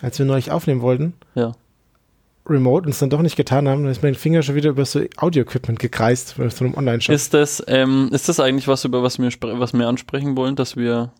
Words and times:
als 0.00 0.18
wir 0.18 0.26
neulich 0.26 0.50
aufnehmen 0.50 0.80
wollten, 0.82 1.14
Ja. 1.34 1.52
remote 2.48 2.84
und 2.86 2.90
es 2.92 2.98
dann 2.98 3.10
doch 3.10 3.22
nicht 3.22 3.36
getan 3.36 3.68
haben, 3.68 3.82
dann 3.82 3.90
ist 3.90 4.02
mein 4.02 4.14
Finger 4.14 4.42
schon 4.42 4.54
wieder 4.54 4.70
über 4.70 4.84
so 4.84 5.00
Audio-Equipment 5.16 5.78
gekreist, 5.78 6.36
bei 6.38 6.48
so 6.48 6.64
einem 6.64 6.74
Online-Shop. 6.74 7.14
Ist 7.14 7.34
das, 7.34 7.62
ähm, 7.66 8.10
ist 8.12 8.28
das 8.28 8.38
eigentlich 8.40 8.68
was, 8.68 8.84
über 8.84 9.02
was 9.02 9.18
wir, 9.18 9.30
was 9.58 9.72
wir 9.72 9.88
ansprechen 9.88 10.36
wollen, 10.36 10.54
dass 10.54 10.76
wir, 10.76 11.12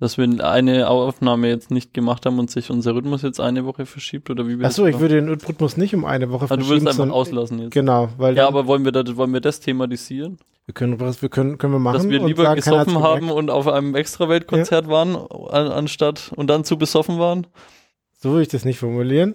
dass 0.00 0.18
wir 0.18 0.24
eine 0.44 0.88
Aufnahme 0.88 1.48
jetzt 1.48 1.70
nicht 1.70 1.94
gemacht 1.94 2.26
haben 2.26 2.38
und 2.38 2.50
sich 2.50 2.70
unser 2.70 2.94
Rhythmus 2.94 3.22
jetzt 3.22 3.40
eine 3.40 3.64
Woche 3.64 3.86
verschiebt 3.86 4.28
oder 4.28 4.46
wie 4.48 4.62
Achso, 4.64 4.84
ich 4.86 4.98
würde 4.98 5.14
den 5.14 5.28
Rhythmus 5.28 5.76
nicht 5.76 5.94
um 5.94 6.04
eine 6.04 6.30
Woche 6.30 6.46
Ah, 6.50 6.56
du 6.56 6.68
willst 6.68 6.82
verschieben, 6.84 7.02
einfach 7.04 7.14
auslassen 7.14 7.58
jetzt. 7.60 7.72
Genau, 7.72 8.08
weil 8.18 8.36
Ja, 8.36 8.46
aber 8.48 8.66
wollen 8.66 8.84
wir, 8.84 8.92
das, 8.92 9.16
wollen 9.16 9.32
wir 9.32 9.40
das 9.40 9.60
thematisieren? 9.60 10.38
wir 10.66 10.74
können, 10.74 11.00
was 11.00 11.20
wir 11.20 11.28
können, 11.30 11.58
können 11.58 11.72
wir 11.72 11.78
machen. 11.80 11.96
Dass 11.96 12.08
wir 12.08 12.24
lieber 12.24 12.44
sagen, 12.44 12.56
gesoffen 12.60 13.02
haben 13.02 13.30
und 13.30 13.50
auf 13.50 13.66
einem 13.66 13.94
Extraweltkonzert 13.96 14.88
waren, 14.88 15.16
an, 15.16 15.66
anstatt 15.68 16.32
und 16.36 16.48
dann 16.48 16.64
zu 16.64 16.76
besoffen 16.78 17.18
waren? 17.18 17.46
So 18.22 18.30
würde 18.30 18.42
ich 18.42 18.48
das 18.48 18.64
nicht 18.64 18.78
formulieren. 18.78 19.34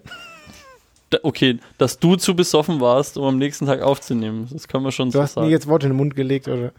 Okay, 1.23 1.59
dass 1.77 1.98
du 1.99 2.16
zu 2.17 2.35
besoffen 2.35 2.81
warst, 2.81 3.17
um 3.17 3.23
am 3.26 3.38
nächsten 3.38 3.66
Tag 3.66 3.81
aufzunehmen. 3.81 4.48
Das 4.52 4.67
können 4.67 4.84
wir 4.84 4.91
schon 4.91 5.09
Du 5.09 5.13
so 5.13 5.21
hast 5.21 5.35
mir 5.38 5.43
sagen. 5.43 5.52
jetzt 5.52 5.67
Worte 5.67 5.85
in 5.88 5.93
den 5.93 5.98
Mund 5.98 6.16
gelegt, 6.16 6.48
oder? 6.48 6.71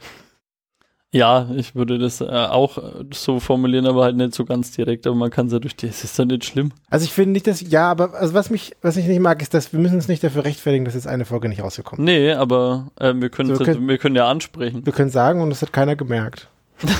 Ja, 1.12 1.48
ich 1.56 1.74
würde 1.74 1.98
das 1.98 2.20
äh, 2.20 2.24
auch 2.27 2.77
äh, 2.77 3.05
so 3.14 3.41
formulieren, 3.41 3.87
aber 3.87 4.05
halt 4.05 4.16
nicht 4.16 4.34
so 4.34 4.45
ganz 4.45 4.73
direkt. 4.73 5.06
Aber 5.06 5.16
man 5.16 5.30
kann 5.30 5.47
es 5.47 5.52
ja 5.55 5.59
durch 5.59 5.74
die. 5.74 5.87
Es 5.87 6.05
ist 6.05 6.19
doch 6.19 6.27
nicht 6.27 6.45
schlimm. 6.45 6.73
Also 6.91 7.05
ich 7.06 7.12
finde 7.12 7.33
nicht, 7.33 7.47
dass, 7.47 7.62
ja, 7.62 7.91
aber 7.91 8.12
also 8.14 8.34
was 8.34 8.50
mich, 8.50 8.73
was 8.83 8.98
ich 8.98 9.06
nicht 9.06 9.20
mag, 9.20 9.41
ist, 9.41 9.55
dass 9.55 9.73
wir 9.73 9.80
müssen 9.80 9.95
uns 9.95 10.09
nicht 10.09 10.23
dafür 10.23 10.45
rechtfertigen, 10.45 10.84
dass 10.84 10.95
jetzt 10.95 11.06
eine 11.06 11.25
Folge 11.25 11.48
nicht 11.48 11.62
rausgekommen 11.62 12.05
Nee, 12.05 12.33
aber 12.33 12.88
äh, 12.97 13.14
wir, 13.16 13.30
können 13.30 13.55
So, 13.56 13.64
können- 13.64 13.88
wir 13.88 13.97
können 13.98 14.16
ja 14.16 14.28
ansprechen. 14.28 14.84
Wir 14.84 14.92
können 14.92 15.11
sagen 15.11 15.41
und 15.41 15.48
das 15.48 15.62
hat 15.62 15.73
keiner 15.73 15.97
gemerkt. 15.97 16.50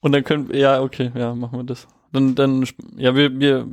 Und 0.00 0.12
dann 0.12 0.22
können 0.22 0.54
ja, 0.54 0.80
okay, 0.80 1.10
ja, 1.16 1.34
machen 1.34 1.58
wir 1.58 1.64
das. 1.64 1.88
Dann, 2.12 2.34
dann, 2.34 2.66
ja, 2.96 3.14
wir, 3.14 3.38
wir, 3.38 3.66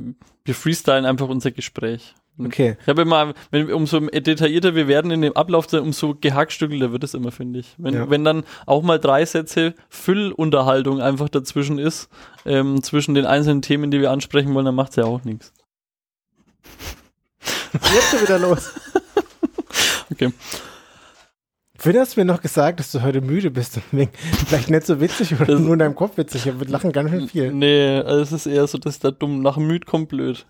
wir 0.44 0.54
freestylen 0.54 1.04
einfach 1.06 1.28
unser 1.28 1.50
Gespräch. 1.50 2.14
Okay. 2.38 2.76
Ich 2.82 2.86
habe 2.86 3.02
immer, 3.02 3.32
wenn 3.50 3.72
umso 3.72 3.98
detaillierter 4.00 4.74
wir 4.74 4.88
werden 4.88 5.10
in 5.10 5.22
dem 5.22 5.34
Ablauf, 5.34 5.72
umso 5.72 6.14
gehackstückelter 6.14 6.92
wird 6.92 7.02
es 7.02 7.14
immer, 7.14 7.32
finde 7.32 7.60
ich. 7.60 7.74
Wenn, 7.78 7.94
Ja. 7.94 8.10
wenn 8.10 8.24
dann 8.24 8.44
auch 8.66 8.82
mal 8.82 8.98
drei 8.98 9.24
Sätze 9.24 9.74
Füllunterhaltung 9.88 11.00
einfach 11.00 11.30
dazwischen 11.30 11.78
ist, 11.78 12.10
ähm, 12.44 12.82
zwischen 12.82 13.14
den 13.14 13.24
einzelnen 13.24 13.62
Themen, 13.62 13.90
die 13.90 14.00
wir 14.00 14.10
ansprechen 14.10 14.52
wollen, 14.52 14.66
dann 14.66 14.74
macht 14.74 14.90
es 14.90 14.96
ja 14.96 15.04
auch 15.04 15.24
nichts. 15.24 15.54
Jetzt 17.72 18.10
schon 18.10 18.20
wieder 18.22 18.38
los. 18.38 18.72
Okay. 20.08 20.32
Vorhin 21.86 22.00
hast 22.02 22.16
du 22.16 22.20
mir 22.20 22.24
noch 22.24 22.42
gesagt, 22.42 22.80
dass 22.80 22.90
du 22.90 23.00
heute 23.02 23.20
müde 23.20 23.48
bist. 23.48 23.78
Vielleicht 24.48 24.70
nicht 24.70 24.84
so 24.86 25.00
witzig 25.00 25.32
oder 25.36 25.44
Das- 25.46 25.60
nur 25.60 25.74
in 25.74 25.78
deinem 25.78 25.94
Kopf 25.94 26.16
witzig. 26.16 26.48
Aber 26.48 26.58
wir 26.62 26.66
lachen 26.68 26.90
ganz 26.90 27.10
schön 27.10 27.28
viel. 27.28 27.52
Nee, 27.52 27.98
also 28.00 28.22
es 28.22 28.32
ist 28.32 28.46
eher 28.46 28.66
so, 28.66 28.76
dass 28.76 28.98
der 28.98 29.12
dumm 29.12 29.40
nach 29.40 29.56
müd 29.56 29.86
kommt 29.86 30.08
blöd. 30.08 30.46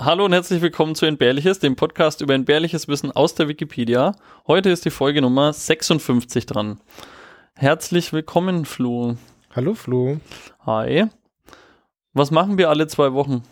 Hallo 0.00 0.24
und 0.24 0.32
herzlich 0.32 0.60
willkommen 0.60 0.96
zu 0.96 1.06
Entbehrliches, 1.06 1.60
dem 1.60 1.76
Podcast 1.76 2.20
über 2.20 2.34
entbehrliches 2.34 2.88
Wissen 2.88 3.12
aus 3.12 3.36
der 3.36 3.46
Wikipedia. 3.46 4.16
Heute 4.48 4.70
ist 4.70 4.84
die 4.84 4.90
Folge 4.90 5.22
Nummer 5.22 5.52
56 5.52 6.46
dran. 6.46 6.80
Herzlich 7.54 8.12
willkommen, 8.12 8.64
Flo. 8.64 9.14
Hallo 9.54 9.74
Flo. 9.74 10.18
Hi. 10.66 11.04
Was 12.12 12.32
machen 12.32 12.58
wir 12.58 12.70
alle 12.70 12.88
zwei 12.88 13.12
Wochen? 13.12 13.44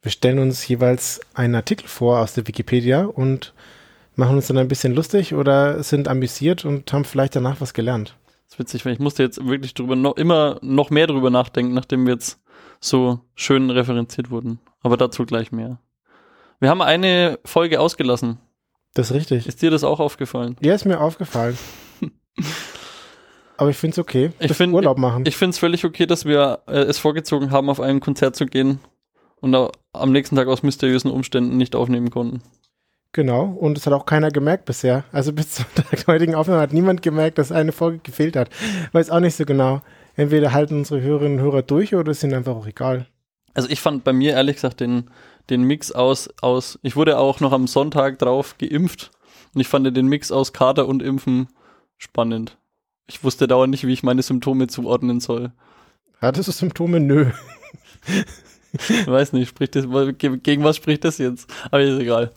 Wir 0.00 0.12
stellen 0.12 0.38
uns 0.38 0.68
jeweils 0.68 1.20
einen 1.34 1.56
Artikel 1.56 1.88
vor 1.88 2.20
aus 2.20 2.34
der 2.34 2.46
Wikipedia 2.46 3.04
und 3.04 3.52
machen 4.16 4.36
uns 4.36 4.46
dann 4.48 4.58
ein 4.58 4.68
bisschen 4.68 4.94
lustig 4.94 5.34
oder 5.34 5.82
sind 5.82 6.08
amüsiert 6.08 6.64
und 6.64 6.92
haben 6.92 7.04
vielleicht 7.04 7.36
danach 7.36 7.60
was 7.60 7.74
gelernt. 7.74 8.16
Das 8.44 8.54
ist 8.54 8.58
witzig, 8.58 8.84
weil 8.84 8.92
ich 8.94 8.98
musste 8.98 9.22
jetzt 9.22 9.44
wirklich 9.46 9.74
drüber 9.74 9.96
noch 9.96 10.16
immer 10.16 10.58
noch 10.62 10.90
mehr 10.90 11.06
drüber 11.06 11.30
nachdenken, 11.30 11.74
nachdem 11.74 12.06
wir 12.06 12.14
jetzt 12.14 12.40
so 12.80 13.20
schön 13.34 13.70
referenziert 13.70 14.30
wurden. 14.30 14.60
Aber 14.82 14.96
dazu 14.96 15.24
gleich 15.26 15.52
mehr. 15.52 15.78
Wir 16.60 16.70
haben 16.70 16.80
eine 16.82 17.38
Folge 17.44 17.80
ausgelassen. 17.80 18.38
Das 18.94 19.10
ist 19.10 19.16
richtig. 19.16 19.46
Ist 19.46 19.60
dir 19.62 19.70
das 19.70 19.84
auch 19.84 20.00
aufgefallen? 20.00 20.56
Ja, 20.60 20.74
ist 20.74 20.86
mir 20.86 21.00
aufgefallen. 21.00 21.58
Aber 23.58 23.70
ich 23.70 23.76
finde 23.76 23.92
es 23.94 23.98
okay. 23.98 24.30
Ich 24.38 24.52
find- 24.52 24.74
Urlaub 24.74 24.98
machen. 24.98 25.24
Ich 25.26 25.36
finde 25.36 25.50
es 25.50 25.58
völlig 25.58 25.84
okay, 25.84 26.06
dass 26.06 26.24
wir 26.24 26.60
äh, 26.66 26.80
es 26.80 26.98
vorgezogen 26.98 27.50
haben, 27.50 27.70
auf 27.70 27.80
ein 27.80 28.00
Konzert 28.00 28.36
zu 28.36 28.46
gehen 28.46 28.80
und 29.40 29.54
am 29.92 30.12
nächsten 30.12 30.36
Tag 30.36 30.48
aus 30.48 30.62
mysteriösen 30.62 31.10
Umständen 31.10 31.56
nicht 31.56 31.74
aufnehmen 31.74 32.10
konnten. 32.10 32.42
Genau. 33.16 33.44
Und 33.46 33.78
es 33.78 33.86
hat 33.86 33.94
auch 33.94 34.04
keiner 34.04 34.30
gemerkt 34.30 34.66
bisher. 34.66 35.04
Also 35.10 35.32
bis 35.32 35.52
zur 35.52 35.64
heutigen 36.06 36.34
Aufnahme 36.34 36.60
hat 36.60 36.74
niemand 36.74 37.00
gemerkt, 37.00 37.38
dass 37.38 37.50
eine 37.50 37.72
Folge 37.72 37.98
gefehlt 38.02 38.36
hat. 38.36 38.50
Weiß 38.92 39.08
auch 39.08 39.20
nicht 39.20 39.34
so 39.36 39.46
genau. 39.46 39.80
Entweder 40.16 40.52
halten 40.52 40.76
unsere 40.76 41.00
Hörerinnen 41.00 41.38
und 41.38 41.44
Hörer 41.44 41.62
durch 41.62 41.94
oder 41.94 42.12
es 42.12 42.20
sind 42.20 42.34
einfach 42.34 42.54
auch 42.54 42.66
egal. 42.66 43.06
Also 43.54 43.70
ich 43.70 43.80
fand 43.80 44.04
bei 44.04 44.12
mir 44.12 44.32
ehrlich 44.32 44.56
gesagt 44.56 44.80
den, 44.80 45.08
den 45.48 45.62
Mix 45.62 45.92
aus, 45.92 46.28
aus, 46.42 46.78
ich 46.82 46.94
wurde 46.94 47.16
auch 47.18 47.40
noch 47.40 47.52
am 47.52 47.66
Sonntag 47.66 48.18
drauf 48.18 48.56
geimpft 48.58 49.10
und 49.54 49.62
ich 49.62 49.68
fand 49.68 49.96
den 49.96 50.08
Mix 50.08 50.30
aus 50.30 50.52
Kater 50.52 50.86
und 50.86 51.02
Impfen 51.02 51.48
spannend. 51.96 52.58
Ich 53.06 53.24
wusste 53.24 53.48
dauernd 53.48 53.70
nicht, 53.70 53.86
wie 53.86 53.94
ich 53.94 54.02
meine 54.02 54.20
Symptome 54.20 54.66
zuordnen 54.66 55.20
soll. 55.20 55.52
Hattest 56.20 56.48
du 56.48 56.52
Symptome? 56.52 57.00
Nö. 57.00 57.30
Ich 58.78 59.06
weiß 59.06 59.32
nicht, 59.32 59.48
spricht 59.48 59.74
das, 59.74 59.86
ge- 60.18 60.36
gegen 60.36 60.62
was 60.62 60.76
spricht 60.76 61.04
das 61.04 61.16
jetzt? 61.16 61.50
Aber 61.70 61.80
ist 61.80 61.98
egal. 61.98 62.30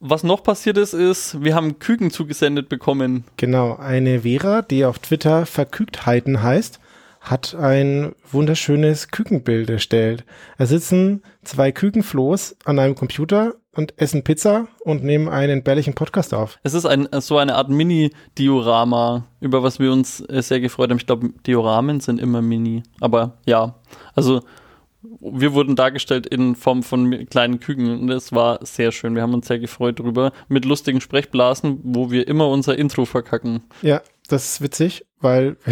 Was 0.00 0.22
noch 0.22 0.42
passiert 0.42 0.76
ist, 0.76 0.92
ist, 0.92 1.42
wir 1.42 1.54
haben 1.54 1.78
Küken 1.78 2.10
zugesendet 2.10 2.68
bekommen. 2.68 3.24
Genau. 3.38 3.76
Eine 3.76 4.20
Vera, 4.20 4.60
die 4.60 4.84
auf 4.84 4.98
Twitter 4.98 5.46
Verkügtheiten 5.46 6.42
heißt, 6.42 6.80
hat 7.22 7.54
ein 7.54 8.14
wunderschönes 8.30 9.08
Kükenbild 9.08 9.70
erstellt. 9.70 10.24
Da 10.58 10.66
sitzen 10.66 11.22
zwei 11.42 11.72
Kükenflohs 11.72 12.56
an 12.64 12.78
einem 12.78 12.94
Computer 12.94 13.54
und 13.74 13.98
essen 13.98 14.22
Pizza 14.22 14.68
und 14.84 15.02
nehmen 15.02 15.28
einen 15.28 15.62
bärlichen 15.62 15.94
Podcast 15.94 16.34
auf. 16.34 16.58
Es 16.62 16.74
ist 16.74 16.86
ein, 16.86 17.08
so 17.20 17.38
eine 17.38 17.56
Art 17.56 17.68
Mini-Diorama, 17.68 19.24
über 19.40 19.62
was 19.62 19.78
wir 19.78 19.92
uns 19.92 20.20
äh, 20.20 20.42
sehr 20.42 20.60
gefreut 20.60 20.90
haben. 20.90 20.98
Ich 20.98 21.06
glaube, 21.06 21.30
Dioramen 21.46 22.00
sind 22.00 22.20
immer 22.20 22.42
Mini. 22.42 22.82
Aber 23.00 23.38
ja, 23.46 23.76
also 24.14 24.42
wir 25.02 25.52
wurden 25.52 25.76
dargestellt 25.76 26.26
in 26.26 26.56
Form 26.56 26.82
von 26.82 27.26
kleinen 27.28 27.60
Küken 27.60 28.00
und 28.00 28.10
es 28.10 28.32
war 28.32 28.64
sehr 28.64 28.92
schön. 28.92 29.14
Wir 29.14 29.22
haben 29.22 29.34
uns 29.34 29.46
sehr 29.46 29.58
gefreut 29.58 29.98
drüber. 29.98 30.32
Mit 30.48 30.64
lustigen 30.64 31.00
Sprechblasen, 31.00 31.80
wo 31.82 32.10
wir 32.10 32.26
immer 32.26 32.48
unser 32.48 32.76
Intro 32.76 33.04
verkacken. 33.04 33.62
Ja, 33.82 34.02
das 34.28 34.46
ist 34.46 34.60
witzig, 34.60 35.06
weil 35.20 35.56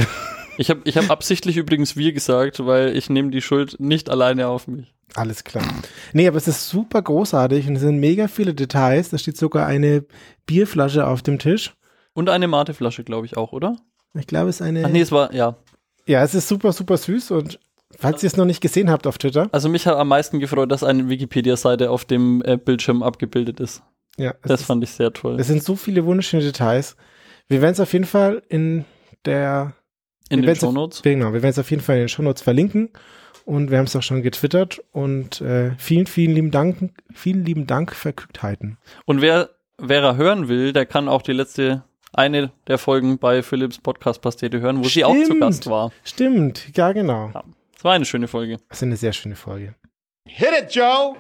Ich 0.57 0.71
habe 0.71 0.81
ich 0.85 0.97
hab 0.97 1.11
absichtlich 1.11 1.57
übrigens 1.57 1.97
wir 1.97 2.13
gesagt, 2.13 2.65
weil 2.65 2.97
ich 2.97 3.11
nehme 3.11 3.31
die 3.31 3.43
Schuld 3.43 3.77
nicht 3.81 4.09
alleine 4.09 4.49
auf 4.49 4.69
mich. 4.69 4.95
Alles 5.15 5.45
klar. 5.45 5.65
Nee, 6.13 6.27
aber 6.27 6.37
es 6.37 6.49
ist 6.49 6.69
super 6.69 7.03
großartig 7.03 7.67
und 7.69 7.77
es 7.77 7.83
sind 7.83 7.99
mega 7.99 8.29
viele 8.29 8.55
Details. 8.55 9.11
Da 9.11 9.19
steht 9.19 9.37
sogar 9.37 9.67
eine 9.67 10.05
Bierflasche 10.47 11.07
auf 11.07 11.23
dem 11.23 11.39
Tisch. 11.39 11.75
Und 12.15 12.29
eine 12.29 12.49
Mateflasche, 12.49 13.05
glaube 13.05 13.27
ich 13.27 13.37
auch, 13.37 13.53
oder? 13.53 13.77
Ich 14.15 14.27
glaube, 14.27 14.51
es 14.51 14.61
ist 14.61 14.63
eine. 14.67 14.85
Ach 14.85 14.91
nee, 14.91 15.01
es 15.01 15.13
war, 15.13 15.33
ja. 15.35 15.57
Ja, 16.07 16.23
es 16.23 16.35
ist 16.35 16.49
super, 16.49 16.73
super 16.73 16.97
süß 16.97 17.31
und 17.33 17.59
falls 17.99 18.23
ihr 18.23 18.27
es 18.29 18.37
noch 18.37 18.45
nicht 18.45 18.61
gesehen 18.61 18.91
habt 18.91 19.07
auf 19.07 19.19
Twitter, 19.19 19.49
Also 19.53 19.69
mich 19.69 19.87
hat 19.87 19.97
am 19.97 20.09
meisten 20.09 20.41
gefreut, 20.41 20.71
dass 20.73 20.83
eine 20.83 21.09
Wikipedia-Seite 21.09 21.91
auf 21.91 22.05
dem 22.05 22.43
äh, 22.45 22.57
Bildschirm 22.57 23.03
abgebildet 23.03 23.61
ist. 23.61 23.83
ja, 24.17 24.35
Das 24.43 24.61
ist, 24.61 24.67
fand 24.67 24.83
ich 24.85 24.91
sehr 24.91 25.13
toll. 25.13 25.37
es 25.41 25.47
sind 25.47 25.63
so 25.63 25.77
viele 25.77 26.05
wunderschöne 26.05 26.43
Details. 26.43 26.97
Wir 27.49 27.61
werden 27.63 27.73
es 27.75 27.81
auf 27.81 27.93
jeden 27.93 28.07
Fall 28.07 28.43
in 28.49 28.85
der, 29.25 29.73
In 30.31 30.43
den 30.43 30.57
Shownotes. 30.57 31.03
genau, 31.03 31.27
wir 31.33 31.43
werden 31.43 31.51
es 31.53 31.59
auf 31.59 31.71
jeden 31.71 31.83
Fall 31.83 31.97
in 31.97 32.03
den 32.03 32.09
Shownotes 32.09 32.43
verlinken 32.43 32.91
und 33.45 33.71
wir 33.71 33.79
haben 33.79 33.85
es 33.87 33.95
auch 33.97 34.03
schon 34.03 34.23
getwittert 34.23 34.83
und 34.93 35.41
äh, 35.43 35.73
vielen, 35.77 36.07
vielen 36.07 36.35
lieben 36.35 36.51
Dank, 36.51 36.93
vielen 37.13 37.45
lieben 37.45 37.67
Dank 37.67 37.95
Verkügtheiten. 37.95 38.79
Und 39.05 39.21
wer 39.21 39.51
Vera 39.79 40.15
hören 40.17 40.49
will, 40.49 40.73
der 40.73 40.87
kann 40.87 41.09
auch 41.09 41.21
die 41.23 41.33
letzte, 41.33 41.83
eine 42.13 42.53
der 42.69 42.79
Folgen 42.79 43.19
bei 43.19 43.43
Philips 43.43 43.79
Podcast 43.79 44.23
Pastete 44.23 44.61
hören, 44.61 44.79
wo 44.79 44.85
sie 44.89 45.05
auch 45.05 45.13
zu 45.15 45.25
Stimmt. 45.25 45.41
Gast 45.41 45.67
war. 45.69 45.91
Stimmt, 46.05 46.77
ja 46.77 46.93
genau. 46.93 47.33
Es 47.85 47.87
war 47.87 47.93
eine 47.97 48.07
schöne 48.07 48.29
Folge. 48.29 48.57
Das 48.71 48.79
ist 48.79 48.83
eine 48.85 48.97
sehr 48.97 49.13
schöne 49.13 49.37
Folge. 49.37 49.75
Hit 50.27 50.49
it, 50.59 50.75
Joe! 50.75 51.17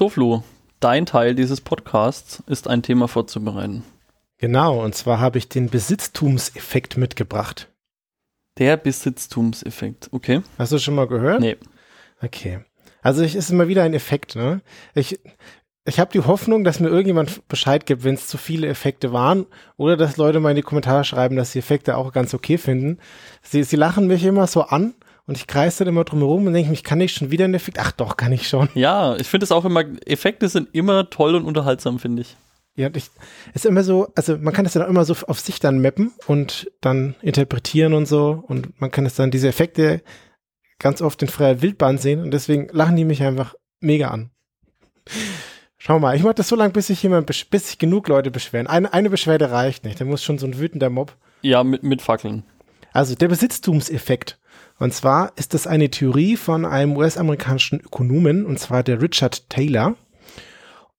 So, 0.00 0.08
Flo, 0.08 0.42
dein 0.80 1.04
Teil 1.04 1.34
dieses 1.34 1.60
Podcasts 1.60 2.42
ist 2.46 2.68
ein 2.68 2.82
Thema 2.82 3.06
vorzubereiten. 3.06 3.84
Genau, 4.38 4.82
und 4.82 4.94
zwar 4.94 5.20
habe 5.20 5.36
ich 5.36 5.50
den 5.50 5.68
Besitztumseffekt 5.68 6.96
mitgebracht. 6.96 7.68
Der 8.56 8.78
Besitztumseffekt. 8.78 10.08
Okay. 10.10 10.40
Hast 10.56 10.72
du 10.72 10.78
schon 10.78 10.94
mal 10.94 11.06
gehört? 11.06 11.42
Nee. 11.42 11.58
Okay. 12.22 12.60
Also 13.02 13.22
es 13.22 13.34
ist 13.34 13.50
immer 13.50 13.68
wieder 13.68 13.82
ein 13.82 13.92
Effekt, 13.92 14.36
ne? 14.36 14.62
Ich, 14.94 15.20
ich 15.84 16.00
habe 16.00 16.12
die 16.12 16.24
Hoffnung, 16.24 16.64
dass 16.64 16.80
mir 16.80 16.88
irgendjemand 16.88 17.46
Bescheid 17.48 17.84
gibt, 17.84 18.02
wenn 18.02 18.14
es 18.14 18.26
zu 18.26 18.38
viele 18.38 18.68
Effekte 18.68 19.12
waren 19.12 19.44
oder 19.76 19.98
dass 19.98 20.16
Leute 20.16 20.40
mal 20.40 20.48
in 20.48 20.56
die 20.56 20.62
Kommentare 20.62 21.04
schreiben, 21.04 21.36
dass 21.36 21.52
die 21.52 21.58
Effekte 21.58 21.98
auch 21.98 22.14
ganz 22.14 22.32
okay 22.32 22.56
finden. 22.56 23.00
Sie, 23.42 23.62
sie 23.64 23.76
lachen 23.76 24.06
mich 24.06 24.24
immer 24.24 24.46
so 24.46 24.62
an 24.62 24.94
und 25.30 25.36
ich 25.36 25.46
kreise 25.46 25.84
dann 25.84 25.94
immer 25.94 26.02
drum 26.02 26.18
herum 26.18 26.48
und 26.48 26.54
denke, 26.54 26.72
ich 26.72 26.82
kann 26.82 26.98
nicht 26.98 27.14
schon 27.14 27.30
wieder 27.30 27.44
einen 27.44 27.54
Effekt. 27.54 27.78
Ach 27.78 27.92
doch, 27.92 28.16
kann 28.16 28.32
ich 28.32 28.48
schon. 28.48 28.68
Ja, 28.74 29.14
ich 29.14 29.28
finde 29.28 29.44
es 29.44 29.52
auch 29.52 29.64
immer, 29.64 29.84
Effekte 30.04 30.48
sind 30.48 30.70
immer 30.72 31.08
toll 31.08 31.36
und 31.36 31.44
unterhaltsam, 31.44 32.00
finde 32.00 32.22
ich. 32.22 32.36
Ja, 32.74 32.90
ich, 32.92 33.10
ist 33.54 33.64
immer 33.64 33.84
so, 33.84 34.08
also 34.16 34.36
man 34.38 34.52
kann 34.52 34.64
das 34.64 34.72
dann 34.72 34.82
auch 34.82 34.88
immer 34.88 35.04
so 35.04 35.14
auf 35.28 35.38
sich 35.38 35.60
dann 35.60 35.80
mappen 35.80 36.10
und 36.26 36.68
dann 36.80 37.14
interpretieren 37.22 37.94
und 37.94 38.06
so 38.06 38.42
und 38.44 38.80
man 38.80 38.90
kann 38.90 39.06
es 39.06 39.14
dann 39.14 39.30
diese 39.30 39.46
Effekte 39.46 40.02
ganz 40.80 41.00
oft 41.00 41.22
in 41.22 41.28
freier 41.28 41.62
Wildbahn 41.62 41.98
sehen 41.98 42.22
und 42.22 42.32
deswegen 42.32 42.66
lachen 42.72 42.96
die 42.96 43.04
mich 43.04 43.22
einfach 43.22 43.54
mega 43.78 44.08
an. 44.08 44.30
Schau 45.78 46.00
mal, 46.00 46.16
ich 46.16 46.24
mach 46.24 46.34
das 46.34 46.48
so 46.48 46.56
lange, 46.56 46.72
bis 46.72 46.88
sich 46.88 47.04
jemand, 47.04 47.26
bis 47.26 47.68
sich 47.68 47.78
genug 47.78 48.08
Leute 48.08 48.32
beschweren. 48.32 48.66
Eine, 48.66 48.92
eine 48.92 49.10
Beschwerde 49.10 49.52
reicht 49.52 49.84
nicht, 49.84 50.00
da 50.00 50.04
muss 50.04 50.24
schon 50.24 50.38
so 50.38 50.46
ein 50.48 50.58
wütender 50.58 50.90
Mob. 50.90 51.16
Ja, 51.42 51.62
mit, 51.62 51.84
mit 51.84 52.02
Fackeln. 52.02 52.42
Also 52.92 53.14
der 53.14 53.28
Besitztumseffekt. 53.28 54.39
Und 54.78 54.94
zwar 54.94 55.32
ist 55.36 55.54
das 55.54 55.66
eine 55.66 55.90
Theorie 55.90 56.36
von 56.36 56.64
einem 56.64 56.96
US-amerikanischen 56.96 57.80
Ökonomen, 57.80 58.46
und 58.46 58.58
zwar 58.58 58.82
der 58.82 59.02
Richard 59.02 59.48
Taylor. 59.50 59.96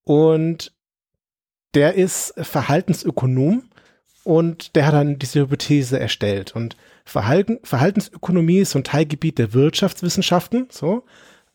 Und 0.04 0.74
der 1.74 1.96
ist 1.96 2.34
Verhaltensökonom 2.38 3.64
und 4.24 4.76
der 4.76 4.86
hat 4.86 4.94
dann 4.94 5.20
diese 5.20 5.42
Hypothese 5.42 6.00
erstellt. 6.00 6.56
Und 6.56 6.76
Verhalten, 7.06 7.60
Verhaltensökonomie 7.64 8.60
ist 8.60 8.72
so 8.72 8.80
ein 8.80 8.84
Teilgebiet 8.84 9.38
der 9.38 9.54
Wirtschaftswissenschaften, 9.54 10.68
so. 10.70 11.06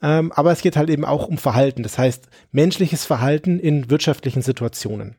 Ähm, 0.03 0.33
aber 0.33 0.53
es 0.53 0.61
geht 0.61 0.77
halt 0.77 0.91
eben 0.91 1.05
auch 1.05 1.27
um 1.27 1.39
Verhalten, 1.39 1.83
das 1.83 1.97
heißt 1.97 2.29
menschliches 2.51 3.05
Verhalten 3.05 3.59
in 3.59 3.89
wirtschaftlichen 3.89 4.43
Situationen. 4.43 5.17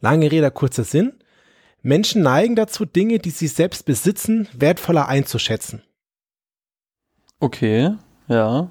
Lange 0.00 0.30
Rede, 0.30 0.50
kurzer 0.50 0.84
Sinn. 0.84 1.19
Menschen 1.82 2.22
neigen 2.22 2.56
dazu, 2.56 2.84
Dinge, 2.84 3.18
die 3.18 3.30
sie 3.30 3.46
selbst 3.46 3.84
besitzen, 3.84 4.48
wertvoller 4.52 5.08
einzuschätzen. 5.08 5.82
Okay, 7.38 7.94
ja. 8.28 8.70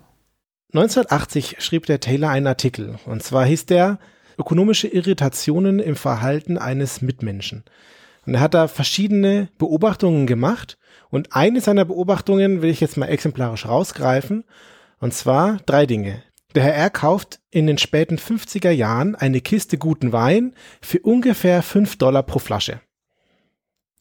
1980 0.74 1.58
schrieb 1.60 1.88
der 1.88 2.00
Taylor 2.00 2.30
einen 2.30 2.48
Artikel, 2.48 3.00
und 3.06 3.24
zwar 3.24 3.46
hieß 3.46 3.66
der 3.66 4.00
Ökonomische 4.40 4.88
Irritationen 4.88 5.80
im 5.80 5.98
Verhalten 5.98 6.58
eines 6.58 7.02
Mitmenschen. 7.02 7.66
Und 8.26 8.36
er 8.36 8.40
hat 8.40 8.54
da 8.54 8.70
verschiedene 8.70 9.50
Beobachtungen 9.58 10.28
gemacht. 10.28 10.78
Und 11.10 11.36
eine 11.36 11.60
seiner 11.60 11.84
Beobachtungen 11.84 12.62
will 12.62 12.70
ich 12.70 12.80
jetzt 12.80 12.96
mal 12.96 13.08
exemplarisch 13.08 13.66
rausgreifen. 13.66 14.46
Und 15.00 15.14
zwar 15.14 15.58
drei 15.66 15.86
Dinge. 15.86 16.24
Der 16.56 16.64
Herr 16.64 16.76
R. 16.76 16.90
kauft 16.90 17.42
in 17.52 17.68
den 17.68 17.78
späten 17.78 18.18
50er 18.18 18.72
Jahren 18.72 19.16
eine 19.16 19.42
Kiste 19.42 19.78
guten 19.78 20.14
Wein 20.14 20.54
für 20.82 21.00
ungefähr 21.00 21.62
5 21.62 21.98
Dollar 21.98 22.24
pro 22.24 22.40
Flasche. 22.40 22.80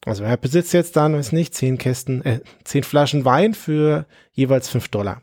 Also 0.05 0.23
er 0.23 0.37
besitzt 0.37 0.73
jetzt 0.73 0.95
dann, 0.95 1.13
weiß 1.13 1.31
nicht, 1.33 1.53
10 1.53 1.77
Kästen, 1.77 2.23
äh, 2.23 2.39
10 2.63 2.83
Flaschen 2.83 3.25
Wein 3.25 3.53
für 3.53 4.05
jeweils 4.31 4.69
5 4.69 4.87
Dollar. 4.87 5.21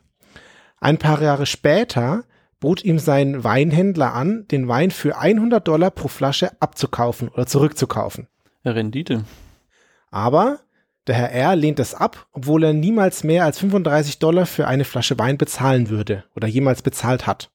Ein 0.79 0.97
paar 0.97 1.21
Jahre 1.21 1.45
später 1.45 2.23
bot 2.59 2.83
ihm 2.83 2.99
sein 2.99 3.43
Weinhändler 3.43 4.13
an, 4.13 4.47
den 4.49 4.67
Wein 4.67 4.91
für 4.91 5.17
100 5.17 5.67
Dollar 5.67 5.91
pro 5.91 6.07
Flasche 6.07 6.51
abzukaufen 6.61 7.29
oder 7.29 7.47
zurückzukaufen. 7.47 8.27
Rendite. 8.65 9.23
Aber 10.11 10.59
der 11.07 11.15
Herr 11.15 11.31
R. 11.31 11.55
lehnt 11.55 11.79
es 11.79 11.95
ab, 11.95 12.27
obwohl 12.33 12.63
er 12.63 12.73
niemals 12.73 13.23
mehr 13.23 13.45
als 13.45 13.59
35 13.59 14.19
Dollar 14.19 14.45
für 14.45 14.67
eine 14.67 14.83
Flasche 14.83 15.17
Wein 15.17 15.37
bezahlen 15.37 15.89
würde 15.89 16.25
oder 16.35 16.47
jemals 16.47 16.81
bezahlt 16.81 17.25
hat. 17.25 17.49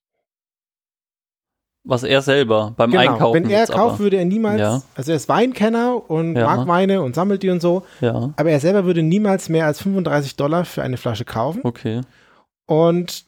Was 1.84 2.05
er 2.05 2.23
selber 2.23 2.75
beim 2.76 2.93
genau. 2.93 3.02
Einkaufen. 3.02 3.44
Wenn 3.44 3.50
er 3.50 3.67
kauft, 3.67 3.99
würde 3.99 4.17
er 4.17 4.25
niemals, 4.25 4.61
ja. 4.61 4.82
also 4.94 5.11
er 5.11 5.17
ist 5.17 5.29
Weinkenner 5.29 6.08
und 6.08 6.37
ja. 6.37 6.46
mag 6.46 6.69
Weine 6.69 7.02
und 7.02 7.17
sammelt 7.17 7.43
die 7.43 7.50
und 7.50 7.61
so, 7.61 7.82
ja. 8.00 8.32
aber 8.37 8.50
er 8.50 8.61
selber 8.61 8.84
würde 8.84 9.02
niemals 9.02 9.49
mehr 9.49 9.67
als 9.67 9.82
35 9.82 10.37
Dollar 10.37 10.64
für 10.64 10.82
eine 10.82 10.96
Flasche 10.96 11.25
kaufen. 11.25 11.61
Okay. 11.64 12.02
Und 12.67 13.25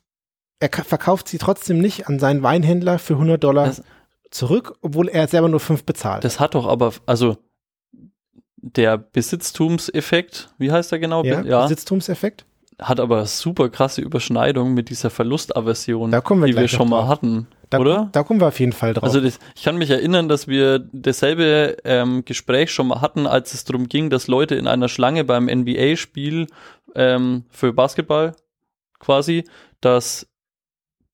er 0.61 0.71
verkauft 0.71 1.29
sie 1.29 1.39
trotzdem 1.39 1.79
nicht 1.79 2.09
an 2.09 2.21
seinen 2.21 2.43
Weinhändler 2.43 3.01
für 3.01 3.15
100 3.15 3.43
Dollar 3.43 3.67
das, 3.67 3.83
zurück, 4.31 4.77
obwohl 4.83 5.09
er 5.09 5.27
selber 5.27 5.49
nur 5.49 5.61
5 5.61 5.85
bezahlt. 5.85 6.23
Das 6.23 6.39
hat 6.39 6.55
doch 6.55 6.67
aber, 6.67 6.93
also 7.07 7.37
der 8.57 8.97
Besitztumseffekt, 8.97 10.51
wie 10.59 10.73
heißt 10.73 10.93
der 10.93 10.99
genau? 10.99 11.23
Ja, 11.25 11.43
ja. 11.43 11.63
Besitztumseffekt. 11.63 12.47
Hat 12.81 12.99
aber 12.99 13.27
super 13.27 13.69
krasse 13.69 14.01
Überschneidung 14.01 14.75
mit 14.75 14.89
dieser 14.91 15.11
Verlustaversion, 15.11 16.11
die 16.11 16.57
wir 16.57 16.69
schon 16.69 16.89
mal 16.89 17.07
hatten. 17.07 17.47
Da, 17.75 17.81
oder? 17.81 18.09
Da 18.13 18.23
kommen 18.23 18.41
wir 18.41 18.49
auf 18.49 18.61
jeden 18.61 18.73
Fall 18.73 18.95
drauf. 18.95 19.05
Also 19.05 19.21
das, 19.21 19.39
ich 19.55 19.63
kann 19.63 19.77
mich 19.77 19.91
erinnern, 19.91 20.29
dass 20.29 20.49
wir 20.49 20.79
dasselbe 20.93 21.77
ähm, 21.85 22.25
Gespräch 22.25 22.73
schon 22.73 22.89
mal 22.89 23.01
hatten, 23.01 23.27
als 23.27 23.55
es 23.55 23.65
darum 23.65 23.89
ging, 23.89 24.11
dass 24.11 24.27
Leute 24.27 24.55
in 24.55 24.67
einer 24.67 24.89
Schlange 24.89 25.25
beim 25.25 25.47
NBA-Spiel 25.47 26.47
ähm, 26.95 27.45
für 27.51 27.73
Basketball 27.73 28.35
quasi, 28.99 29.45
dass 29.81 30.27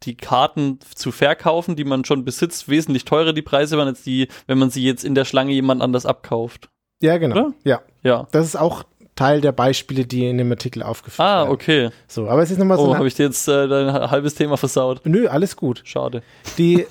die 0.03 0.17
Karten 0.17 0.79
zu 0.95 1.13
verkaufen, 1.13 1.77
die 1.77 1.85
man 1.85 2.05
schon 2.05 2.25
besitzt, 2.25 2.69
wesentlich 2.69 3.05
teurer 3.05 3.33
die 3.33 3.43
Preise 3.43 3.77
waren 3.77 3.89
als 3.89 4.03
die, 4.03 4.29
wenn 4.47 4.59
man 4.59 4.71
sie 4.71 4.83
jetzt 4.83 5.05
in 5.05 5.15
der 5.15 5.25
Schlange 5.25 5.53
jemand 5.53 5.83
anders 5.83 6.07
abkauft. 6.07 6.71
Ja, 7.03 7.19
genau. 7.19 7.35
Oder? 7.35 7.53
Ja. 7.65 7.81
Ja. 8.03 8.27
Das 8.33 8.47
ist 8.47 8.57
auch 8.57 8.85
Teil 9.21 9.43
der 9.43 9.53
Beispiele, 9.53 10.07
die 10.07 10.27
in 10.27 10.39
dem 10.39 10.51
Artikel 10.51 10.83
aufgeführt 10.83 11.21
ah, 11.21 11.41
werden. 11.41 11.49
Ah, 11.49 11.53
okay. 11.53 11.91
So, 12.09 12.27
aber 12.31 12.43
es 12.43 12.51
ist 12.51 12.57
nochmal 12.57 12.79
so. 12.79 12.89
Oh, 12.89 12.95
habe 12.95 13.07
ich 13.07 13.15
dir 13.15 13.27
jetzt 13.27 13.47
äh, 13.49 13.69
dein 13.69 13.93
halbes 13.93 14.35
Thema 14.35 14.57
versaut? 14.57 15.03
Nö, 15.05 15.29
alles 15.29 15.57
gut. 15.57 15.83
Schade. 15.85 16.23
Die, 16.57 16.87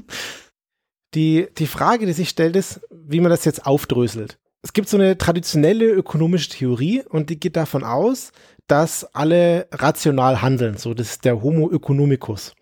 die, 1.14 1.48
die 1.58 1.66
Frage, 1.66 2.06
die 2.06 2.14
sich 2.14 2.30
stellt, 2.30 2.56
ist, 2.56 2.80
wie 2.90 3.20
man 3.20 3.28
das 3.28 3.44
jetzt 3.44 3.66
aufdröselt. 3.66 4.38
Es 4.62 4.72
gibt 4.72 4.88
so 4.88 4.96
eine 4.96 5.18
traditionelle 5.18 5.90
ökonomische 5.90 6.48
Theorie 6.48 7.02
und 7.06 7.28
die 7.28 7.38
geht 7.38 7.56
davon 7.56 7.84
aus, 7.84 8.32
dass 8.66 9.04
alle 9.14 9.66
rational 9.72 10.40
handeln. 10.40 10.78
So, 10.78 10.94
das 10.94 11.10
ist 11.10 11.26
der 11.26 11.42
Homo 11.42 11.70
economicus. 11.70 12.54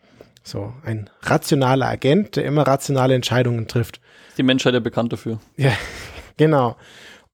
So, 0.42 0.72
ein 0.84 1.08
rationaler 1.22 1.86
Agent, 1.86 2.34
der 2.34 2.44
immer 2.44 2.66
rationale 2.66 3.14
Entscheidungen 3.14 3.68
trifft. 3.68 4.00
Die 4.36 4.42
Menschheit 4.42 4.74
ja 4.74 4.80
bekannt 4.80 5.12
dafür. 5.12 5.38
Ja, 5.56 5.72
Genau. 6.38 6.76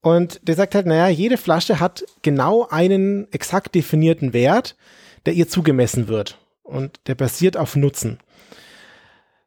Und 0.05 0.47
der 0.47 0.55
sagt 0.55 0.75
halt, 0.75 0.85
naja, 0.85 1.09
jede 1.09 1.39
Flasche 1.39 1.81
hat 1.81 2.05
genau 2.21 2.69
einen 2.69 3.27
exakt 3.33 3.75
definierten 3.75 4.35
Wert, 4.35 4.77
der 5.25 5.33
ihr 5.33 5.49
zugemessen 5.49 6.09
wird. 6.09 6.39
Und 6.63 7.01
der 7.07 7.15
basiert 7.15 7.57
auf 7.57 7.75
Nutzen. 7.75 8.19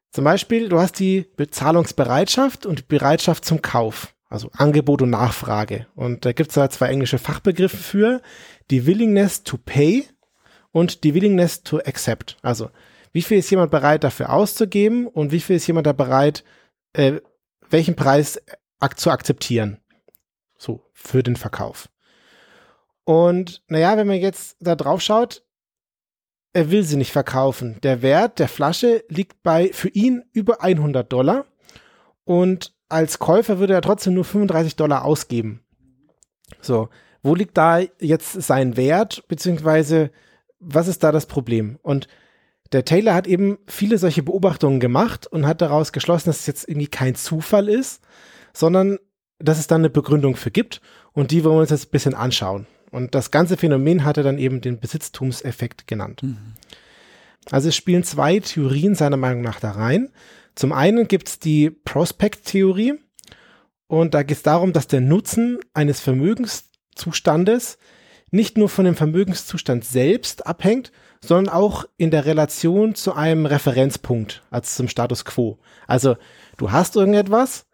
Zum 0.09 0.23
Beispiel, 0.23 0.67
du 0.67 0.79
hast 0.79 0.97
die 0.97 1.27
Bezahlungsbereitschaft 1.35 2.65
und 2.65 2.79
die 2.79 2.85
Bereitschaft 2.87 3.45
zum 3.45 3.61
Kauf. 3.61 4.15
Also 4.29 4.49
Angebot 4.51 5.03
und 5.03 5.11
Nachfrage. 5.11 5.85
Und 5.93 6.25
da 6.25 6.31
gibt 6.31 6.49
es 6.49 6.55
da 6.55 6.71
zwei 6.71 6.87
englische 6.87 7.19
Fachbegriffe 7.19 7.77
für. 7.77 8.23
Die 8.71 8.87
Willingness 8.87 9.43
to 9.43 9.59
pay 9.63 10.07
und 10.71 11.03
die 11.03 11.13
Willingness 11.13 11.61
to 11.61 11.77
accept. 11.77 12.35
Also 12.41 12.71
wie 13.11 13.21
viel 13.21 13.37
ist 13.37 13.51
jemand 13.51 13.69
bereit 13.69 14.03
dafür 14.03 14.33
auszugeben 14.33 15.05
und 15.05 15.31
wie 15.31 15.39
viel 15.39 15.57
ist 15.57 15.67
jemand 15.67 15.85
da 15.85 15.93
bereit, 15.93 16.43
äh, 16.93 17.21
welchen 17.69 17.95
Preis 17.95 18.41
ak 18.79 18.99
zu 18.99 19.11
akzeptieren. 19.11 19.77
Für 20.99 21.21
den 21.21 21.35
Verkauf. 21.35 21.89
Und 23.03 23.63
naja, 23.67 23.95
wenn 23.95 24.07
man 24.07 24.17
jetzt 24.17 24.57
da 24.59 24.75
drauf 24.75 25.01
schaut, 25.01 25.43
er 26.53 26.71
will 26.71 26.83
sie 26.83 26.97
nicht 26.97 27.11
verkaufen. 27.11 27.79
Der 27.83 28.01
Wert 28.01 28.39
der 28.39 28.47
Flasche 28.47 29.05
liegt 29.09 29.43
bei 29.43 29.69
für 29.71 29.89
ihn 29.89 30.25
über 30.33 30.61
100 30.63 31.09
Dollar 31.13 31.45
und 32.25 32.73
als 32.89 33.19
Käufer 33.19 33.59
würde 33.59 33.73
er 33.73 33.81
trotzdem 33.81 34.15
nur 34.15 34.25
35 34.25 34.75
Dollar 34.75 35.05
ausgeben. 35.05 35.63
So, 36.61 36.89
wo 37.21 37.35
liegt 37.35 37.57
da 37.57 37.79
jetzt 37.99 38.41
sein 38.41 38.75
Wert, 38.75 39.27
beziehungsweise 39.27 40.11
was 40.59 40.87
ist 40.87 41.03
da 41.03 41.11
das 41.11 41.27
Problem? 41.27 41.77
Und 41.83 42.07
der 42.71 42.85
Taylor 42.85 43.13
hat 43.13 43.27
eben 43.27 43.59
viele 43.67 43.97
solche 43.97 44.23
Beobachtungen 44.23 44.79
gemacht 44.79 45.27
und 45.27 45.45
hat 45.45 45.61
daraus 45.61 45.91
geschlossen, 45.93 46.29
dass 46.29 46.39
es 46.39 46.47
jetzt 46.47 46.67
irgendwie 46.67 46.87
kein 46.87 47.15
Zufall 47.15 47.69
ist, 47.69 48.01
sondern 48.51 48.97
dass 49.39 49.59
es 49.59 49.67
dann 49.67 49.81
eine 49.81 49.89
Begründung 49.89 50.35
für 50.35 50.51
gibt 50.51 50.81
und 51.13 51.31
die 51.31 51.43
wollen 51.43 51.55
wir 51.55 51.61
uns 51.61 51.69
jetzt 51.69 51.87
ein 51.87 51.91
bisschen 51.91 52.15
anschauen. 52.15 52.67
Und 52.91 53.15
das 53.15 53.31
ganze 53.31 53.57
Phänomen 53.57 54.05
hat 54.05 54.17
er 54.17 54.23
dann 54.23 54.37
eben 54.37 54.61
den 54.61 54.79
Besitztumseffekt 54.79 55.87
genannt. 55.87 56.23
Mhm. 56.23 56.37
Also 57.51 57.69
es 57.69 57.75
spielen 57.75 58.03
zwei 58.03 58.39
Theorien 58.39 58.95
seiner 58.95 59.17
Meinung 59.17 59.41
nach 59.41 59.59
da 59.59 59.71
rein. 59.71 60.09
Zum 60.55 60.71
einen 60.71 61.07
gibt 61.07 61.27
es 61.27 61.39
die 61.39 61.69
Prospect-Theorie 61.69 62.95
und 63.87 64.13
da 64.13 64.23
geht 64.23 64.37
es 64.37 64.43
darum, 64.43 64.73
dass 64.73 64.87
der 64.87 65.01
Nutzen 65.01 65.59
eines 65.73 65.99
Vermögenszustandes 65.99 67.77
nicht 68.31 68.57
nur 68.57 68.67
von 68.67 68.85
dem 68.85 68.95
Vermögenszustand 68.95 69.85
selbst 69.85 70.45
abhängt, 70.45 70.91
sondern 71.23 71.53
auch 71.53 71.85
in 71.97 72.11
der 72.11 72.25
Relation 72.25 72.95
zu 72.95 73.13
einem 73.13 73.45
Referenzpunkt, 73.45 74.43
also 74.49 74.75
zum 74.75 74.87
Status 74.89 75.23
quo. 75.25 75.59
Also 75.87 76.17
du 76.57 76.71
hast 76.71 76.95
irgendetwas 76.95 77.65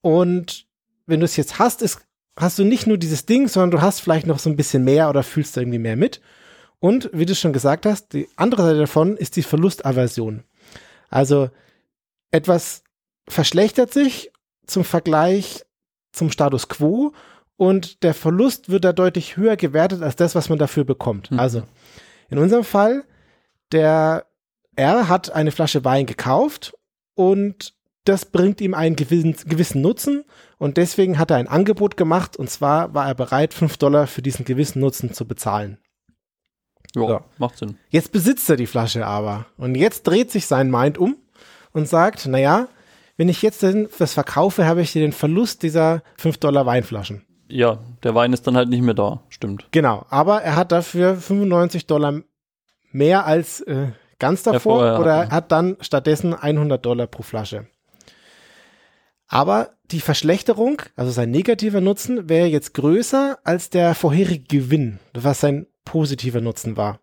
und 0.00 0.66
wenn 1.06 1.20
du 1.20 1.24
es 1.24 1.36
jetzt 1.36 1.58
hast, 1.58 1.82
ist, 1.82 2.00
hast 2.36 2.58
du 2.58 2.64
nicht 2.64 2.86
nur 2.86 2.98
dieses 2.98 3.26
Ding, 3.26 3.48
sondern 3.48 3.70
du 3.70 3.80
hast 3.80 4.00
vielleicht 4.00 4.26
noch 4.26 4.38
so 4.38 4.50
ein 4.50 4.56
bisschen 4.56 4.84
mehr 4.84 5.08
oder 5.08 5.22
fühlst 5.22 5.56
irgendwie 5.56 5.78
mehr 5.78 5.96
mit. 5.96 6.20
Und 6.78 7.10
wie 7.12 7.26
du 7.26 7.34
schon 7.34 7.52
gesagt 7.52 7.84
hast, 7.86 8.12
die 8.12 8.28
andere 8.36 8.62
Seite 8.62 8.78
davon 8.78 9.16
ist 9.16 9.36
die 9.36 9.42
Verlustaversion. 9.42 10.44
Also 11.10 11.50
etwas 12.30 12.82
verschlechtert 13.28 13.92
sich 13.92 14.32
zum 14.66 14.84
Vergleich 14.84 15.64
zum 16.12 16.30
Status 16.30 16.68
quo 16.68 17.12
und 17.56 18.02
der 18.02 18.14
Verlust 18.14 18.70
wird 18.70 18.84
da 18.84 18.92
deutlich 18.92 19.36
höher 19.36 19.56
gewertet 19.56 20.02
als 20.02 20.16
das, 20.16 20.34
was 20.34 20.48
man 20.48 20.58
dafür 20.58 20.84
bekommt. 20.84 21.30
Mhm. 21.30 21.38
Also 21.38 21.62
in 22.30 22.38
unserem 22.38 22.64
Fall, 22.64 23.04
der 23.72 24.26
R 24.76 25.08
hat 25.08 25.30
eine 25.32 25.50
Flasche 25.50 25.84
Wein 25.84 26.06
gekauft 26.06 26.72
und 27.14 27.74
das 28.10 28.26
bringt 28.26 28.60
ihm 28.60 28.74
einen 28.74 28.96
gewissen, 28.96 29.36
gewissen 29.46 29.80
Nutzen 29.80 30.24
und 30.58 30.76
deswegen 30.76 31.18
hat 31.18 31.30
er 31.30 31.36
ein 31.38 31.48
Angebot 31.48 31.96
gemacht 31.96 32.36
und 32.36 32.50
zwar 32.50 32.92
war 32.92 33.06
er 33.06 33.14
bereit, 33.14 33.54
5 33.54 33.76
Dollar 33.78 34.06
für 34.06 34.20
diesen 34.20 34.44
gewissen 34.44 34.80
Nutzen 34.80 35.14
zu 35.14 35.26
bezahlen. 35.26 35.78
Ja, 36.94 37.06
So. 37.06 37.20
macht 37.38 37.56
Sinn. 37.56 37.76
Jetzt 37.88 38.12
besitzt 38.12 38.50
er 38.50 38.56
die 38.56 38.66
Flasche 38.66 39.06
aber 39.06 39.46
und 39.56 39.74
jetzt 39.76 40.02
dreht 40.06 40.30
sich 40.30 40.46
sein 40.46 40.70
Mind 40.70 40.98
um 40.98 41.16
und 41.72 41.88
sagt, 41.88 42.26
naja, 42.26 42.68
wenn 43.16 43.28
ich 43.28 43.42
jetzt 43.42 43.64
das 43.98 44.14
verkaufe, 44.14 44.66
habe 44.66 44.80
ich 44.82 44.90
hier 44.90 45.02
den 45.02 45.12
Verlust 45.12 45.62
dieser 45.62 46.02
5 46.18 46.38
Dollar 46.38 46.66
Weinflaschen. 46.66 47.24
Ja, 47.48 47.78
der 48.02 48.14
Wein 48.14 48.32
ist 48.32 48.46
dann 48.46 48.56
halt 48.56 48.68
nicht 48.68 48.82
mehr 48.82 48.94
da. 48.94 49.22
Stimmt. 49.28 49.66
Genau, 49.72 50.06
aber 50.08 50.42
er 50.42 50.56
hat 50.56 50.72
dafür 50.72 51.16
95 51.16 51.86
Dollar 51.86 52.20
mehr 52.92 53.26
als 53.26 53.60
äh, 53.62 53.88
ganz 54.18 54.42
davor 54.42 54.98
oder 55.00 55.30
hat 55.30 55.50
dann 55.52 55.76
stattdessen 55.80 56.34
100 56.34 56.84
Dollar 56.84 57.06
pro 57.06 57.22
Flasche. 57.22 57.66
Aber 59.32 59.76
die 59.92 60.00
Verschlechterung, 60.00 60.82
also 60.96 61.12
sein 61.12 61.30
negativer 61.30 61.80
Nutzen, 61.80 62.28
wäre 62.28 62.48
jetzt 62.48 62.74
größer 62.74 63.38
als 63.44 63.70
der 63.70 63.94
vorherige 63.94 64.42
Gewinn, 64.44 64.98
was 65.14 65.40
sein 65.40 65.66
positiver 65.84 66.40
Nutzen 66.40 66.76
war. 66.76 66.98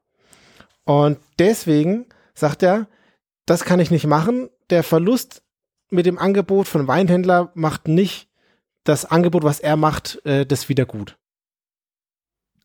Und 0.83 1.19
deswegen 1.39 2.05
sagt 2.33 2.63
er, 2.63 2.87
das 3.45 3.63
kann 3.63 3.79
ich 3.79 3.91
nicht 3.91 4.05
machen. 4.05 4.49
Der 4.69 4.83
Verlust 4.83 5.41
mit 5.89 6.05
dem 6.05 6.17
Angebot 6.17 6.67
von 6.67 6.85
Weinhändler 6.89 7.49
macht 7.55 7.87
nicht 7.87 8.27
das 8.83 9.05
Angebot, 9.05 9.43
was 9.43 9.61
er 9.61 9.77
macht, 9.77 10.19
äh, 10.25 10.45
das 10.45 10.67
wieder 10.67 10.85
gut. 10.85 11.17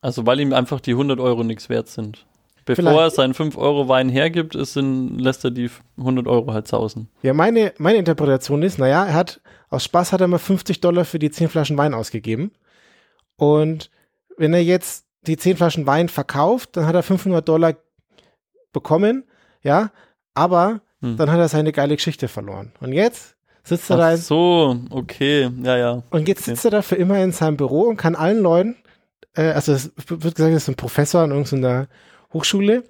Also 0.01 0.27
weil 0.27 0.41
ihm 0.41 0.53
einfach 0.53 0.81
die 0.81 0.93
100 0.93 1.21
Euro 1.21 1.45
nichts 1.45 1.69
wert 1.69 1.89
sind. 1.89 2.27
Bevor 2.65 2.85
Vielleicht. 2.85 2.99
er 2.99 3.11
seinen 3.11 3.35
5 3.35 3.57
Euro 3.59 3.89
Wein 3.89 4.09
hergibt, 4.09 4.55
ist 4.55 4.77
in, 4.77 5.19
lässt 5.19 5.45
er 5.45 5.51
die 5.51 5.71
100 5.99 6.27
Euro 6.29 6.53
halt 6.53 6.69
sausen. 6.69 7.09
Ja, 7.23 7.35
meine, 7.35 7.73
meine 7.79 7.99
Interpretation 7.99 8.63
ist, 8.63 8.79
naja, 8.79 9.05
er 9.05 9.15
hat, 9.15 9.41
aus 9.69 9.85
Spaß 9.85 10.13
hat 10.13 10.21
er 10.21 10.29
mal 10.29 10.39
50 10.39 10.81
Dollar 10.81 11.05
für 11.05 11.19
die 11.19 11.31
10 11.31 11.49
Flaschen 11.49 11.77
Wein 11.77 11.95
ausgegeben. 11.95 12.53
Und 13.37 13.91
wenn 14.37 14.55
er 14.55 14.63
jetzt 14.63 15.07
die 15.27 15.37
10 15.37 15.57
Flaschen 15.57 15.87
Wein 15.87 16.09
verkauft, 16.09 16.77
dann 16.77 16.87
hat 16.87 16.95
er 16.95 17.03
500 17.03 17.47
Dollar 17.49 17.75
bekommen, 18.73 19.25
ja, 19.63 19.91
aber 20.35 20.81
Hm. 21.01 21.17
dann 21.17 21.31
hat 21.31 21.39
er 21.39 21.49
seine 21.49 21.73
geile 21.73 21.97
Geschichte 21.97 22.29
verloren. 22.29 22.73
Und 22.81 22.93
jetzt 22.93 23.35
sitzt 23.65 23.91
er 23.91 23.97
da, 23.97 24.13
Ach 24.13 24.17
so, 24.17 24.77
okay, 24.91 25.51
ja, 25.63 25.77
ja. 25.77 26.03
und 26.11 26.29
jetzt 26.29 26.45
sitzt 26.45 26.65
er 26.65 26.71
da 26.71 26.83
für 26.83 26.95
immer 26.95 27.19
in 27.23 27.33
seinem 27.33 27.57
Büro 27.57 27.83
und 27.83 27.97
kann 27.97 28.15
allen 28.15 28.41
Leuten, 28.41 28.77
äh, 29.35 29.51
also 29.51 29.73
es 29.73 29.91
wird 30.07 30.37
gesagt, 30.37 30.55
das 30.55 30.63
ist 30.63 30.69
ein 30.69 30.77
Professor 30.77 31.23
an 31.23 31.33
irgendeiner 31.33 31.89
Hochschule, 32.33 32.85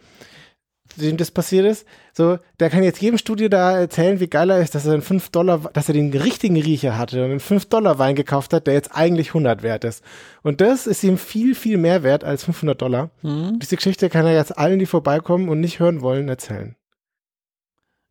dem 0.96 1.16
das 1.16 1.30
passiert 1.30 1.64
ist, 1.64 1.86
so, 2.12 2.38
der 2.60 2.68
kann 2.68 2.82
jetzt 2.82 3.00
jedem 3.00 3.16
Studio 3.16 3.48
da 3.48 3.78
erzählen, 3.78 4.20
wie 4.20 4.26
geil 4.28 4.50
er 4.50 4.60
ist, 4.60 4.74
dass 4.74 4.84
er 4.84 4.92
einen 4.92 5.00
5 5.02 5.30
Dollar, 5.30 5.70
dass 5.72 5.88
er 5.88 5.94
den 5.94 6.12
richtigen 6.12 6.60
Riecher 6.60 6.98
hatte 6.98 7.24
und 7.24 7.30
einen 7.30 7.40
5 7.40 7.64
Dollar 7.66 7.98
Wein 7.98 8.14
gekauft 8.14 8.52
hat, 8.52 8.66
der 8.66 8.74
jetzt 8.74 8.94
eigentlich 8.94 9.28
100 9.28 9.62
wert 9.62 9.84
ist. 9.84 10.04
Und 10.42 10.60
das 10.60 10.86
ist 10.86 11.02
ihm 11.02 11.16
viel, 11.16 11.54
viel 11.54 11.78
mehr 11.78 12.02
wert 12.02 12.24
als 12.24 12.44
500 12.44 12.80
Dollar. 12.82 13.10
Hm? 13.22 13.58
Diese 13.60 13.76
Geschichte 13.76 14.10
kann 14.10 14.26
er 14.26 14.34
jetzt 14.34 14.58
allen, 14.58 14.78
die 14.78 14.86
vorbeikommen 14.86 15.48
und 15.48 15.60
nicht 15.60 15.78
hören 15.78 16.02
wollen, 16.02 16.28
erzählen. 16.28 16.76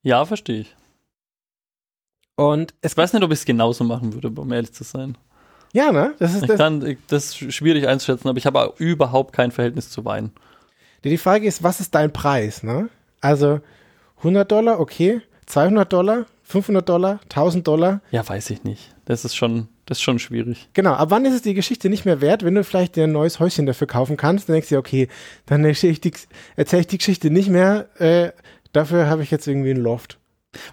Ja, 0.01 0.25
verstehe 0.25 0.61
ich. 0.61 0.75
Und 2.35 2.73
es 2.81 2.93
Ich 2.93 2.97
weiß 2.97 3.13
nicht, 3.13 3.23
ob 3.23 3.31
ich 3.31 3.39
es 3.39 3.45
genauso 3.45 3.83
machen 3.83 4.13
würde, 4.13 4.29
um 4.29 4.51
ehrlich 4.51 4.73
zu 4.73 4.83
sein. 4.83 5.15
ja, 5.73 5.91
ne? 5.91 6.15
Das 6.17 6.33
ist 6.33 6.41
Ich 6.41 6.47
das. 6.47 6.57
kann, 6.57 6.97
das 7.07 7.35
schwierig 7.37 7.87
einzuschätzen, 7.87 8.27
aber 8.27 8.39
ich 8.39 8.47
habe 8.47 8.73
überhaupt 8.77 9.33
kein 9.33 9.51
Verhältnis 9.51 9.91
zu 9.91 10.03
Wein. 10.05 10.31
Die 11.03 11.17
Frage 11.17 11.47
ist, 11.47 11.63
was 11.63 11.79
ist 11.79 11.95
dein 11.95 12.13
Preis, 12.13 12.63
ne? 12.63 12.89
Also 13.21 13.61
100 14.17 14.51
Dollar, 14.51 14.79
okay. 14.79 15.21
200 15.47 15.91
Dollar, 15.91 16.25
500 16.43 16.87
Dollar, 16.87 17.19
1000 17.23 17.67
Dollar. 17.67 18.01
Ja, 18.11 18.27
weiß 18.27 18.51
ich 18.51 18.63
nicht. 18.63 18.93
Das 19.05 19.25
ist 19.25 19.35
schon, 19.35 19.67
das 19.85 19.97
ist 19.97 20.03
schon 20.03 20.19
schwierig. 20.19 20.69
Genau, 20.73 20.93
ab 20.93 21.09
wann 21.11 21.25
ist 21.25 21.33
es 21.33 21.41
die 21.41 21.53
Geschichte 21.55 21.89
nicht 21.89 22.05
mehr 22.05 22.21
wert, 22.21 22.43
wenn 22.43 22.55
du 22.55 22.63
vielleicht 22.63 22.95
dir 22.95 23.05
ein 23.05 23.11
neues 23.11 23.39
Häuschen 23.39 23.65
dafür 23.65 23.87
kaufen 23.87 24.15
kannst? 24.15 24.47
Dann 24.47 24.53
denkst 24.53 24.69
du 24.69 24.75
dir, 24.75 24.79
okay, 24.79 25.07
dann 25.47 25.65
erzähle 25.65 25.93
ich 25.93 26.01
die, 26.01 26.13
erzähl 26.55 26.81
ich 26.81 26.87
die 26.87 26.99
Geschichte 26.99 27.31
nicht 27.31 27.49
mehr. 27.49 27.89
Äh, 27.99 28.31
dafür 28.71 29.07
habe 29.07 29.23
ich 29.23 29.31
jetzt 29.31 29.47
irgendwie 29.47 29.71
einen 29.71 29.83
Loft. 29.83 30.19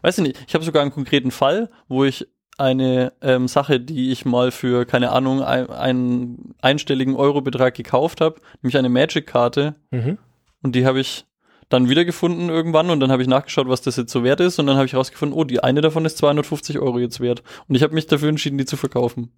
Weiß 0.02 0.18
ich 0.18 0.24
nicht. 0.24 0.44
Ich 0.46 0.54
habe 0.54 0.64
sogar 0.64 0.82
einen 0.82 0.92
konkreten 0.92 1.30
Fall, 1.30 1.70
wo 1.88 2.04
ich 2.04 2.26
eine 2.58 3.12
ähm, 3.22 3.48
Sache, 3.48 3.80
die 3.80 4.10
ich 4.10 4.24
mal 4.24 4.50
für, 4.50 4.84
keine 4.84 5.10
Ahnung, 5.12 5.42
ein, 5.42 5.70
einen 5.70 6.54
einstelligen 6.60 7.16
Eurobetrag 7.16 7.74
gekauft 7.74 8.20
habe, 8.20 8.40
nämlich 8.62 8.76
eine 8.76 8.88
Magic-Karte. 8.88 9.76
Mhm. 9.90 10.18
Und 10.62 10.74
die 10.74 10.84
habe 10.84 11.00
ich 11.00 11.24
dann 11.68 11.88
wiedergefunden 11.88 12.48
irgendwann 12.48 12.90
und 12.90 13.00
dann 13.00 13.12
habe 13.12 13.22
ich 13.22 13.28
nachgeschaut, 13.28 13.68
was 13.68 13.82
das 13.82 13.96
jetzt 13.96 14.12
so 14.12 14.24
wert 14.24 14.40
ist 14.40 14.58
und 14.58 14.66
dann 14.66 14.76
habe 14.76 14.86
ich 14.86 14.94
rausgefunden, 14.94 15.38
oh, 15.38 15.44
die 15.44 15.62
eine 15.62 15.80
davon 15.80 16.04
ist 16.04 16.18
250 16.18 16.78
Euro 16.78 16.98
jetzt 16.98 17.20
wert. 17.20 17.42
Und 17.68 17.74
ich 17.74 17.82
habe 17.82 17.94
mich 17.94 18.06
dafür 18.06 18.30
entschieden, 18.30 18.58
die 18.58 18.64
zu 18.64 18.76
verkaufen. 18.76 19.30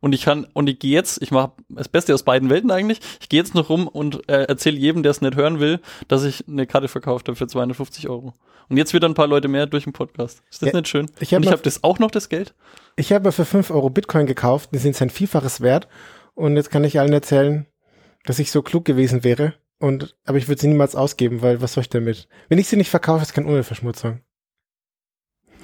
Und 0.00 0.14
ich 0.14 0.22
kann, 0.22 0.46
und 0.52 0.68
ich 0.68 0.78
gehe 0.78 0.92
jetzt, 0.92 1.22
ich 1.22 1.30
mache 1.30 1.52
das 1.68 1.88
Beste 1.88 2.14
aus 2.14 2.22
beiden 2.22 2.50
Welten 2.50 2.70
eigentlich, 2.70 3.00
ich 3.20 3.28
gehe 3.28 3.40
jetzt 3.40 3.54
noch 3.54 3.70
rum 3.70 3.88
und 3.88 4.28
äh, 4.28 4.44
erzähle 4.44 4.76
jedem, 4.78 5.02
der 5.02 5.10
es 5.10 5.20
nicht 5.20 5.36
hören 5.36 5.60
will, 5.60 5.80
dass 6.08 6.24
ich 6.24 6.46
eine 6.48 6.66
Karte 6.66 6.88
verkauft 6.88 7.28
habe 7.28 7.36
für 7.36 7.46
250 7.46 8.08
Euro. 8.08 8.34
Und 8.68 8.76
jetzt 8.76 8.94
wieder 8.94 9.08
ein 9.08 9.14
paar 9.14 9.28
Leute 9.28 9.48
mehr 9.48 9.66
durch 9.66 9.84
den 9.84 9.92
Podcast. 9.92 10.42
Ist 10.50 10.62
das 10.62 10.72
Ja, 10.72 10.76
nicht 10.76 10.88
schön? 10.88 11.10
ich 11.20 11.32
hab 11.32 11.38
und 11.38 11.44
ich 11.44 11.52
habe 11.52 11.62
das 11.62 11.84
auch 11.84 11.98
noch, 11.98 12.10
das 12.10 12.28
Geld? 12.28 12.54
Ich 12.96 13.12
habe 13.12 13.30
für 13.32 13.44
5 13.44 13.70
Euro 13.70 13.90
Bitcoin 13.90 14.26
gekauft, 14.26 14.70
die 14.72 14.78
sind 14.78 14.96
sein 14.96 15.10
Vielfaches 15.10 15.60
wert. 15.60 15.88
Und 16.34 16.56
jetzt 16.56 16.70
kann 16.70 16.84
ich 16.84 16.98
allen 17.00 17.12
erzählen, 17.12 17.66
dass 18.24 18.38
ich 18.38 18.50
so 18.50 18.62
klug 18.62 18.84
gewesen 18.84 19.24
wäre. 19.24 19.54
Und, 19.78 20.16
aber 20.24 20.38
ich 20.38 20.48
würde 20.48 20.60
sie 20.60 20.68
niemals 20.68 20.96
ausgeben, 20.96 21.42
weil 21.42 21.60
was 21.62 21.74
soll 21.74 21.82
ich 21.82 21.90
damit? 21.90 22.28
Wenn 22.48 22.58
ich 22.58 22.66
sie 22.68 22.76
nicht 22.76 22.90
verkaufe, 22.90 23.22
ist 23.22 23.34
keine 23.34 23.46
Umweltverschmutzung. 23.46 24.20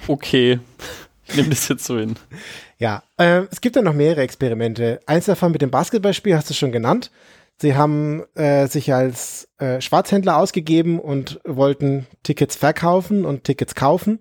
Okay. 0.07 0.59
Nehme 1.35 1.49
das 1.49 1.67
jetzt 1.69 1.85
so 1.85 1.97
hin. 1.97 2.15
Ja, 2.77 3.03
äh, 3.17 3.43
es 3.51 3.61
gibt 3.61 3.75
ja 3.75 3.81
noch 3.81 3.93
mehrere 3.93 4.21
Experimente. 4.21 4.99
Eins 5.05 5.25
davon 5.25 5.51
mit 5.51 5.61
dem 5.61 5.71
Basketballspiel 5.71 6.35
hast 6.35 6.49
du 6.49 6.53
schon 6.53 6.71
genannt. 6.71 7.11
Sie 7.61 7.75
haben 7.75 8.23
äh, 8.35 8.67
sich 8.67 8.93
als 8.93 9.47
äh, 9.59 9.79
Schwarzhändler 9.79 10.37
ausgegeben 10.37 10.99
und 10.99 11.39
wollten 11.45 12.07
Tickets 12.23 12.55
verkaufen 12.55 13.25
und 13.25 13.43
Tickets 13.45 13.75
kaufen. 13.75 14.19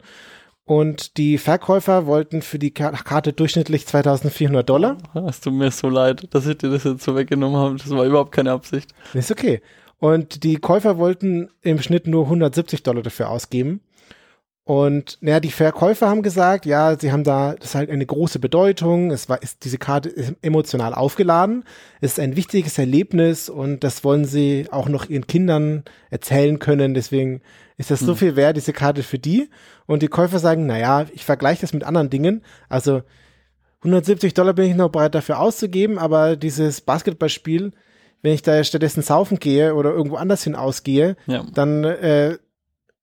Und 0.64 1.16
die 1.16 1.38
Verkäufer 1.38 2.06
wollten 2.06 2.40
für 2.40 2.58
die 2.58 2.72
Ka- 2.72 2.92
Karte 2.92 3.32
durchschnittlich 3.32 3.86
2400 3.86 4.68
Dollar. 4.68 4.96
Es 5.28 5.40
tut 5.40 5.54
mir 5.54 5.70
so 5.72 5.88
leid, 5.88 6.28
dass 6.30 6.46
ich 6.46 6.58
dir 6.58 6.70
das 6.70 6.84
jetzt 6.84 7.02
so 7.02 7.16
weggenommen 7.16 7.56
habe. 7.58 7.76
Das 7.76 7.90
war 7.90 8.04
überhaupt 8.04 8.32
keine 8.32 8.52
Absicht. 8.52 8.92
Ist 9.12 9.32
okay. 9.32 9.60
Und 9.98 10.44
die 10.44 10.56
Käufer 10.56 10.98
wollten 10.98 11.50
im 11.62 11.80
Schnitt 11.82 12.06
nur 12.06 12.24
170 12.24 12.82
Dollar 12.84 13.02
dafür 13.02 13.28
ausgeben. 13.30 13.80
Und 14.64 15.18
naja, 15.20 15.40
die 15.40 15.50
Verkäufer 15.50 16.08
haben 16.08 16.22
gesagt, 16.22 16.66
ja, 16.66 16.96
sie 16.96 17.10
haben 17.10 17.24
da, 17.24 17.54
das 17.54 17.70
ist 17.70 17.74
halt 17.74 17.90
eine 17.90 18.06
große 18.06 18.38
Bedeutung. 18.38 19.10
Es 19.10 19.28
war, 19.28 19.42
ist, 19.42 19.64
diese 19.64 19.76
Karte 19.76 20.08
ist 20.08 20.34
emotional 20.40 20.94
aufgeladen. 20.94 21.64
Es 22.00 22.12
ist 22.12 22.20
ein 22.20 22.36
wichtiges 22.36 22.78
Erlebnis 22.78 23.48
und 23.48 23.82
das 23.82 24.04
wollen 24.04 24.24
sie 24.24 24.68
auch 24.70 24.88
noch 24.88 25.08
ihren 25.10 25.26
Kindern 25.26 25.82
erzählen 26.10 26.60
können. 26.60 26.94
Deswegen 26.94 27.40
ist 27.76 27.90
das 27.90 27.98
so 28.00 28.12
Hm. 28.12 28.16
viel 28.16 28.36
wert, 28.36 28.56
diese 28.56 28.72
Karte 28.72 29.02
für 29.02 29.18
die. 29.18 29.50
Und 29.86 30.00
die 30.02 30.08
Käufer 30.08 30.38
sagen, 30.38 30.66
naja, 30.66 31.06
ich 31.12 31.24
vergleiche 31.24 31.62
das 31.62 31.72
mit 31.72 31.82
anderen 31.82 32.08
Dingen. 32.10 32.42
Also 32.68 33.02
170 33.80 34.32
Dollar 34.34 34.52
bin 34.54 34.70
ich 34.70 34.76
noch 34.76 34.90
bereit 34.90 35.16
dafür 35.16 35.40
auszugeben, 35.40 35.98
aber 35.98 36.36
dieses 36.36 36.82
Basketballspiel, 36.82 37.72
wenn 38.22 38.32
ich 38.32 38.42
da 38.42 38.62
stattdessen 38.62 39.02
saufen 39.02 39.40
gehe 39.40 39.74
oder 39.74 39.90
irgendwo 39.90 40.14
anders 40.16 40.44
hin 40.44 40.54
ausgehe, 40.54 41.16
Ja. 41.26 41.44
dann 41.52 41.82
äh, 41.82 42.38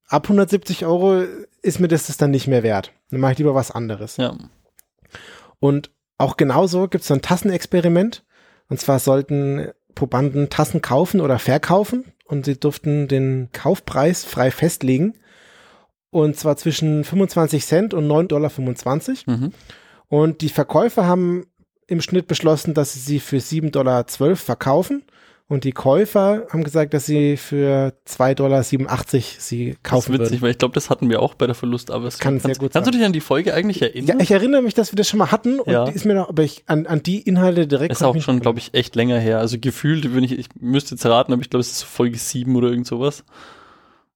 ab 0.09 0.25
170 0.25 0.85
Euro 0.85 1.23
ist 1.61 1.79
mir 1.79 1.87
das, 1.87 2.07
das 2.07 2.17
dann 2.17 2.31
nicht 2.31 2.47
mehr 2.47 2.63
wert. 2.63 2.91
Dann 3.09 3.21
mache 3.21 3.33
ich 3.33 3.37
lieber 3.37 3.55
was 3.55 3.71
anderes. 3.71 4.17
Ja. 4.17 4.35
Und 5.59 5.91
auch 6.17 6.35
genauso 6.35 6.87
gibt 6.87 7.01
es 7.01 7.07
so 7.07 7.13
ein 7.13 7.21
Tassenexperiment. 7.21 8.25
Und 8.67 8.79
zwar 8.79 8.99
sollten 8.99 9.69
Probanden 9.95 10.49
Tassen 10.49 10.81
kaufen 10.81 11.21
oder 11.21 11.39
verkaufen 11.39 12.05
und 12.25 12.45
sie 12.45 12.59
durften 12.59 13.07
den 13.07 13.49
Kaufpreis 13.53 14.25
frei 14.25 14.51
festlegen. 14.51 15.17
Und 16.11 16.37
zwar 16.37 16.57
zwischen 16.57 17.03
25 17.03 17.65
Cent 17.65 17.93
und 17.93 18.07
9,25 18.07 19.25
Dollar. 19.25 19.39
Mhm. 19.39 19.53
Und 20.07 20.41
die 20.41 20.49
Verkäufer 20.49 21.05
haben 21.05 21.45
im 21.87 22.01
Schnitt 22.01 22.27
beschlossen, 22.27 22.73
dass 22.73 22.93
sie 22.93 22.99
sie 22.99 23.19
für 23.19 23.37
7,12 23.37 23.69
Dollar 23.71 24.35
verkaufen. 24.35 25.03
Und 25.49 25.63
die 25.63 25.71
Käufer 25.71 26.45
haben 26.51 26.63
gesagt, 26.63 26.93
dass 26.93 27.07
sie 27.07 27.35
für 27.35 27.91
2,87 28.07 28.35
Dollar 28.35 28.63
sie 28.63 28.77
Das 28.77 29.83
kaufen 29.83 30.13
ist 30.13 30.19
witzig, 30.19 30.31
würden. 30.33 30.41
weil 30.43 30.51
ich 30.51 30.57
glaube, 30.59 30.75
das 30.75 30.91
hatten 30.91 31.09
wir 31.09 31.23
auch 31.23 31.33
bei 31.33 31.47
der 31.47 31.55
Verlust. 31.55 31.89
Aber 31.89 32.05
es 32.05 32.19
kann 32.19 32.33
kannst, 32.35 32.45
sehr 32.45 32.53
gut 32.55 32.71
Kannst 32.71 32.87
du 32.87 32.91
sein. 32.91 32.99
dich 32.99 33.05
an 33.07 33.13
die 33.13 33.19
Folge 33.19 33.53
eigentlich 33.55 33.79
Ja, 33.79 33.87
erinnern? 33.87 34.19
ich 34.19 34.29
erinnere 34.29 34.61
mich, 34.61 34.75
dass 34.75 34.91
wir 34.93 34.95
das 34.97 35.09
schon 35.09 35.17
mal 35.17 35.31
hatten 35.31 35.59
und 35.59 35.71
Ja. 35.73 35.85
ist 35.87 36.05
mir 36.05 36.13
noch, 36.13 36.29
aber 36.29 36.43
ich 36.43 36.63
an, 36.67 36.85
an 36.85 37.01
die 37.01 37.19
Inhalte 37.21 37.65
direkt. 37.65 37.91
ist 37.91 37.99
konnte 38.03 38.19
auch 38.19 38.21
schon, 38.21 38.41
glaube 38.41 38.59
ich, 38.59 38.75
echt 38.75 38.95
länger 38.95 39.17
her. 39.19 39.39
Also 39.39 39.57
gefühlt, 39.59 40.13
wenn 40.15 40.23
ich, 40.23 40.37
ich 40.37 40.49
müsste 40.59 40.93
jetzt 40.93 41.05
raten, 41.07 41.33
aber 41.33 41.41
ich 41.41 41.49
glaube, 41.49 41.61
es 41.61 41.71
ist 41.71 41.83
Folge 41.83 42.19
7 42.19 42.55
oder 42.55 42.69
irgend 42.69 42.85
sowas. 42.85 43.23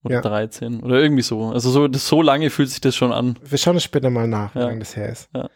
Oder 0.04 0.16
Ja. 0.16 0.22
13 0.22 0.82
oder 0.84 1.02
irgendwie 1.02 1.24
so. 1.24 1.46
Also 1.46 1.72
so, 1.72 1.88
das, 1.88 2.08
so 2.08 2.22
lange 2.22 2.52
fühlt 2.52 2.70
sich 2.70 2.82
das 2.82 2.96
schon 2.96 3.12
an. 3.12 3.40
Wir 3.44 3.58
schauen 3.58 3.78
es 3.78 3.84
später 3.84 4.12
mal 4.12 4.28
nach, 4.28 4.54
wie 4.54 4.60
Ja. 4.60 4.66
lange 4.66 4.80
das 4.80 4.96
her 4.96 5.10
ist. 5.10 5.30
Ja. 5.36 5.50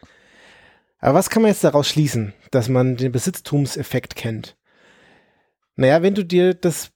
Aber 1.00 1.14
was 1.18 1.30
kann 1.30 1.42
man 1.42 1.52
jetzt 1.52 1.62
daraus 1.62 1.86
schließen, 1.88 2.32
dass 2.50 2.68
man 2.68 2.96
den 2.96 3.12
Besitztumseffekt 3.12 4.16
kennt? 4.16 4.56
Naja, 5.78 6.02
wenn 6.02 6.14
du 6.14 6.24
dir 6.24 6.54
das 6.54 6.90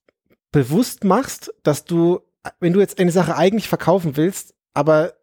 bewusst 0.50 1.04
machst, 1.04 1.54
dass 1.62 1.84
du, 1.84 2.20
wenn 2.60 2.72
du 2.72 2.80
jetzt 2.80 2.98
eine 2.98 3.12
Sache 3.12 3.36
eigentlich 3.36 3.68
verkaufen 3.68 4.16
willst, 4.16 4.54
aber 4.74 5.14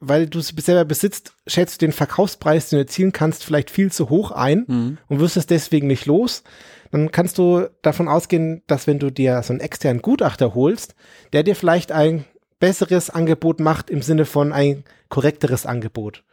weil 0.00 0.28
du 0.28 0.40
sie 0.40 0.54
selber 0.60 0.84
besitzt, 0.84 1.32
schätzt 1.46 1.80
du 1.82 1.86
den 1.86 1.92
Verkaufspreis, 1.92 2.68
den 2.68 2.76
du 2.76 2.82
erzielen 2.84 3.10
kannst, 3.12 3.42
vielleicht 3.42 3.70
viel 3.70 3.90
zu 3.90 4.10
hoch 4.10 4.30
ein 4.30 4.64
Mhm. 4.68 4.98
und 5.08 5.18
wirst 5.20 5.36
es 5.36 5.46
deswegen 5.46 5.88
nicht 5.88 6.06
los, 6.06 6.44
dann 6.92 7.10
kannst 7.10 7.38
du 7.38 7.68
davon 7.82 8.08
ausgehen, 8.08 8.62
dass 8.68 8.86
wenn 8.86 8.98
du 9.00 9.10
dir 9.10 9.42
so 9.42 9.52
einen 9.52 9.60
externen 9.60 10.02
Gutachter 10.02 10.54
holst, 10.54 10.94
der 11.32 11.42
dir 11.42 11.56
vielleicht 11.56 11.90
ein 11.90 12.26
besseres 12.60 13.10
Angebot 13.10 13.58
macht 13.58 13.88
im 13.90 14.02
Sinne 14.02 14.24
von 14.26 14.52
ein 14.52 14.84
korrekteres 15.08 15.64
Angebot. 15.66 16.24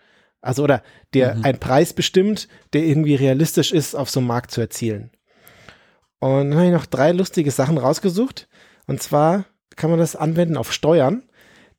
Also 0.42 0.64
oder 0.64 0.84
der 1.14 1.36
Mhm. 1.36 1.46
einen 1.46 1.60
Preis 1.60 1.94
bestimmt, 1.94 2.48
der 2.74 2.84
irgendwie 2.84 3.16
realistisch 3.16 3.72
ist, 3.72 3.96
auf 3.96 4.10
so 4.12 4.20
einem 4.20 4.28
Markt 4.28 4.52
zu 4.52 4.62
erzielen. 4.62 5.10
Und 6.20 6.52
dann 6.52 6.56
habe 6.56 6.66
ich 6.68 6.74
noch 6.74 6.86
drei 6.86 7.12
lustige 7.12 7.52
Sachen 7.52 7.78
rausgesucht. 7.78 8.48
Und 8.88 9.02
zwar 9.02 9.46
kann 9.76 9.90
man 9.90 10.00
das 10.00 10.16
anwenden 10.16 10.58
auf 10.58 10.72
Steuern. 10.72 11.24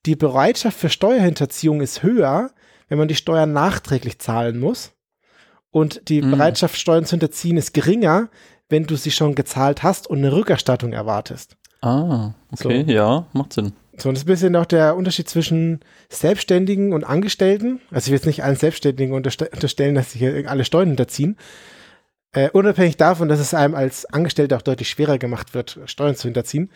Die 0.05 0.16
Bereitschaft 0.16 0.78
für 0.78 0.88
Steuerhinterziehung 0.88 1.81
ist 1.81 2.02
höher, 2.02 2.50
wenn 2.88 2.99
man 2.99 3.09
die 3.09 3.14
Steuern 3.14 3.52
nachträglich 3.52 4.19
zahlen 4.19 4.61
muss. 4.61 4.93
Und 5.71 6.09
die 6.09 6.23
Mhm. 6.23 6.33
Bereitschaft, 6.33 6.76
Steuern 6.78 7.05
zu 7.05 7.11
hinterziehen, 7.12 7.57
ist 7.57 7.75
geringer, 7.75 8.28
wenn 8.69 8.85
du 8.87 8.97
sie 8.97 9.11
schon 9.11 9.35
gezahlt 9.35 9.83
hast 9.83 10.07
und 10.07 10.19
eine 10.19 10.33
Rückerstattung 10.33 10.93
erwartest. 10.93 11.57
Ah, 11.83 12.35
okay, 12.50 12.85
So. 12.87 12.93
ja, 12.93 13.26
macht 13.33 13.52
Sinn. 13.52 13.73
So, 13.99 14.09
und 14.09 14.14
das 14.16 14.23
ist 14.23 14.26
ein 14.26 14.33
bisschen 14.33 14.57
auch 14.57 14.66
der 14.66 14.97
Unterschied 14.97 15.28
zwischen 15.28 15.81
Selbstständigen 16.11 16.93
und 16.93 17.05
Angestellten. 17.05 17.81
Also 17.90 18.07
ich 18.07 18.11
will 18.11 18.16
jetzt 18.19 18.26
nicht 18.26 18.45
allen 18.45 18.57
Selbstständigen 18.57 19.14
unterste 19.14 19.49
unterstellen, 19.49 19.95
dass 19.95 20.12
sie 20.12 20.19
hier 20.19 20.50
alle 20.50 20.64
Steuern 20.64 20.88
hinterziehen. 20.88 21.37
Äh, 22.33 22.50
unabhängig 22.50 22.97
davon, 22.97 23.28
dass 23.28 23.40
es 23.40 23.54
einem 23.54 23.75
als 23.75 24.04
Angestellter 24.06 24.56
auch 24.56 24.62
deutlich 24.62 24.88
schwerer 24.88 25.18
gemacht 25.18 25.54
wird, 25.54 25.78
Steuern 25.87 26.16
zu 26.16 26.28
hinterziehen. 26.28 26.71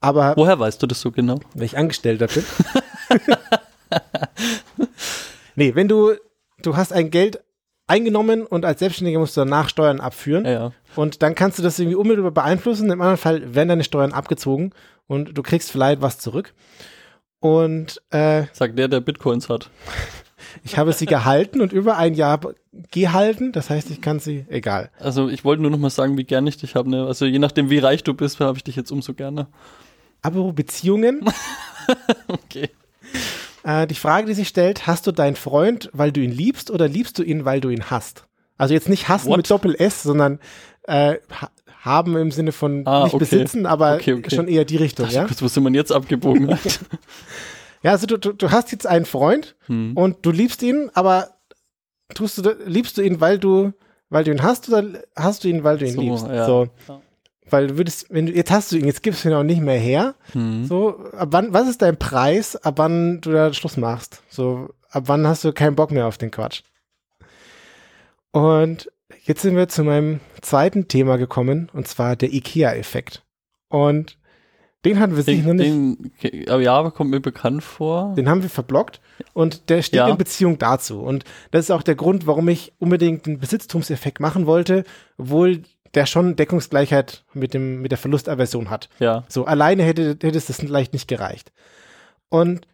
Aber 0.00 0.34
Woher 0.36 0.58
weißt 0.58 0.82
du 0.82 0.86
das 0.86 1.00
so 1.00 1.10
genau? 1.10 1.40
wenn 1.54 1.64
ich 1.64 1.78
Angestellter 1.78 2.26
bin. 2.26 2.44
nee, 5.54 5.74
wenn 5.74 5.88
du, 5.88 6.14
du 6.62 6.76
hast 6.76 6.92
ein 6.92 7.10
Geld 7.10 7.42
eingenommen 7.86 8.46
und 8.46 8.64
als 8.64 8.80
Selbstständiger 8.80 9.18
musst 9.18 9.36
du 9.36 9.42
danach 9.42 9.68
Steuern 9.68 10.00
abführen. 10.00 10.44
Ja, 10.44 10.50
ja. 10.50 10.72
Und 10.96 11.22
dann 11.22 11.34
kannst 11.34 11.58
du 11.58 11.62
das 11.62 11.78
irgendwie 11.78 11.96
unmittelbar 11.96 12.32
beeinflussen. 12.32 12.90
Im 12.90 13.00
anderen 13.00 13.18
Fall 13.18 13.54
werden 13.54 13.68
deine 13.68 13.84
Steuern 13.84 14.12
abgezogen 14.12 14.72
und 15.06 15.36
du 15.36 15.42
kriegst 15.42 15.70
vielleicht 15.70 16.02
was 16.02 16.18
zurück. 16.18 16.54
Und 17.40 18.00
äh, 18.10 18.44
Sagt 18.52 18.78
der, 18.78 18.88
der 18.88 19.00
Bitcoins 19.00 19.48
hat. 19.48 19.70
Ich 20.62 20.78
habe 20.78 20.92
sie 20.92 21.06
gehalten 21.06 21.60
und 21.60 21.72
über 21.72 21.96
ein 21.96 22.14
Jahr 22.14 22.40
gehalten. 22.90 23.52
Das 23.52 23.70
heißt, 23.70 23.90
ich 23.90 24.00
kann 24.00 24.20
sie, 24.20 24.44
egal. 24.48 24.90
Also 24.98 25.28
ich 25.28 25.44
wollte 25.44 25.62
nur 25.62 25.70
noch 25.70 25.78
mal 25.78 25.90
sagen, 25.90 26.16
wie 26.16 26.24
gern 26.24 26.46
ich 26.46 26.56
dich 26.56 26.74
habe. 26.74 26.88
Ne? 26.90 27.06
Also 27.06 27.24
je 27.26 27.38
nachdem, 27.38 27.70
wie 27.70 27.78
reich 27.78 28.04
du 28.04 28.14
bist, 28.14 28.40
habe 28.40 28.56
ich 28.58 28.64
dich 28.64 28.76
jetzt 28.76 28.90
umso 28.92 29.14
gerne. 29.14 29.46
Aber 30.22 30.52
Beziehungen, 30.52 31.24
Okay. 32.28 32.70
äh, 33.62 33.86
die 33.86 33.94
Frage, 33.94 34.26
die 34.26 34.34
sich 34.34 34.48
stellt, 34.48 34.86
hast 34.86 35.06
du 35.06 35.12
deinen 35.12 35.36
Freund, 35.36 35.90
weil 35.92 36.12
du 36.12 36.20
ihn 36.20 36.32
liebst 36.32 36.70
oder 36.70 36.88
liebst 36.88 37.18
du 37.18 37.22
ihn, 37.22 37.44
weil 37.44 37.60
du 37.60 37.68
ihn 37.68 37.90
hast? 37.90 38.24
Also 38.56 38.72
jetzt 38.74 38.88
nicht 38.88 39.08
hassen 39.08 39.28
What? 39.28 39.38
mit 39.38 39.50
Doppel-S, 39.50 40.02
sondern 40.02 40.38
äh, 40.84 41.16
ha 41.40 41.50
haben 41.82 42.16
im 42.16 42.30
Sinne 42.30 42.52
von 42.52 42.86
Ah, 42.86 43.04
nicht 43.04 43.12
okay. 43.12 43.18
besitzen, 43.18 43.66
aber 43.66 43.96
Okay, 43.96 44.14
okay. 44.14 44.34
schon 44.34 44.48
eher 44.48 44.64
die 44.64 44.78
Richtung, 44.78 45.06
ja? 45.10 45.26
kurz, 45.26 45.42
wo 45.42 45.48
sind 45.48 45.64
man 45.64 45.74
jetzt 45.74 45.92
abgebogen 45.92 46.50
hat. 46.50 46.60
Ja, 47.84 47.92
also 47.92 48.06
du, 48.06 48.16
du, 48.16 48.32
du 48.32 48.50
hast 48.50 48.72
jetzt 48.72 48.86
einen 48.86 49.04
Freund 49.04 49.54
Hm. 49.66 49.96
und 49.96 50.24
du 50.26 50.30
liebst 50.32 50.62
ihn, 50.62 50.90
aber 50.94 51.30
tust 52.14 52.38
du, 52.38 52.50
liebst 52.66 52.98
du 52.98 53.02
ihn, 53.02 53.20
weil 53.20 53.38
du, 53.38 53.72
weil 54.08 54.24
du 54.24 54.30
ihn 54.32 54.42
hast 54.42 54.68
oder 54.68 55.02
hast 55.14 55.44
du 55.44 55.48
ihn, 55.48 55.62
weil 55.64 55.78
du 55.78 55.86
ihn 55.86 55.92
So, 55.94 56.00
liebst? 56.00 56.26
ja. 56.26 56.46
So. 56.46 56.68
Ja. 56.88 57.00
Weil 57.50 57.66
du 57.66 57.76
würdest, 57.76 58.06
wenn 58.08 58.24
du, 58.26 58.32
jetzt 58.32 58.50
hast 58.50 58.72
du 58.72 58.76
ihn, 58.78 58.86
jetzt 58.86 59.02
gibst 59.02 59.22
du 59.24 59.28
ihn 59.28 59.34
auch 59.34 59.42
nicht 59.42 59.60
mehr 59.60 59.78
her. 59.78 60.14
Hm. 60.32 60.64
So, 60.64 60.98
ab 61.12 61.28
wann, 61.32 61.52
was 61.52 61.68
ist 61.68 61.82
dein 61.82 61.98
Preis, 61.98 62.56
ab 62.56 62.74
wann 62.78 63.20
du 63.20 63.30
da 63.32 63.52
Schluss 63.52 63.76
machst? 63.76 64.22
So, 64.30 64.70
ab 64.90 65.04
wann 65.06 65.26
hast 65.26 65.44
du 65.44 65.52
keinen 65.52 65.76
Bock 65.76 65.90
mehr 65.90 66.06
auf 66.06 66.16
den 66.16 66.30
Quatsch? 66.30 66.62
Und 68.32 68.90
jetzt 69.24 69.42
sind 69.42 69.56
wir 69.56 69.68
zu 69.68 69.84
meinem 69.84 70.20
zweiten 70.40 70.88
Thema 70.88 71.16
gekommen, 71.18 71.70
und 71.72 71.86
zwar 71.86 72.16
der 72.16 72.32
IKEA-Effekt. 72.32 73.22
Und 73.68 74.18
den 74.84 75.00
hatten 75.00 75.16
wir 75.16 75.22
sicher 75.22 75.42
noch 75.52 75.56
Den, 75.56 75.90
nicht, 76.20 76.22
den, 76.22 76.48
aber 76.48 76.62
ja, 76.62 76.74
aber 76.74 76.90
kommt 76.90 77.10
mir 77.10 77.20
bekannt 77.20 77.62
vor. 77.62 78.14
den 78.16 78.28
haben 78.28 78.42
wir 78.42 78.50
verblockt 78.50 79.00
und 79.32 79.68
der 79.70 79.82
steht 79.82 79.98
Ja. 79.98 80.08
in 80.08 80.16
Beziehung 80.18 80.58
dazu. 80.58 81.00
Und 81.00 81.24
das 81.50 81.66
ist 81.66 81.70
auch 81.70 81.82
der 81.82 81.94
Grund, 81.94 82.26
warum 82.26 82.48
ich 82.48 82.72
unbedingt 82.78 83.26
den 83.26 83.38
Besitztumseffekt 83.38 84.20
machen 84.20 84.46
wollte, 84.46 84.84
obwohl 85.18 85.62
der 85.94 86.06
schon 86.06 86.34
Deckungsgleichheit 86.36 87.24
mit 87.34 87.54
dem, 87.54 87.80
mit 87.80 87.92
der 87.92 87.98
Verlustaversion 87.98 88.68
hat. 88.68 88.88
Ja. 88.98 89.24
So, 89.28 89.44
alleine 89.44 89.84
hätte, 89.84 90.10
hätte 90.20 90.36
es 90.36 90.46
das 90.46 90.56
vielleicht 90.60 90.92
nicht 90.92 91.06
gereicht. 91.08 91.52
Und 92.28 92.66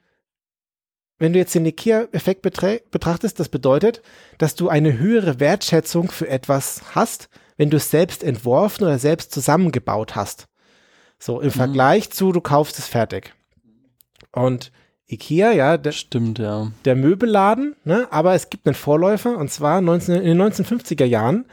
wenn 1.19 1.35
du 1.35 1.39
jetzt 1.39 1.55
den 1.55 1.67
IKEA-Effekt 1.67 2.41
betrachtest, 2.41 3.39
das 3.39 3.51
bedeutet, 3.51 4.01
dass 4.39 4.55
du 4.55 4.71
eine 4.71 4.99
höhere 4.99 5.39
Wertschätzung 5.39 6.11
für 6.11 6.29
etwas 6.29 6.81
hast, 6.95 7.29
wenn 7.59 7.69
du 7.69 7.77
es 7.77 7.91
selbst 7.91 8.25
entworfen 8.25 8.85
oder 8.85 8.99
selbst 8.99 9.33
zusammengebaut 9.33 10.17
hast. 10.17 10.47
So, 11.23 11.41
im 11.41 11.51
Vergleich 11.51 12.11
zu, 12.11 12.33
du 12.33 12.41
kaufst 12.41 12.79
es 12.79 12.89
fertig. 12.89 13.35
Und 14.33 14.73
IKEA, 15.07 15.53
ja, 15.53 15.77
der, 15.77 15.93
Stimmt, 15.93 16.39
ja. 16.39 16.71
der 16.85 16.97
Möbelladen, 16.97 17.77
ne? 17.85 18.09
aber 18.11 18.35
es 18.35 18.49
gibt 18.49 18.67
einen 18.67 18.75
Vorläufer 18.75 19.37
und 19.37 19.51
zwar 19.51 19.81
19, 19.81 20.15
in 20.17 20.39
den 20.39 20.41
1950er 20.41 21.05
Jahren 21.05 21.47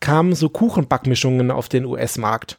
kamen 0.00 0.34
so 0.34 0.48
Kuchenbackmischungen 0.48 1.50
auf 1.50 1.68
den 1.68 1.84
US-Markt 1.84 2.58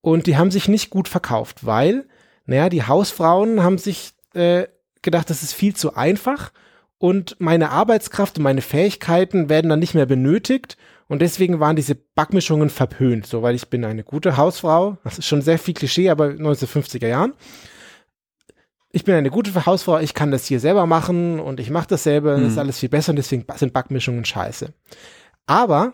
und 0.00 0.26
die 0.26 0.36
haben 0.36 0.50
sich 0.50 0.68
nicht 0.68 0.90
gut 0.90 1.08
verkauft, 1.08 1.66
weil, 1.66 2.06
naja, 2.46 2.68
die 2.68 2.84
Hausfrauen 2.84 3.62
haben 3.62 3.78
sich 3.78 4.12
äh, 4.34 4.66
gedacht, 5.02 5.30
das 5.30 5.42
ist 5.42 5.52
viel 5.52 5.74
zu 5.74 5.94
einfach 5.94 6.52
und 6.98 7.36
meine 7.38 7.70
Arbeitskraft 7.70 8.38
und 8.38 8.44
meine 8.44 8.62
Fähigkeiten 8.62 9.48
werden 9.48 9.68
dann 9.68 9.80
nicht 9.80 9.94
mehr 9.94 10.06
benötigt 10.06 10.76
und 11.08 11.22
deswegen 11.22 11.60
waren 11.60 11.76
diese 11.76 11.94
Backmischungen 11.94 12.70
verpönt, 12.70 13.26
so 13.26 13.42
weil 13.42 13.54
ich 13.54 13.68
bin 13.68 13.84
eine 13.84 14.04
gute 14.04 14.36
Hausfrau, 14.36 14.98
das 15.04 15.18
ist 15.18 15.26
schon 15.26 15.42
sehr 15.42 15.58
viel 15.58 15.74
Klischee, 15.74 16.10
aber 16.10 16.26
1950er 16.26 17.06
Jahren 17.06 17.34
ich 18.96 19.04
bin 19.04 19.14
eine 19.14 19.28
gute 19.28 19.66
Hausfrau, 19.66 19.98
ich 19.98 20.14
kann 20.14 20.30
das 20.30 20.46
hier 20.46 20.58
selber 20.58 20.86
machen 20.86 21.38
und 21.38 21.60
ich 21.60 21.68
mache 21.68 21.88
das 21.88 22.04
selber, 22.04 22.40
das 22.40 22.52
ist 22.52 22.58
alles 22.58 22.78
viel 22.78 22.88
besser 22.88 23.10
und 23.10 23.16
deswegen 23.16 23.44
sind 23.56 23.74
Backmischungen 23.74 24.24
scheiße. 24.24 24.72
Aber 25.44 25.92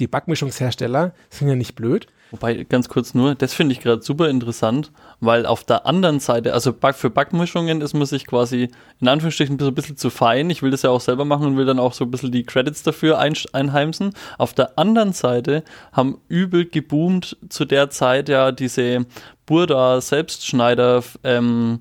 die 0.00 0.08
Backmischungshersteller 0.08 1.14
sind 1.28 1.48
ja 1.48 1.54
nicht 1.54 1.76
blöd. 1.76 2.08
Wobei, 2.32 2.62
ganz 2.62 2.88
kurz 2.88 3.12
nur, 3.12 3.34
das 3.34 3.54
finde 3.54 3.72
ich 3.72 3.80
gerade 3.80 4.02
super 4.02 4.28
interessant, 4.28 4.92
weil 5.18 5.46
auf 5.46 5.64
der 5.64 5.84
anderen 5.86 6.20
Seite, 6.20 6.54
also 6.54 6.72
Back 6.72 6.94
für 6.94 7.10
Backmischungen 7.10 7.80
ist 7.80 7.92
man 7.92 8.06
sich 8.06 8.24
quasi 8.24 8.70
in 9.00 9.08
Anführungsstrichen 9.08 9.58
so 9.58 9.66
ein 9.66 9.74
bisschen 9.74 9.96
zu 9.96 10.10
fein. 10.10 10.48
Ich 10.48 10.62
will 10.62 10.70
das 10.70 10.82
ja 10.82 10.90
auch 10.90 11.00
selber 11.00 11.24
machen 11.24 11.46
und 11.48 11.56
will 11.56 11.64
dann 11.66 11.80
auch 11.80 11.92
so 11.92 12.04
ein 12.04 12.10
bisschen 12.12 12.30
die 12.30 12.44
Credits 12.44 12.84
dafür 12.84 13.18
ein, 13.18 13.34
einheimsen. 13.52 14.12
Auf 14.38 14.54
der 14.54 14.78
anderen 14.78 15.12
Seite 15.12 15.64
haben 15.92 16.20
übel 16.28 16.66
geboomt 16.66 17.36
zu 17.48 17.64
der 17.64 17.90
Zeit 17.90 18.28
ja 18.28 18.52
diese 18.52 19.06
Burda 19.46 20.00
Selbstschneider 20.00 21.02
ähm, 21.24 21.80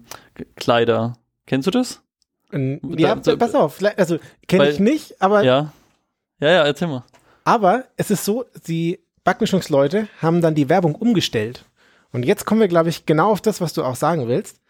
Kleider. 0.55 1.13
Kennst 1.45 1.67
du 1.67 1.71
das? 1.71 2.01
Ähm, 2.51 2.79
Ja, 2.97 3.13
Da- 3.15 3.21
so- 3.23 3.37
pass 3.37 3.53
auf, 3.53 3.79
also 3.97 4.17
kenne 4.47 4.69
ich 4.71 4.79
nicht, 4.79 5.21
aber, 5.21 5.43
Ja. 5.43 5.71
Ja, 6.41 6.49
ja, 6.49 6.65
erzähl 6.65 6.87
mal. 6.87 7.03
aber 7.43 7.83
es 7.97 8.09
ist 8.09 8.25
so, 8.25 8.45
die 8.67 8.99
Backmischungsleute 9.23 10.07
haben 10.21 10.41
dann 10.41 10.55
die 10.55 10.69
Werbung 10.69 10.95
umgestellt. 10.95 11.65
Und 12.11 12.25
jetzt 12.25 12.45
kommen 12.45 12.61
wir, 12.61 12.67
glaube 12.67 12.89
ich, 12.89 13.05
genau 13.05 13.31
auf 13.31 13.41
das, 13.41 13.61
was 13.61 13.73
du 13.73 13.83
auch 13.83 13.95
sagen 13.95 14.27
willst. 14.27 14.61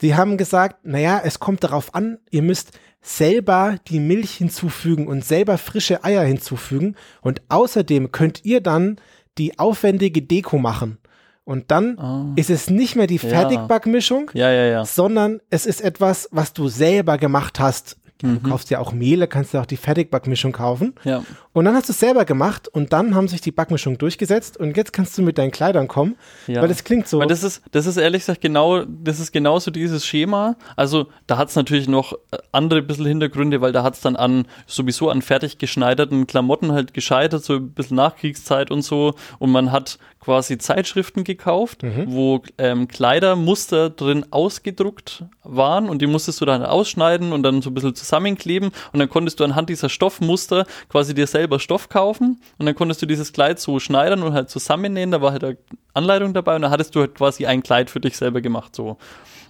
Sie 0.00 0.14
haben 0.14 0.36
gesagt, 0.36 0.84
naja, 0.84 1.20
es 1.24 1.38
kommt 1.40 1.64
darauf 1.64 1.94
an, 1.94 2.18
ihr 2.30 2.42
müsst 2.42 2.72
selber 3.00 3.76
die 3.88 4.00
Milch 4.00 4.32
hinzufügen 4.32 5.06
und 5.06 5.24
selber 5.24 5.56
frische 5.58 6.04
Eier 6.04 6.22
hinzufügen. 6.24 6.96
Und 7.22 7.40
außerdem 7.48 8.12
könnt 8.12 8.44
ihr 8.44 8.60
dann 8.60 8.96
die 9.38 9.58
aufwendige 9.58 10.22
Deko 10.22 10.58
machen. 10.58 10.98
Und 11.44 11.70
dann 11.70 11.96
Ah. 11.98 12.32
ist 12.34 12.50
es 12.50 12.68
nicht 12.68 12.96
mehr 12.96 13.06
die. 13.06 13.18
Fertigbackmischung, 13.20 14.30
Ja, 14.34 14.50
ja, 14.50 14.64
ja. 14.66 14.84
sondern 14.84 15.40
es 15.48 15.64
ist 15.64 15.80
etwas, 15.80 16.28
was 16.32 16.52
du 16.52 16.68
selber 16.68 17.16
gemacht 17.18 17.60
hast. 17.60 17.96
Du 18.18 18.40
kaufst 18.40 18.70
ja 18.70 18.78
auch 18.78 18.92
Mehle, 18.92 19.26
kannst 19.28 19.52
ja 19.52 19.60
auch 19.60 19.66
die 19.66 19.76
Fertigbackmischung 19.76 20.52
kaufen. 20.52 20.94
Ja. 21.04 21.22
Und 21.52 21.66
dann 21.66 21.74
hast 21.74 21.88
du 21.88 21.92
es 21.92 22.00
selber 22.00 22.24
gemacht 22.24 22.66
und 22.66 22.92
dann 22.94 23.14
haben 23.14 23.28
sich 23.28 23.42
die 23.42 23.52
Backmischungen 23.52 23.98
durchgesetzt 23.98 24.56
und 24.56 24.74
jetzt 24.76 24.92
kannst 24.94 25.18
du 25.18 25.22
mit 25.22 25.36
deinen 25.36 25.50
Kleidern 25.50 25.86
kommen, 25.86 26.16
Ja. 26.46 26.62
weil 26.62 26.68
das 26.68 26.82
klingt 26.84 27.08
so. 27.08 27.18
Weil 27.18 27.26
das 27.26 27.42
ist, 27.42 27.62
das 27.72 27.84
ist 27.86 27.98
ehrlich 27.98 28.22
gesagt 28.22 28.40
genau, 28.40 28.84
das 28.84 29.20
ist 29.20 29.32
genauso 29.32 29.70
dieses 29.70 30.06
Schema. 30.06 30.56
Also 30.76 31.08
da 31.26 31.36
hat 31.36 31.50
es 31.50 31.56
natürlich 31.56 31.88
noch 31.88 32.14
äh, 32.30 32.38
andere 32.52 32.80
bisschen 32.82 33.04
Hintergründe, 33.06 33.60
weil 33.60 33.72
da 33.72 33.82
hat 33.82 33.94
es 33.94 34.00
dann 34.00 34.16
an 34.16 34.46
sowieso 34.66 35.10
an 35.10 35.20
fertig 35.20 35.58
geschneiderten 35.58 36.26
Klamotten 36.26 36.72
halt 36.72 36.94
gescheitert, 36.94 37.44
so 37.44 37.54
ein 37.56 37.70
bisschen 37.72 37.96
Nachkriegszeit 37.96 38.70
und 38.70 38.80
so. 38.82 39.14
Und 39.38 39.50
man 39.50 39.72
hat 39.72 39.98
quasi 40.26 40.58
Zeitschriften 40.58 41.22
gekauft, 41.22 41.84
wo 42.08 42.42
ähm, 42.58 42.88
Kleidermuster 42.88 43.90
drin 43.90 44.26
ausgedruckt 44.32 45.24
waren 45.44 45.88
und 45.88 46.02
die 46.02 46.08
musstest 46.08 46.40
du 46.40 46.44
dann 46.44 46.64
ausschneiden 46.64 47.32
und 47.32 47.44
dann 47.44 47.62
so 47.62 47.70
ein 47.70 47.74
bisschen 47.74 47.94
zusammenkleben 47.94 48.72
und 48.92 48.98
dann 48.98 49.08
konntest 49.08 49.38
du 49.38 49.44
anhand 49.44 49.68
dieser 49.68 49.88
Stoffmuster 49.88 50.66
quasi 50.88 51.14
dir 51.14 51.28
selber 51.28 51.60
Stoff 51.60 51.88
kaufen 51.88 52.40
und 52.58 52.66
dann 52.66 52.74
konntest 52.74 53.00
du 53.02 53.06
dieses 53.06 53.32
Kleid 53.32 53.60
so 53.60 53.78
schneidern 53.78 54.24
und 54.24 54.32
halt 54.32 54.50
zusammennähen, 54.50 55.12
da 55.12 55.22
war 55.22 55.30
halt 55.30 55.44
eine 55.44 55.58
Anleitung 55.94 56.34
dabei 56.34 56.56
und 56.56 56.62
dann 56.62 56.72
hattest 56.72 56.96
du 56.96 57.00
halt 57.00 57.14
quasi 57.14 57.46
ein 57.46 57.62
Kleid 57.62 57.88
für 57.88 58.00
dich 58.00 58.16
selber 58.16 58.40
gemacht 58.40 58.74
so. 58.74 58.96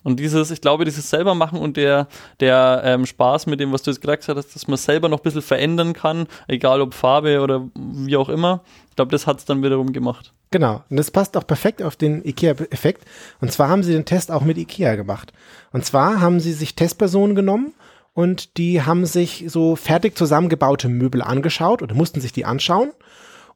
Und 0.07 0.21
dieses, 0.21 0.53
ich 0.53 0.61
glaube, 0.61 0.85
dieses 0.85 1.11
selber 1.11 1.35
machen 1.35 1.59
und 1.59 1.77
der, 1.77 2.07
der 2.39 2.83
ähm, 2.85 3.07
Spaß 3.07 3.47
mit 3.47 3.59
dem, 3.59 3.73
was 3.73 3.83
du 3.83 3.91
jetzt 3.91 4.01
gesagt 4.01 4.29
hast, 4.29 4.55
dass 4.55 4.69
man 4.69 4.77
selber 4.77 5.09
noch 5.09 5.19
ein 5.19 5.23
bisschen 5.25 5.43
verändern 5.43 5.95
kann, 5.95 6.29
egal 6.47 6.81
ob 6.81 6.95
Farbe 6.95 7.41
oder 7.41 7.67
wie 7.75 8.17
auch 8.17 8.29
immer, 8.29 8.63
ich 8.89 8.95
glaube, 8.95 9.11
das 9.11 9.27
hat 9.27 9.41
es 9.41 9.47
dann 9.47 9.65
wiederum 9.65 9.93
gemacht. 9.93 10.33
Genau. 10.53 10.85
Und 10.91 10.97
das 10.97 11.11
passt 11.11 11.37
auch 11.37 11.45
perfekt 11.45 11.83
auf 11.83 11.97
den 11.97 12.25
IKEA-Effekt. 12.25 13.05
Und 13.41 13.51
zwar 13.51 13.69
haben 13.69 13.83
sie 13.83 13.95
den 13.95 14.05
Test 14.05 14.31
auch 14.31 14.43
mit 14.43 14.59
IKEA 14.59 14.95
gemacht. 14.95 15.33
Und 15.73 15.85
zwar 15.85 16.21
haben 16.21 16.39
sie 16.39 16.53
sich 16.53 16.77
Testpersonen 16.77 17.35
genommen 17.35 17.75
und 18.15 18.59
die 18.59 18.83
haben 18.83 19.07
sich 19.07 19.47
so 19.49 19.75
fertig 19.75 20.17
zusammengebaute 20.17 20.89
Möbel 20.89 21.21
angeschaut 21.21 21.83
oder 21.83 21.97
mussten 21.97 22.21
sich 22.21 22.31
die 22.33 22.45
anschauen 22.45 22.93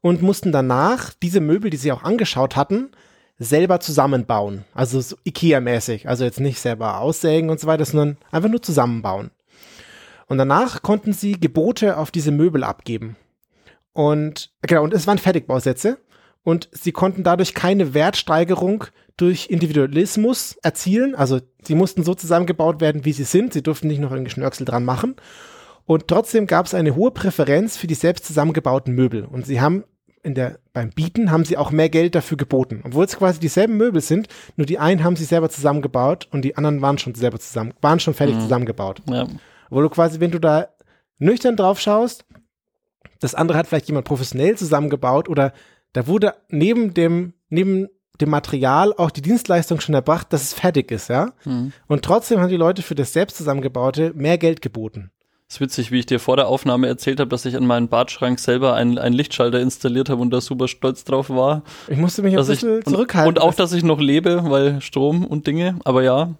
und 0.00 0.20
mussten 0.20 0.50
danach 0.50 1.12
diese 1.22 1.40
Möbel, 1.40 1.70
die 1.70 1.76
sie 1.76 1.92
auch 1.92 2.02
angeschaut 2.02 2.56
hatten, 2.56 2.90
selber 3.40 3.80
zusammenbauen. 3.80 4.64
Also 4.74 5.00
so 5.00 5.16
IKEA-mäßig. 5.24 6.06
Also 6.06 6.24
jetzt 6.24 6.40
nicht 6.40 6.60
selber 6.60 7.00
aussägen 7.00 7.50
und 7.50 7.58
so 7.58 7.66
weiter, 7.66 7.84
sondern 7.84 8.18
einfach 8.30 8.50
nur 8.50 8.62
zusammenbauen. 8.62 9.30
Und 10.26 10.38
danach 10.38 10.82
konnten 10.82 11.12
sie 11.12 11.32
Gebote 11.32 11.96
auf 11.96 12.12
diese 12.12 12.30
Möbel 12.30 12.62
abgeben. 12.62 13.16
Und 13.92 14.52
genau, 14.62 14.84
und 14.84 14.94
es 14.94 15.06
waren 15.06 15.18
Fertigbausätze. 15.18 15.98
Und 16.42 16.68
sie 16.72 16.92
konnten 16.92 17.22
dadurch 17.22 17.54
keine 17.54 17.92
Wertsteigerung 17.92 18.84
durch 19.16 19.48
Individualismus 19.50 20.56
erzielen. 20.62 21.14
Also 21.14 21.40
sie 21.62 21.74
mussten 21.74 22.04
so 22.04 22.14
zusammengebaut 22.14 22.80
werden, 22.80 23.04
wie 23.04 23.12
sie 23.12 23.24
sind. 23.24 23.52
Sie 23.52 23.62
durften 23.62 23.88
nicht 23.88 24.00
noch 24.00 24.12
einen 24.12 24.30
Schnörkel 24.30 24.64
dran 24.64 24.84
machen. 24.84 25.16
Und 25.86 26.08
trotzdem 26.08 26.46
gab 26.46 26.66
es 26.66 26.74
eine 26.74 26.94
hohe 26.94 27.10
Präferenz 27.10 27.76
für 27.76 27.86
die 27.86 27.94
selbst 27.94 28.26
zusammengebauten 28.26 28.94
Möbel. 28.94 29.24
Und 29.24 29.46
sie 29.46 29.60
haben 29.60 29.84
in 30.22 30.34
der, 30.34 30.58
beim 30.72 30.90
Bieten 30.90 31.30
haben 31.30 31.44
sie 31.44 31.56
auch 31.56 31.70
mehr 31.70 31.88
Geld 31.88 32.14
dafür 32.14 32.36
geboten. 32.36 32.82
Obwohl 32.84 33.04
es 33.04 33.16
quasi 33.16 33.40
dieselben 33.40 33.76
Möbel 33.76 34.00
sind, 34.00 34.28
nur 34.56 34.66
die 34.66 34.78
einen 34.78 35.02
haben 35.02 35.16
sie 35.16 35.24
selber 35.24 35.48
zusammengebaut 35.48 36.28
und 36.30 36.42
die 36.42 36.56
anderen 36.56 36.82
waren 36.82 36.98
schon 36.98 37.14
selber 37.14 37.38
zusammen, 37.38 37.72
waren 37.80 38.00
schon 38.00 38.14
fertig 38.14 38.36
Mhm. 38.36 38.40
zusammengebaut. 38.40 39.02
Ja. 39.08 39.26
Wo 39.70 39.80
du 39.80 39.88
quasi, 39.88 40.20
wenn 40.20 40.30
du 40.30 40.38
da 40.38 40.68
nüchtern 41.18 41.56
drauf 41.56 41.80
schaust, 41.80 42.24
das 43.20 43.34
andere 43.34 43.56
hat 43.58 43.66
vielleicht 43.66 43.88
jemand 43.88 44.06
professionell 44.06 44.56
zusammengebaut 44.56 45.28
oder 45.28 45.52
da 45.92 46.06
wurde 46.06 46.34
neben 46.48 46.94
dem, 46.94 47.34
neben 47.48 47.88
dem 48.20 48.28
Material 48.30 48.92
auch 48.92 49.10
die 49.10 49.22
Dienstleistung 49.22 49.80
schon 49.80 49.94
erbracht, 49.94 50.32
dass 50.32 50.42
es 50.42 50.52
fertig 50.54 50.90
ist, 50.90 51.08
ja. 51.08 51.32
Mhm. 51.44 51.72
Und 51.86 52.04
trotzdem 52.04 52.40
haben 52.40 52.50
die 52.50 52.56
Leute 52.56 52.82
für 52.82 52.94
das 52.94 53.12
selbst 53.14 53.36
zusammengebaute 53.38 54.12
mehr 54.14 54.36
Geld 54.36 54.60
geboten. 54.60 55.10
Es 55.50 55.56
ist 55.56 55.60
witzig, 55.62 55.90
wie 55.90 55.98
ich 55.98 56.06
dir 56.06 56.20
vor 56.20 56.36
der 56.36 56.46
Aufnahme 56.46 56.86
erzählt 56.86 57.18
habe, 57.18 57.28
dass 57.28 57.44
ich 57.44 57.56
an 57.56 57.66
meinen 57.66 57.88
Badschrank 57.88 58.38
selber 58.38 58.74
einen, 58.74 58.98
einen 58.98 59.16
Lichtschalter 59.16 59.58
installiert 59.58 60.08
habe 60.08 60.22
und 60.22 60.30
da 60.30 60.40
super 60.40 60.68
stolz 60.68 61.02
drauf 61.02 61.28
war. 61.28 61.64
Ich 61.88 61.98
musste 61.98 62.22
mich 62.22 62.34
ein 62.34 62.36
Dass 62.36 62.48
ich, 62.48 62.60
bisschen 62.60 62.76
und, 62.76 62.88
zurückhalten. 62.88 63.28
und 63.30 63.40
auch, 63.40 63.52
dass 63.52 63.72
ich 63.72 63.82
noch 63.82 63.98
lebe, 63.98 64.44
weil 64.48 64.80
Strom 64.80 65.26
und 65.26 65.48
Dinge. 65.48 65.76
Aber 65.84 66.04
ja, 66.04 66.36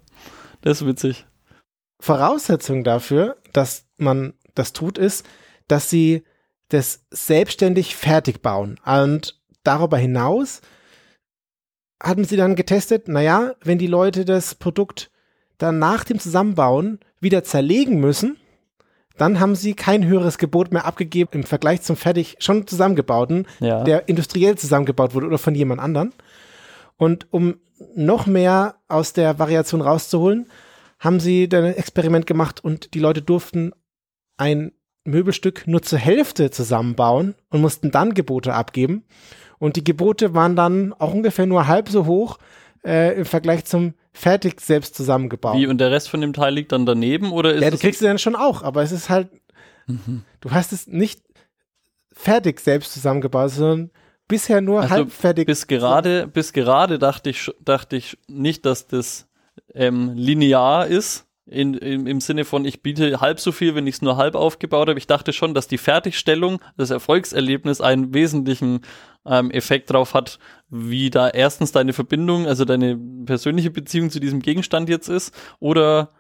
das 0.63 0.81
ist 0.81 0.87
witzig. 0.87 1.27
Voraussetzung 1.99 2.85
dafür, 2.85 3.37
dass 3.53 3.85
man 3.97 4.35
das 4.55 4.73
tut, 4.73 4.97
ist, 4.97 5.27
dass 5.67 5.91
sie 5.91 6.23
das 6.69 7.05
selbstständig 7.11 7.97
fertig 7.97 8.43
bauen. 8.43 8.79
Und 8.87 9.41
darüber 9.65 9.99
hinaus 9.99 10.61
hatten 12.01 12.25
sie 12.25 12.37
dann 12.37 12.55
getestet, 12.55 13.09
naja, 13.09 13.55
wenn 13.65 13.79
die 13.79 13.89
Leute 13.89 14.25
das 14.25 14.55
Produkt 14.55 15.11
dann 15.59 15.81
nach 15.81 16.05
dem 16.05 16.21
Zusammenbauen 16.21 17.01
wieder 17.19 17.43
zerlegen 17.43 17.99
müssen, 17.99 18.37
dann 19.21 19.39
haben 19.39 19.55
sie 19.55 19.75
kein 19.75 20.07
höheres 20.07 20.39
Gebot 20.39 20.73
mehr 20.73 20.87
abgegeben 20.87 21.31
im 21.33 21.43
Vergleich 21.45 21.83
zum 21.83 21.97
fertig 21.97 22.37
schon 22.39 22.67
zusammengebauten, 22.67 23.47
Ja. 23.61 23.85
der 23.85 24.09
industriell 24.09 24.57
zusammengebaut 24.57 25.15
wurde 25.15 25.27
oder 25.27 25.39
von 25.39 25.55
jemand 25.55 25.81
anderen. 25.81 26.13
Und 26.97 27.27
um 27.31 27.57
noch 27.95 28.27
mehr 28.27 28.77
aus 28.89 29.13
der 29.13 29.39
Variation 29.39 29.83
rauszuholen, 29.83 30.47
haben 30.99 31.21
sie 31.21 31.49
dann 31.49 31.65
ein 31.65 31.77
Experiment 31.77 32.27
gemacht 32.27 32.65
und 32.65 32.95
die 32.95 32.99
Leute 32.99 33.23
durften 33.23 33.73
ein 34.39 34.73
Möbelstück 35.05 35.67
nur 35.67 35.83
zur 35.83 35.99
Hälfte 35.99 36.51
zusammenbauen 36.51 37.35
und 37.51 37.61
mussten 37.61 37.91
dann 37.91 38.15
Gebote 38.15 38.55
abgeben. 38.55 39.05
Und 39.59 39.77
die 39.77 39.85
Gebote 39.85 40.33
waren 40.35 40.57
dann 40.57 40.95
auch 40.95 41.13
ungefähr 41.13 41.47
nur 41.47 41.67
halb 41.67 41.89
so 41.91 42.07
hoch 42.07 42.39
äh, 42.85 43.17
im 43.19 43.25
Vergleich 43.25 43.65
zum 43.65 43.95
fertig 44.13 44.61
selbst 44.61 44.95
zusammengebaut. 44.95 45.57
Wie, 45.57 45.67
und 45.67 45.79
der 45.79 45.91
Rest 45.91 46.09
von 46.09 46.21
dem 46.21 46.33
Teil 46.33 46.55
liegt 46.55 46.73
dann 46.73 46.87
daneben 46.87 47.33
oder 47.33 47.55
ist 47.55 47.63
ja, 47.63 47.71
du 47.71 47.79
kriegst 47.79 48.01
du 48.01 48.07
dann 48.07 48.19
schon 48.19 48.37
auch, 48.37 48.63
aber 48.63 48.83
es 48.83 48.93
ist 48.93 49.09
halt, 49.09 49.29
du 50.41 50.51
hast 50.51 50.73
es 50.73 50.87
nicht 50.87 51.23
fertig 52.13 52.61
selbst 52.61 52.93
zusammengebaut, 52.93 53.51
sondern 53.51 53.91
bisher 54.29 54.61
nur 54.61 54.83
Also 54.83 54.95
halbfertig. 54.95 55.47
bis 55.47 55.67
gerade, 55.67 56.27
bis 56.27 56.53
gerade 56.53 56.99
dachte 56.99 57.31
ich, 57.31 57.51
dachte 57.61 57.97
ich 57.97 58.19
nicht, 58.29 58.67
dass 58.67 58.87
das 58.87 59.27
ähm, 59.75 60.13
linear 60.15 60.87
ist. 60.87 61.27
In, 61.51 61.75
im, 61.75 62.07
Im 62.07 62.21
Sinne 62.21 62.45
von, 62.45 62.65
ich 62.65 62.81
biete 62.81 63.21
halb 63.21 63.41
so 63.41 63.51
viel, 63.51 63.75
wenn 63.75 63.89
ich 63.89 63.97
es 63.97 64.03
nur 64.03 64.17
halb 64.17 64.37
aufgebaut 64.37 64.89
habe. 64.89 64.99
Ich 64.99 65.09
dachte 65.09 65.33
schon, 65.33 65.53
dass 65.53 65.67
die 65.67 65.79
Fertigstellung, 65.79 66.61
das 66.77 66.91
Erfolgserlebnis 66.91 67.81
einen 67.81 68.15
wesentlichen 68.15 68.83
ähm, 69.27 69.51
Effekt 69.51 69.91
drauf 69.91 70.15
hat, 70.15 70.39
wie 70.69 71.11
da 71.11 71.29
erstens 71.29 71.73
deine 71.73 71.93
Verbindung, 71.93 72.47
also 72.47 72.65
deine 72.65 72.97
persönliche 73.27 73.71
Beziehung 73.71 74.11
zu 74.11 74.21
diesem 74.21 74.41
Gegenstand 74.41 74.89
jetzt 74.89 75.09
ist 75.09 75.35
oder 75.59 76.11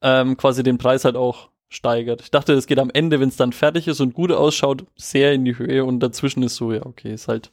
ähm, 0.00 0.38
quasi 0.38 0.62
den 0.62 0.78
Preis 0.78 1.04
halt 1.04 1.16
auch 1.16 1.50
steigert. 1.68 2.22
Ich 2.22 2.30
dachte, 2.30 2.54
es 2.54 2.66
geht 2.66 2.78
am 2.78 2.90
Ende, 2.90 3.20
wenn 3.20 3.28
es 3.28 3.36
dann 3.36 3.52
fertig 3.52 3.88
ist 3.88 4.00
und 4.00 4.14
gut 4.14 4.32
ausschaut, 4.32 4.86
sehr 4.96 5.32
in 5.34 5.44
die 5.44 5.58
Höhe 5.58 5.84
und 5.84 6.00
dazwischen 6.00 6.42
ist 6.42 6.56
so, 6.56 6.72
ja, 6.72 6.86
okay, 6.86 7.12
ist 7.12 7.28
halt 7.28 7.52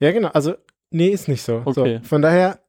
Ja, 0.00 0.12
genau. 0.12 0.28
Also, 0.28 0.54
nee, 0.90 1.08
ist 1.08 1.28
nicht 1.28 1.42
so. 1.42 1.62
Okay. 1.64 2.00
so 2.02 2.08
von 2.08 2.22
daher, 2.22 2.60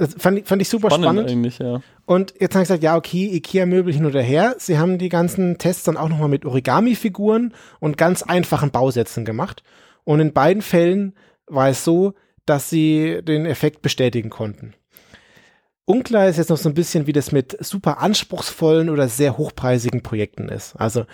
das 0.00 0.14
fand, 0.18 0.38
ich- 0.40 0.46
fand 0.46 0.60
ich 0.62 0.68
super 0.68 0.88
spannend, 0.90 1.04
spannend. 1.04 1.30
eigentlich, 1.30 1.58
ja. 1.60 1.80
Und 2.06 2.34
jetzt 2.40 2.54
habe 2.54 2.62
ich 2.62 2.68
gesagt, 2.68 2.82
ja, 2.82 2.96
okay, 2.96 3.28
Ikea-Möbel 3.34 3.92
hin 3.94 4.06
oder 4.06 4.20
her. 4.22 4.56
Sie 4.58 4.78
haben 4.78 4.98
die 4.98 5.08
ganzen 5.08 5.58
Tests 5.58 5.84
dann 5.84 5.96
auch 5.96 6.08
nochmal 6.08 6.28
mit 6.28 6.44
Origami-Figuren 6.44 7.54
und 7.78 7.96
ganz 7.96 8.22
einfachen 8.22 8.70
Bausätzen 8.70 9.24
gemacht. 9.24 9.62
Und 10.04 10.18
in 10.20 10.32
beiden 10.32 10.62
Fällen 10.62 11.14
war 11.46 11.68
es 11.68 11.84
so, 11.84 12.14
dass 12.46 12.68
sie 12.70 13.20
den 13.22 13.46
Effekt 13.46 13.82
bestätigen 13.82 14.30
konnten. 14.30 14.74
Unklar 15.84 16.28
ist 16.28 16.36
jetzt 16.36 16.50
noch 16.50 16.56
so 16.56 16.68
ein 16.68 16.74
bisschen, 16.74 17.06
wie 17.06 17.12
das 17.12 17.32
mit 17.32 17.56
super 17.64 18.00
anspruchsvollen 18.00 18.90
oder 18.90 19.08
sehr 19.08 19.36
hochpreisigen 19.36 20.02
Projekten 20.02 20.48
ist. 20.48 20.74
Also, 20.76 21.04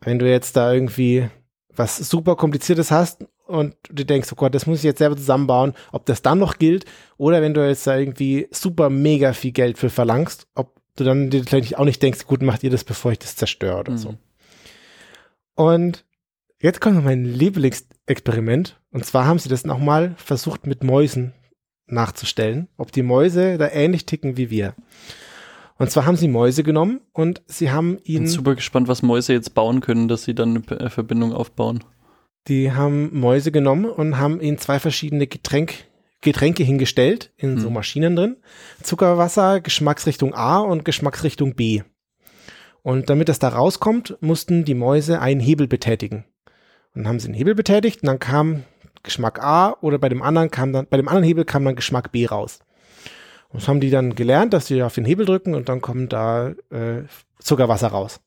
wenn 0.00 0.18
du 0.18 0.28
jetzt 0.28 0.56
da 0.56 0.72
irgendwie 0.72 1.28
was 1.76 1.96
super 1.96 2.36
kompliziertes 2.36 2.90
hast 2.90 3.24
und 3.46 3.74
du 3.90 4.04
denkst, 4.04 4.28
oh 4.32 4.36
Gott, 4.36 4.54
das 4.54 4.66
muss 4.66 4.78
ich 4.78 4.84
jetzt 4.84 4.98
selber 4.98 5.16
zusammenbauen, 5.16 5.74
ob 5.90 6.06
das 6.06 6.22
dann 6.22 6.38
noch 6.38 6.58
gilt 6.58 6.84
oder 7.16 7.42
wenn 7.42 7.54
du 7.54 7.66
jetzt 7.66 7.86
da 7.86 7.96
irgendwie 7.96 8.48
super 8.50 8.90
mega 8.90 9.32
viel 9.32 9.52
Geld 9.52 9.78
für 9.78 9.90
verlangst, 9.90 10.46
ob 10.54 10.80
du 10.96 11.04
dann 11.04 11.30
dir 11.30 11.44
vielleicht 11.44 11.78
auch 11.78 11.84
nicht 11.84 12.02
denkst, 12.02 12.26
gut, 12.26 12.42
macht 12.42 12.62
ihr 12.62 12.70
das, 12.70 12.84
bevor 12.84 13.12
ich 13.12 13.18
das 13.18 13.36
zerstöre 13.36 13.78
oder 13.78 13.96
so. 13.96 14.12
Mhm. 14.12 14.18
Und 15.54 16.04
jetzt 16.60 16.80
kommt 16.80 16.96
noch 16.96 17.04
mein 17.04 17.24
Lieblingsexperiment. 17.24 18.80
Und 18.90 19.04
zwar 19.04 19.26
haben 19.26 19.38
sie 19.38 19.48
das 19.48 19.64
nochmal 19.64 20.14
versucht 20.16 20.66
mit 20.66 20.84
Mäusen 20.84 21.32
nachzustellen, 21.86 22.68
ob 22.76 22.92
die 22.92 23.02
Mäuse 23.02 23.58
da 23.58 23.68
ähnlich 23.68 24.06
ticken 24.06 24.36
wie 24.36 24.50
wir. 24.50 24.74
Und 25.78 25.90
zwar 25.90 26.06
haben 26.06 26.16
sie 26.16 26.28
Mäuse 26.28 26.62
genommen 26.62 27.00
und 27.12 27.42
sie 27.46 27.70
haben 27.70 27.96
Bin 27.96 28.04
ihnen, 28.04 28.26
super 28.28 28.54
gespannt, 28.54 28.88
was 28.88 29.02
Mäuse 29.02 29.32
jetzt 29.32 29.54
bauen 29.54 29.80
können, 29.80 30.06
dass 30.08 30.24
sie 30.24 30.34
dann 30.34 30.64
eine 30.68 30.80
äh, 30.80 30.90
Verbindung 30.90 31.32
aufbauen. 31.32 31.82
die 32.48 32.72
haben 32.72 33.18
Mäuse 33.18 33.50
genommen 33.52 33.86
und 33.86 34.18
haben 34.18 34.40
ihnen 34.40 34.58
zwei 34.58 34.78
verschiedene 34.78 35.26
Getränk, 35.26 35.74
Getränke 36.20 36.62
hingestellt, 36.62 37.32
in 37.36 37.58
so 37.58 37.66
Hm. 37.66 37.74
Maschinen 37.74 38.16
drin. 38.16 38.36
Zuckerwasser, 38.82 39.60
Geschmacksrichtung 39.60 40.34
A 40.34 40.58
und 40.58 40.84
Geschmacksrichtung 40.84 41.54
B. 41.54 41.82
Und 42.82 43.10
damit 43.10 43.28
das 43.28 43.38
da 43.38 43.48
rauskommt, 43.48 44.16
mussten 44.20 44.64
die 44.64 44.74
Mäuse 44.74 45.20
einen 45.20 45.40
Hebel 45.40 45.68
betätigen. 45.68 46.24
Und 46.94 47.02
dann 47.04 47.08
haben 47.08 47.20
sie 47.20 47.28
den 47.28 47.34
Hebel 47.34 47.54
betätigt 47.54 48.02
und 48.02 48.08
dann 48.08 48.18
kam 48.18 48.64
Geschmack 49.02 49.42
A 49.42 49.76
oder 49.80 49.98
bei 49.98 50.08
dem 50.08 50.22
anderen 50.22 50.50
kam 50.50 50.72
dann, 50.72 50.86
bei 50.88 50.96
dem 50.96 51.08
anderen 51.08 51.24
Hebel 51.24 51.44
kam 51.44 51.64
dann 51.64 51.76
Geschmack 51.76 52.12
B 52.12 52.26
raus. 52.26 52.58
Und 53.52 53.60
das 53.60 53.68
haben 53.68 53.80
die 53.80 53.90
dann 53.90 54.14
gelernt, 54.14 54.52
dass 54.52 54.66
sie 54.66 54.82
auf 54.82 54.94
den 54.94 55.04
Hebel 55.04 55.26
drücken 55.26 55.54
und 55.54 55.68
dann 55.68 55.80
kommt 55.80 56.12
da 56.12 56.54
äh, 56.70 57.02
Zuckerwasser 57.38 57.88
raus. 57.88 58.20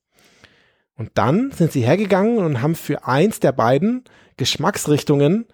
Und 0.97 1.11
dann 1.15 1.51
sind 1.51 1.71
sie 1.71 1.81
hergegangen 1.81 2.38
und 2.38 2.61
haben 2.61 2.75
für 2.75 3.05
eins 3.05 3.39
der 3.39 3.51
beiden 3.51 4.03
Geschmacksrichtungen 4.38 5.45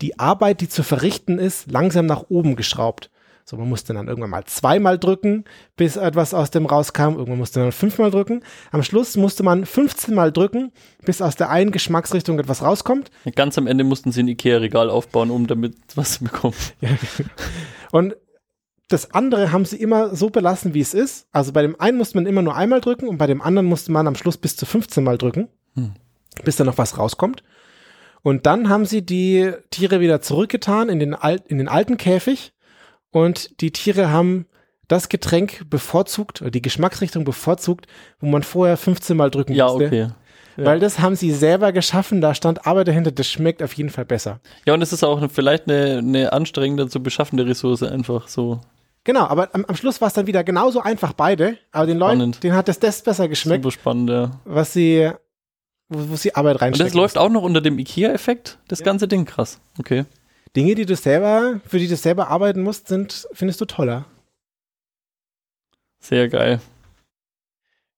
die 0.00 0.18
Arbeit, 0.18 0.60
die 0.60 0.68
zu 0.68 0.82
verrichten 0.82 1.38
ist, 1.38 1.70
langsam 1.70 2.06
nach 2.06 2.24
oben 2.28 2.56
geschraubt. 2.56 3.10
So, 3.44 3.56
man 3.56 3.68
musste 3.68 3.94
dann 3.94 4.08
irgendwann 4.08 4.30
mal 4.30 4.44
zweimal 4.44 4.98
drücken, 4.98 5.44
bis 5.74 5.96
etwas 5.96 6.34
aus 6.34 6.50
dem 6.50 6.66
rauskam. 6.66 7.14
Irgendwann 7.14 7.38
musste 7.38 7.60
man 7.60 7.72
fünfmal 7.72 8.10
drücken. 8.10 8.42
Am 8.72 8.82
Schluss 8.82 9.16
musste 9.16 9.42
man 9.42 9.64
15 9.64 10.14
Mal 10.14 10.32
drücken, 10.32 10.70
bis 11.06 11.22
aus 11.22 11.34
der 11.34 11.48
einen 11.48 11.70
Geschmacksrichtung 11.70 12.38
etwas 12.38 12.62
rauskommt. 12.62 13.10
Ganz 13.36 13.56
am 13.56 13.66
Ende 13.66 13.84
mussten 13.84 14.12
sie 14.12 14.22
ein 14.22 14.28
Ikea-Regal 14.28 14.90
aufbauen, 14.90 15.30
um 15.30 15.46
damit 15.46 15.76
was 15.94 16.18
zu 16.18 16.24
bekommen. 16.24 16.54
Ja. 16.80 16.90
Und 17.90 18.14
das 18.88 19.12
andere 19.12 19.52
haben 19.52 19.64
sie 19.64 19.76
immer 19.76 20.14
so 20.16 20.30
belassen, 20.30 20.74
wie 20.74 20.80
es 20.80 20.94
ist. 20.94 21.26
Also 21.32 21.52
bei 21.52 21.62
dem 21.62 21.78
einen 21.80 21.98
musste 21.98 22.16
man 22.16 22.26
immer 22.26 22.42
nur 22.42 22.56
einmal 22.56 22.80
drücken 22.80 23.06
und 23.08 23.18
bei 23.18 23.26
dem 23.26 23.42
anderen 23.42 23.66
musste 23.68 23.92
man 23.92 24.06
am 24.06 24.14
Schluss 24.14 24.36
bis 24.38 24.56
zu 24.56 24.66
15 24.66 25.04
Mal 25.04 25.18
drücken, 25.18 25.48
Hm. 25.74 25.92
bis 26.44 26.56
da 26.56 26.64
noch 26.64 26.78
was 26.78 26.96
rauskommt. 26.98 27.42
Und 28.22 28.46
dann 28.46 28.68
haben 28.68 28.84
sie 28.86 29.02
die 29.04 29.52
Tiere 29.70 30.00
wieder 30.00 30.20
zurückgetan 30.20 30.88
in 30.88 30.98
den, 30.98 31.14
Al 31.14 31.40
in 31.46 31.58
den 31.58 31.68
alten 31.68 31.96
Käfig 31.98 32.52
und 33.10 33.60
die 33.60 33.70
Tiere 33.70 34.10
haben 34.10 34.46
das 34.88 35.08
Getränk 35.10 35.68
bevorzugt, 35.68 36.40
oder 36.40 36.50
die 36.50 36.62
Geschmacksrichtung 36.62 37.24
bevorzugt, 37.24 37.86
wo 38.20 38.26
man 38.26 38.42
vorher 38.42 38.76
15 38.78 39.16
Mal 39.16 39.30
drücken 39.30 39.52
Ja, 39.52 39.66
musste. 39.68 39.86
okay. 39.86 40.08
Ja. 40.56 40.64
Weil 40.64 40.80
das 40.80 40.98
haben 40.98 41.14
sie 41.14 41.30
selber 41.30 41.70
geschaffen, 41.72 42.20
da 42.20 42.34
stand 42.34 42.66
Arbeit 42.66 42.88
dahinter, 42.88 43.12
das 43.12 43.28
schmeckt 43.28 43.62
auf 43.62 43.74
jeden 43.74 43.90
Fall 43.90 44.04
besser. 44.06 44.40
Ja, 44.66 44.74
und 44.74 44.82
es 44.82 44.92
ist 44.92 45.04
auch 45.04 45.30
vielleicht 45.30 45.68
eine, 45.68 45.98
eine 45.98 46.32
anstrengender 46.32 46.88
zu 46.88 47.00
beschaffende 47.02 47.46
Ressource, 47.46 47.82
einfach 47.84 48.26
so. 48.28 48.60
Genau, 49.08 49.24
aber 49.26 49.48
am, 49.54 49.64
am 49.64 49.74
Schluss 49.74 50.02
war 50.02 50.08
es 50.08 50.12
dann 50.12 50.26
wieder 50.26 50.44
genauso 50.44 50.82
einfach 50.82 51.14
beide, 51.14 51.56
aber 51.72 51.86
den 51.86 51.96
Leuten, 51.96 52.16
Spannend. 52.18 52.42
denen 52.44 52.54
hat 52.54 52.68
das, 52.68 52.78
das 52.78 53.00
besser 53.02 53.26
geschmeckt, 53.26 53.64
Super 53.64 53.72
spannend, 53.72 54.10
ja. 54.10 54.38
was 54.44 54.74
sie, 54.74 55.10
wo, 55.88 56.10
wo 56.10 56.16
sie 56.16 56.34
Arbeit 56.34 56.56
Und 56.56 56.60
reinstecken. 56.60 56.88
das 56.88 56.94
läuft 56.94 57.16
auch 57.16 57.30
noch 57.30 57.40
unter 57.42 57.62
dem 57.62 57.78
IKEA-Effekt, 57.78 58.58
das 58.68 58.80
Ja. 58.80 58.84
ganze 58.84 59.08
Ding, 59.08 59.24
krass. 59.24 59.60
Okay. 59.78 60.04
Dinge, 60.54 60.74
die 60.74 60.84
du 60.84 60.94
selber, 60.94 61.58
für 61.66 61.78
die 61.78 61.88
du 61.88 61.96
selber 61.96 62.28
arbeiten 62.28 62.60
musst, 62.62 62.88
sind, 62.88 63.26
findest 63.32 63.62
du 63.62 63.64
toller. 63.64 64.04
Sehr 66.00 66.28
geil. 66.28 66.60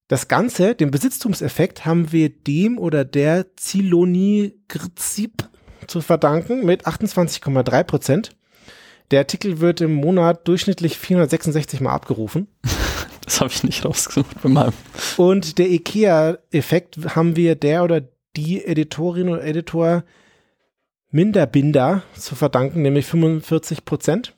Das 0.06 0.28
Ganze, 0.28 0.76
den 0.76 0.92
Besitztumseffekt, 0.92 1.84
haben 1.86 2.12
wir 2.12 2.28
dem 2.28 2.78
oder 2.78 3.04
der 3.04 3.56
Ziloni-Grzib 3.56 5.48
zu 5.88 6.00
verdanken 6.02 6.64
mit 6.64 6.86
28,3 6.86 7.82
Prozent. 7.82 8.36
Der 9.10 9.20
Artikel 9.20 9.60
wird 9.60 9.80
im 9.80 9.94
Monat 9.94 10.46
durchschnittlich 10.46 10.98
466 10.98 11.80
Mal 11.80 11.92
abgerufen. 11.92 12.48
Das 13.26 13.40
habe 13.40 13.50
ich 13.52 13.62
nicht 13.62 13.84
rausgesucht 13.84 14.42
bei 14.42 14.48
meinem. 14.48 14.72
Und 15.16 15.58
der 15.58 15.70
IKEA-Effekt 15.70 17.14
haben 17.14 17.36
wir 17.36 17.54
der 17.54 17.84
oder 17.84 18.02
die 18.34 18.64
Editorin 18.64 19.28
oder 19.28 19.44
Editor 19.44 20.02
Minderbinder 21.12 22.02
zu 22.16 22.34
verdanken, 22.34 22.82
nämlich 22.82 23.06
45 23.06 23.84
Prozent. 23.84 24.36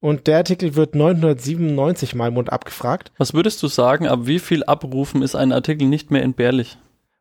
Und 0.00 0.26
der 0.26 0.38
Artikel 0.38 0.74
wird 0.74 0.96
997 0.96 2.16
Mal 2.16 2.28
im 2.28 2.34
Mund 2.34 2.52
abgefragt. 2.52 3.12
Was 3.18 3.34
würdest 3.34 3.62
du 3.62 3.68
sagen, 3.68 4.08
ab 4.08 4.20
wie 4.24 4.40
viel 4.40 4.64
Abrufen 4.64 5.22
ist 5.22 5.36
ein 5.36 5.52
Artikel 5.52 5.86
nicht 5.86 6.10
mehr 6.10 6.22
entbehrlich? 6.22 6.76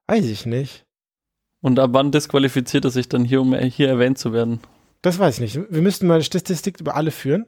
Weiß 0.08 0.26
ich 0.26 0.48
nicht. 0.48 0.84
Und 1.62 1.78
ab 1.78 1.92
wann 1.94 2.12
disqualifiziert 2.12 2.86
er 2.86 2.92
sich 2.92 3.08
dann 3.08 3.24
hier, 3.24 3.40
um 3.40 3.54
hier 3.54 3.88
erwähnt 3.88 4.18
zu 4.18 4.34
werden? 4.34 4.62
Das 5.04 5.20
weiß 5.20 5.36
ich 5.36 5.42
nicht. 5.42 5.72
Wir 5.72 5.82
müssten 5.82 6.08
mal 6.08 6.16
eine 6.16 6.24
Statistik 6.24 6.80
über 6.80 6.96
alle 6.96 7.12
führen. 7.12 7.46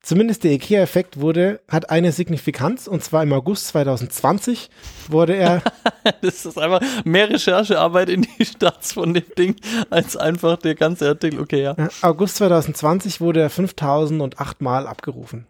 Zumindest 0.00 0.44
der 0.44 0.52
IKEA-Effekt 0.52 1.20
wurde, 1.20 1.60
hat 1.68 1.90
eine 1.90 2.12
Signifikanz 2.12 2.86
und 2.86 3.02
zwar 3.02 3.24
im 3.24 3.32
August 3.32 3.66
2020 3.68 4.70
wurde 5.08 5.34
er, 5.34 5.62
Das 6.22 6.46
ist 6.46 6.56
einfach 6.56 6.80
mehr 7.04 7.28
Recherchearbeit 7.28 8.08
in 8.08 8.22
die 8.22 8.44
Stats 8.44 8.92
von 8.92 9.14
dem 9.14 9.24
Ding, 9.36 9.56
als 9.90 10.16
einfach 10.16 10.58
der 10.58 10.76
ganze 10.76 11.08
Artikel. 11.08 11.40
Okay, 11.40 11.62
ja. 11.62 11.74
August 12.02 12.36
2020 12.36 13.20
wurde 13.20 13.40
er 13.40 13.50
5008 13.50 14.60
Mal 14.60 14.86
abgerufen. 14.86 15.48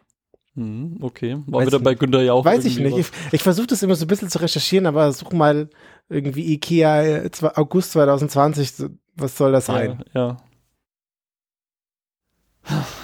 Hm, 0.54 1.00
okay. 1.02 1.36
War 1.46 1.60
Weiß 1.60 1.66
wieder 1.66 1.76
ich 1.76 1.84
bei 1.84 1.94
Günther 1.94 2.22
Jauch. 2.22 2.46
Weiß 2.46 2.64
ich 2.64 2.78
nicht. 2.78 2.96
Ich, 2.96 3.08
ich 3.32 3.42
versuche 3.42 3.66
das 3.66 3.82
immer 3.82 3.94
so 3.94 4.06
ein 4.06 4.08
bisschen 4.08 4.30
zu 4.30 4.38
recherchieren, 4.40 4.86
aber 4.86 5.12
such 5.12 5.32
mal 5.32 5.68
irgendwie 6.08 6.54
IKEA 6.54 7.02
äh, 7.02 7.30
August 7.56 7.92
2020, 7.92 8.72
so, 8.72 8.88
was 9.16 9.36
soll 9.36 9.52
das 9.52 9.68
was. 9.68 9.76
sein? 9.76 10.02
Ja, 10.14 10.28
ja. 10.28 10.36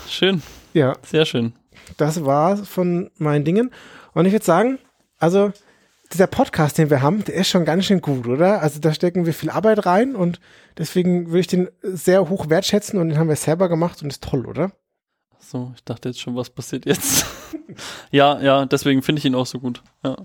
Schön, 0.08 0.42
Ja, 0.74 0.96
sehr 1.04 1.24
schön. 1.24 1.52
das 1.96 2.24
war 2.24 2.56
von 2.56 3.10
meinen 3.18 3.44
Dingen. 3.44 3.70
Und 4.14 4.26
ich 4.26 4.32
würde 4.32 4.44
sagen, 4.44 4.78
also 5.18 5.52
dieser 6.12 6.26
Podcast, 6.26 6.76
den 6.78 6.90
wir 6.90 7.00
haben, 7.00 7.24
der 7.24 7.34
ist 7.34 7.48
schon 7.48 7.64
ganz 7.64 7.86
schön 7.86 8.00
gut, 8.02 8.26
oder? 8.26 8.60
Also 8.60 8.80
da 8.80 8.92
stecken 8.92 9.24
wir 9.24 9.32
viel 9.32 9.50
Arbeit 9.50 9.86
rein 9.86 10.14
und 10.14 10.40
deswegen 10.76 11.28
würde 11.28 11.40
ich 11.40 11.46
den 11.46 11.68
sehr 11.82 12.28
hoch 12.28 12.50
wertschätzen 12.50 12.98
und 13.00 13.08
den 13.08 13.18
haben 13.18 13.28
wir 13.28 13.36
selber 13.36 13.68
gemacht 13.68 14.02
und 14.02 14.10
ist 14.10 14.22
toll, 14.22 14.46
oder? 14.46 14.72
So, 15.38 15.72
ich 15.74 15.84
dachte 15.84 16.08
jetzt 16.10 16.20
schon, 16.20 16.36
was 16.36 16.50
passiert 16.50 16.84
jetzt? 16.86 17.26
ja, 18.10 18.40
ja, 18.40 18.66
deswegen 18.66 19.02
finde 19.02 19.20
ich 19.20 19.24
ihn 19.24 19.34
auch 19.34 19.46
so 19.46 19.58
gut. 19.58 19.82
Ja. 20.04 20.16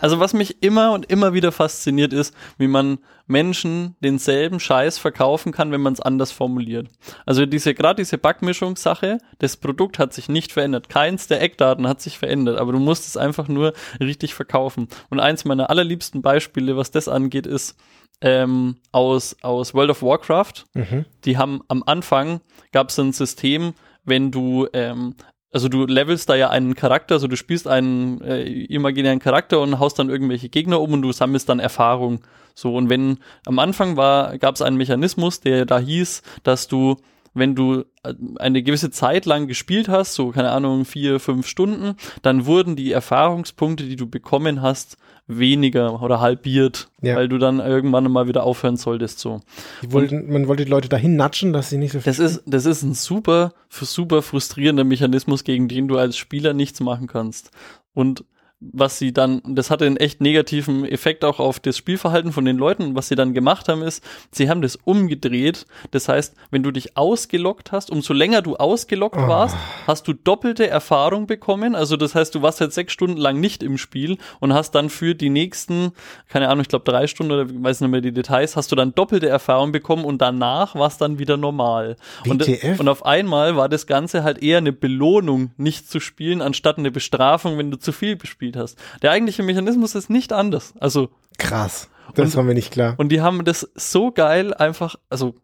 Also 0.00 0.20
was 0.20 0.32
mich 0.32 0.62
immer 0.62 0.92
und 0.92 1.10
immer 1.10 1.32
wieder 1.32 1.52
fasziniert 1.52 2.12
ist, 2.12 2.34
wie 2.56 2.68
man 2.68 2.98
Menschen 3.26 3.96
denselben 4.00 4.58
Scheiß 4.60 4.98
verkaufen 4.98 5.52
kann, 5.52 5.70
wenn 5.70 5.80
man 5.80 5.92
es 5.92 6.00
anders 6.00 6.32
formuliert. 6.32 6.88
Also 7.26 7.46
diese 7.46 7.74
gerade 7.74 8.02
diese 8.02 8.18
Backmischungssache, 8.18 9.18
das 9.38 9.56
Produkt 9.56 9.98
hat 9.98 10.12
sich 10.12 10.28
nicht 10.28 10.52
verändert. 10.52 10.88
Keins 10.88 11.26
der 11.26 11.42
Eckdaten 11.42 11.86
hat 11.86 12.00
sich 12.00 12.18
verändert, 12.18 12.58
aber 12.58 12.72
du 12.72 12.78
musst 12.78 13.06
es 13.06 13.16
einfach 13.16 13.48
nur 13.48 13.74
richtig 14.00 14.34
verkaufen. 14.34 14.88
Und 15.10 15.20
eins 15.20 15.44
meiner 15.44 15.70
allerliebsten 15.70 16.22
Beispiele, 16.22 16.76
was 16.76 16.90
das 16.90 17.08
angeht, 17.08 17.46
ist 17.46 17.76
ähm, 18.20 18.76
aus, 18.90 19.36
aus 19.42 19.74
World 19.74 19.90
of 19.90 20.02
Warcraft 20.02 20.64
Mhm. 20.74 21.04
die 21.24 21.38
haben 21.38 21.60
am 21.68 21.82
Anfang 21.86 22.40
gab 22.72 22.88
es 22.88 22.98
ein 22.98 23.12
System, 23.12 23.74
wenn 24.04 24.30
du 24.30 24.66
ähm, 24.72 25.14
also 25.52 25.68
du 25.68 25.86
levelst 25.86 26.28
da 26.28 26.34
ja 26.34 26.50
einen 26.50 26.74
Charakter, 26.74 27.14
also 27.14 27.26
du 27.26 27.36
spielst 27.36 27.66
einen 27.66 28.20
äh, 28.20 28.42
imaginären 28.42 29.18
Charakter 29.18 29.60
und 29.60 29.78
haust 29.78 29.98
dann 29.98 30.10
irgendwelche 30.10 30.48
Gegner 30.48 30.80
um 30.80 30.92
und 30.92 31.02
du 31.02 31.12
sammelst 31.12 31.48
dann 31.48 31.58
Erfahrung. 31.58 32.20
So 32.54 32.74
und 32.74 32.90
wenn 32.90 33.18
am 33.46 33.58
Anfang 33.58 33.96
war, 33.96 34.36
gab 34.38 34.56
es 34.56 34.62
einen 34.62 34.76
Mechanismus, 34.76 35.40
der 35.40 35.64
da 35.64 35.78
hieß, 35.78 36.22
dass 36.42 36.68
du 36.68 36.96
wenn 37.38 37.54
du 37.54 37.84
äh, 38.02 38.14
eine 38.38 38.62
gewisse 38.62 38.90
Zeit 38.90 39.26
lang 39.26 39.46
gespielt 39.46 39.88
hast, 39.88 40.14
so 40.14 40.30
keine 40.30 40.50
Ahnung, 40.50 40.84
vier, 40.84 41.20
fünf 41.20 41.46
Stunden, 41.46 41.94
dann 42.22 42.46
wurden 42.46 42.76
die 42.76 42.92
Erfahrungspunkte, 42.92 43.84
die 43.84 43.96
du 43.96 44.08
bekommen 44.08 44.62
hast, 44.62 44.96
weniger 45.26 46.02
oder 46.02 46.20
halbiert, 46.20 46.88
Ja. 47.02 47.16
weil 47.16 47.28
du 47.28 47.36
dann 47.38 47.60
irgendwann 47.60 48.10
mal 48.10 48.28
wieder 48.28 48.44
aufhören 48.44 48.76
solltest. 48.78 49.18
So. 49.18 49.40
Wollten, 49.86 50.32
man 50.32 50.48
wollte 50.48 50.64
die 50.64 50.70
Leute 50.70 50.88
dahin 50.88 51.16
natschen, 51.16 51.52
dass 51.52 51.68
sie 51.70 51.76
nicht 51.76 51.92
so 51.92 52.00
viel. 52.00 52.04
Das 52.10 52.18
ist, 52.18 52.42
das 52.46 52.64
ist 52.64 52.82
ein 52.82 52.94
super, 52.94 53.52
super 53.68 54.22
frustrierender 54.22 54.84
Mechanismus, 54.84 55.44
gegen 55.44 55.68
den 55.68 55.86
du 55.86 55.98
als 55.98 56.16
Spieler 56.16 56.54
nichts 56.54 56.80
machen 56.80 57.06
kannst. 57.08 57.50
Und 57.92 58.24
was 58.60 58.98
sie 58.98 59.12
dann, 59.12 59.40
das 59.46 59.70
hatte 59.70 59.86
einen 59.86 59.96
echt 59.98 60.20
negativen 60.20 60.84
Effekt 60.84 61.24
auch 61.24 61.38
auf 61.38 61.60
das 61.60 61.76
Spielverhalten 61.76 62.32
von 62.32 62.44
den 62.44 62.56
Leuten. 62.56 62.96
Was 62.96 63.06
sie 63.06 63.14
dann 63.14 63.32
gemacht 63.32 63.68
haben, 63.68 63.82
ist, 63.82 64.02
sie 64.32 64.50
haben 64.50 64.62
das 64.62 64.74
umgedreht. 64.74 65.64
Das 65.92 66.08
heißt, 66.08 66.34
wenn 66.50 66.64
du 66.64 66.72
dich 66.72 66.96
ausgelockt 66.96 67.70
hast, 67.70 67.90
umso 67.90 68.12
länger 68.12 68.42
du 68.42 68.56
ausgelockt 68.56 69.16
Oh. 69.16 69.28
warst, 69.28 69.56
hast 69.86 70.08
du 70.08 70.12
doppelte 70.12 70.68
Erfahrung 70.68 71.26
bekommen. 71.28 71.74
Also 71.76 71.96
das 71.96 72.14
heißt, 72.16 72.34
du 72.34 72.42
warst 72.42 72.58
jetzt 72.60 72.74
sechs 72.74 72.92
Stunden 72.92 73.16
lang 73.16 73.38
nicht 73.38 73.62
im 73.62 73.78
Spiel 73.78 74.18
und 74.40 74.52
hast 74.52 74.72
dann 74.72 74.90
für 74.90 75.14
die 75.14 75.30
nächsten, 75.30 75.92
keine 76.28 76.48
Ahnung, 76.48 76.62
ich 76.62 76.68
glaube 76.68 76.84
drei 76.84 77.06
Stunden 77.06 77.32
oder 77.32 77.42
ich 77.44 77.62
weiß 77.62 77.80
nicht 77.80 77.90
mehr 77.90 78.00
die 78.00 78.12
Details, 78.12 78.56
hast 78.56 78.72
du 78.72 78.76
dann 78.76 78.92
doppelte 78.94 79.28
Erfahrung 79.28 79.70
bekommen 79.70 80.04
und 80.04 80.20
danach 80.20 80.74
war 80.74 80.88
es 80.88 80.98
dann 80.98 81.18
wieder 81.20 81.36
normal. 81.36 81.96
Und, 82.26 82.46
WTF? 82.46 82.80
und 82.80 82.88
auf 82.88 83.06
einmal 83.06 83.56
war 83.56 83.68
das 83.68 83.86
Ganze 83.86 84.24
halt 84.24 84.42
eher 84.42 84.58
eine 84.58 84.72
Belohnung, 84.72 85.52
nicht 85.56 85.88
zu 85.88 86.00
spielen, 86.00 86.42
anstatt 86.42 86.78
eine 86.78 86.90
Bestrafung, 86.90 87.56
wenn 87.56 87.70
du 87.70 87.78
zu 87.78 87.92
viel 87.92 88.16
gespielt 88.16 88.47
hast. 88.56 88.78
Der 89.02 89.10
eigentliche 89.10 89.42
Mechanismus 89.42 89.94
ist 89.94 90.10
nicht 90.10 90.32
anders. 90.32 90.74
Also, 90.80 91.10
Krass. 91.38 91.88
Das 92.14 92.30
Und- 92.30 92.36
war 92.36 92.44
mir 92.44 92.54
nicht 92.54 92.72
klar. 92.72 92.94
und 92.96 93.10
die 93.10 93.20
haben 93.20 93.44
das 93.44 93.68
so 93.74 94.10
geil 94.10 94.54
einfach, 94.54 94.96
also 95.10 95.34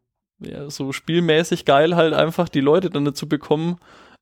ja, 0.41 0.69
so 0.71 0.93
spielmäßig 0.93 1.65
geil 1.65 1.95
halt 1.95 2.15
einfach 2.15 2.49
die 2.49 2.61
Leute 2.61 2.91
dann 2.91 3.05
dazu 3.05 3.29
bekommen, 3.29 3.77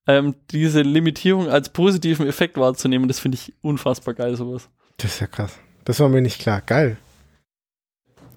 ähm, 0.09 0.35
diese 0.51 0.83
Limitierung 0.83 1.49
als 1.49 1.69
positiven 1.69 2.27
Effekt 2.27 2.57
wahrzunehmen. 2.59 3.07
Das 3.09 3.21
finde 3.21 3.37
ich 3.37 3.55
unfassbar 3.63 4.15
geil, 4.15 4.37
sowas. 4.37 4.69
Das 4.99 5.15
ist 5.15 5.21
ja 5.21 5.27
krass. 5.29 5.57
Das 5.85 6.01
war 6.01 6.09
mir 6.09 6.21
nicht 6.21 6.41
klar. 6.41 6.61
Geil. 6.61 6.97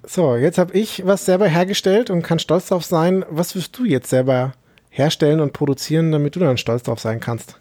So, 0.08 0.36
jetzt 0.36 0.58
habe 0.60 0.74
ich 0.78 1.06
was 1.06 1.26
selber 1.26 1.48
hergestellt 1.48 2.10
und 2.12 2.22
kann 2.22 2.38
stolz 2.40 2.68
drauf 2.68 2.86
sein. 2.86 3.26
Was 3.30 3.56
wirst 3.56 3.78
du 3.78 3.86
jetzt 3.86 4.10
selber 4.10 4.54
herstellen 4.90 5.40
und 5.40 5.54
produzieren, 5.54 6.12
damit 6.12 6.36
du 6.36 6.40
dann 6.40 6.58
stolz 6.58 6.84
drauf 6.84 7.00
sein 7.00 7.20
kannst? 7.20 7.60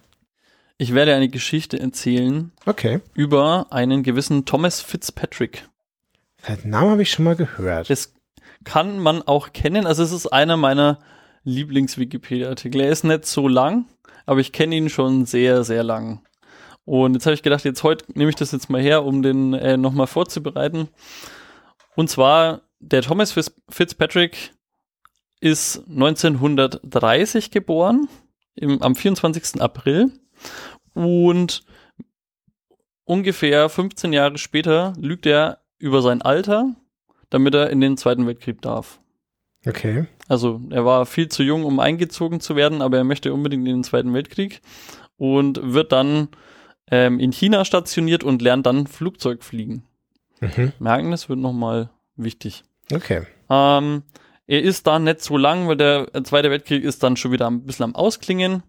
Ich 0.76 0.92
werde 0.94 1.14
eine 1.14 1.28
Geschichte 1.28 1.78
erzählen 1.78 2.52
Okay. 2.66 3.00
über 3.14 3.68
einen 3.70 4.02
gewissen 4.02 4.44
Thomas 4.44 4.80
Fitzpatrick. 4.80 5.68
Den 6.48 6.70
Namen 6.70 6.90
habe 6.90 7.02
ich 7.02 7.10
schon 7.10 7.24
mal 7.24 7.37
gehört. 7.37 7.88
Das 7.90 8.12
kann 8.64 8.98
man 8.98 9.22
auch 9.22 9.52
kennen. 9.52 9.87
Also 9.87 10.02
es 10.02 10.12
ist 10.12 10.26
einer 10.26 10.56
meiner 10.56 10.98
Lieblings-Wikipedia-Artikel. 11.44 12.80
Er 12.80 12.90
ist 12.90 13.04
nicht 13.04 13.26
so 13.26 13.46
lang, 13.48 13.87
aber 14.26 14.40
ich 14.40 14.52
kenne 14.52 14.74
ihn 14.76 14.88
schon 14.88 15.26
sehr, 15.26 15.64
sehr 15.64 15.82
lang. 15.84 16.22
Und 16.84 17.14
jetzt 17.14 17.24
habe 17.26 17.34
ich 17.34 17.42
gedacht, 17.42 17.64
jetzt 17.64 17.82
heute 17.82 18.04
nehme 18.14 18.30
ich 18.30 18.37
das 18.37 18.52
jetzt 18.52 18.68
mal 18.68 18.80
her, 18.80 19.04
um 19.04 19.22
den 19.22 19.54
äh, 19.54 19.76
nochmal 19.76 20.06
vorzubereiten. 20.06 20.88
Und 21.94 22.10
zwar, 22.10 22.62
der 22.80 23.02
Thomas 23.02 23.32
Fitz- 23.32 23.54
Fitzpatrick 23.70 24.52
ist 25.40 25.82
1930 25.88 27.50
geboren, 27.50 28.08
im, 28.54 28.82
am 28.82 28.94
24. 28.96 29.60
April. 29.62 30.10
Und 30.94 31.62
ungefähr 33.04 33.68
15 33.68 34.12
Jahre 34.12 34.38
später 34.38 34.92
lügt 34.98 35.26
er 35.26 35.59
über 35.78 36.02
sein 36.02 36.22
Alter, 36.22 36.74
damit 37.30 37.54
er 37.54 37.70
in 37.70 37.80
den 37.80 37.96
Zweiten 37.96 38.26
Weltkrieg 38.26 38.62
darf. 38.62 39.00
Okay. 39.66 40.07
Also 40.28 40.61
er 40.70 40.85
war 40.85 41.07
viel 41.07 41.28
zu 41.28 41.42
jung, 41.42 41.64
um 41.64 41.80
eingezogen 41.80 42.40
zu 42.40 42.57
werden, 42.57 42.83
aber 42.83 42.98
er 42.98 43.04
möchte 43.04 43.33
unbedingt 43.33 43.66
in 43.66 43.76
den 43.76 43.85
Zweiten 43.85 44.12
Weltkrieg 44.12 44.61
und 45.16 45.61
wird 45.62 45.92
dann 45.92 46.28
ähm, 46.90 47.18
in 47.18 47.33
China 47.33 47.64
stationiert 47.64 48.24
und 48.24 48.42
lernt 48.42 48.66
dann 48.66 48.87
Flugzeug 48.87 49.42
fliegen. 49.42 49.85
Mhm. 50.40 50.72
Merken, 50.78 51.11
das 51.11 51.28
wird 51.28 51.38
nochmal 51.38 51.90
wichtig. 52.16 52.64
Okay. 52.92 53.22
Ähm, 53.48 54.02
er 54.46 54.62
ist 54.62 54.87
da 54.87 54.98
nicht 54.98 55.22
so 55.22 55.38
lang, 55.38 55.68
weil 55.68 55.76
der 55.76 56.09
Zweite 56.24 56.50
Weltkrieg 56.50 56.85
ist 56.85 57.02
dann 57.02 57.16
schon 57.16 57.33
wieder 57.33 57.46
ein 57.46 57.64
bisschen 57.64 57.85
am 57.85 57.94
Ausklingen 57.94 58.62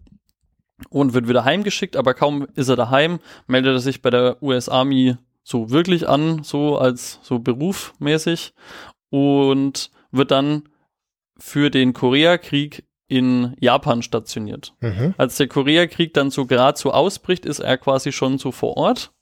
und 0.90 1.14
wird 1.14 1.28
wieder 1.28 1.44
heimgeschickt, 1.44 1.96
aber 1.96 2.14
kaum 2.14 2.46
ist 2.54 2.68
er 2.68 2.76
daheim, 2.76 3.18
meldet 3.46 3.74
er 3.74 3.80
sich 3.80 4.02
bei 4.02 4.10
der 4.10 4.42
US 4.42 4.68
Army 4.68 5.16
so 5.42 5.70
wirklich 5.70 6.08
an, 6.08 6.42
so 6.42 6.78
als 6.78 7.20
so 7.22 7.38
berufmäßig 7.38 8.52
und 9.10 9.90
wird 10.10 10.30
dann 10.30 10.68
für 11.38 11.70
den 11.70 11.92
Koreakrieg 11.92 12.84
in 13.08 13.56
Japan 13.60 14.02
stationiert. 14.02 14.74
Mhm. 14.80 15.14
Als 15.16 15.36
der 15.36 15.48
Koreakrieg 15.48 16.12
dann 16.14 16.30
so 16.30 16.46
gerade 16.46 16.78
so 16.78 16.90
ausbricht, 16.90 17.46
ist 17.46 17.60
er 17.60 17.78
quasi 17.78 18.10
schon 18.10 18.38
so 18.38 18.50
vor 18.50 18.76
Ort. 18.76 19.12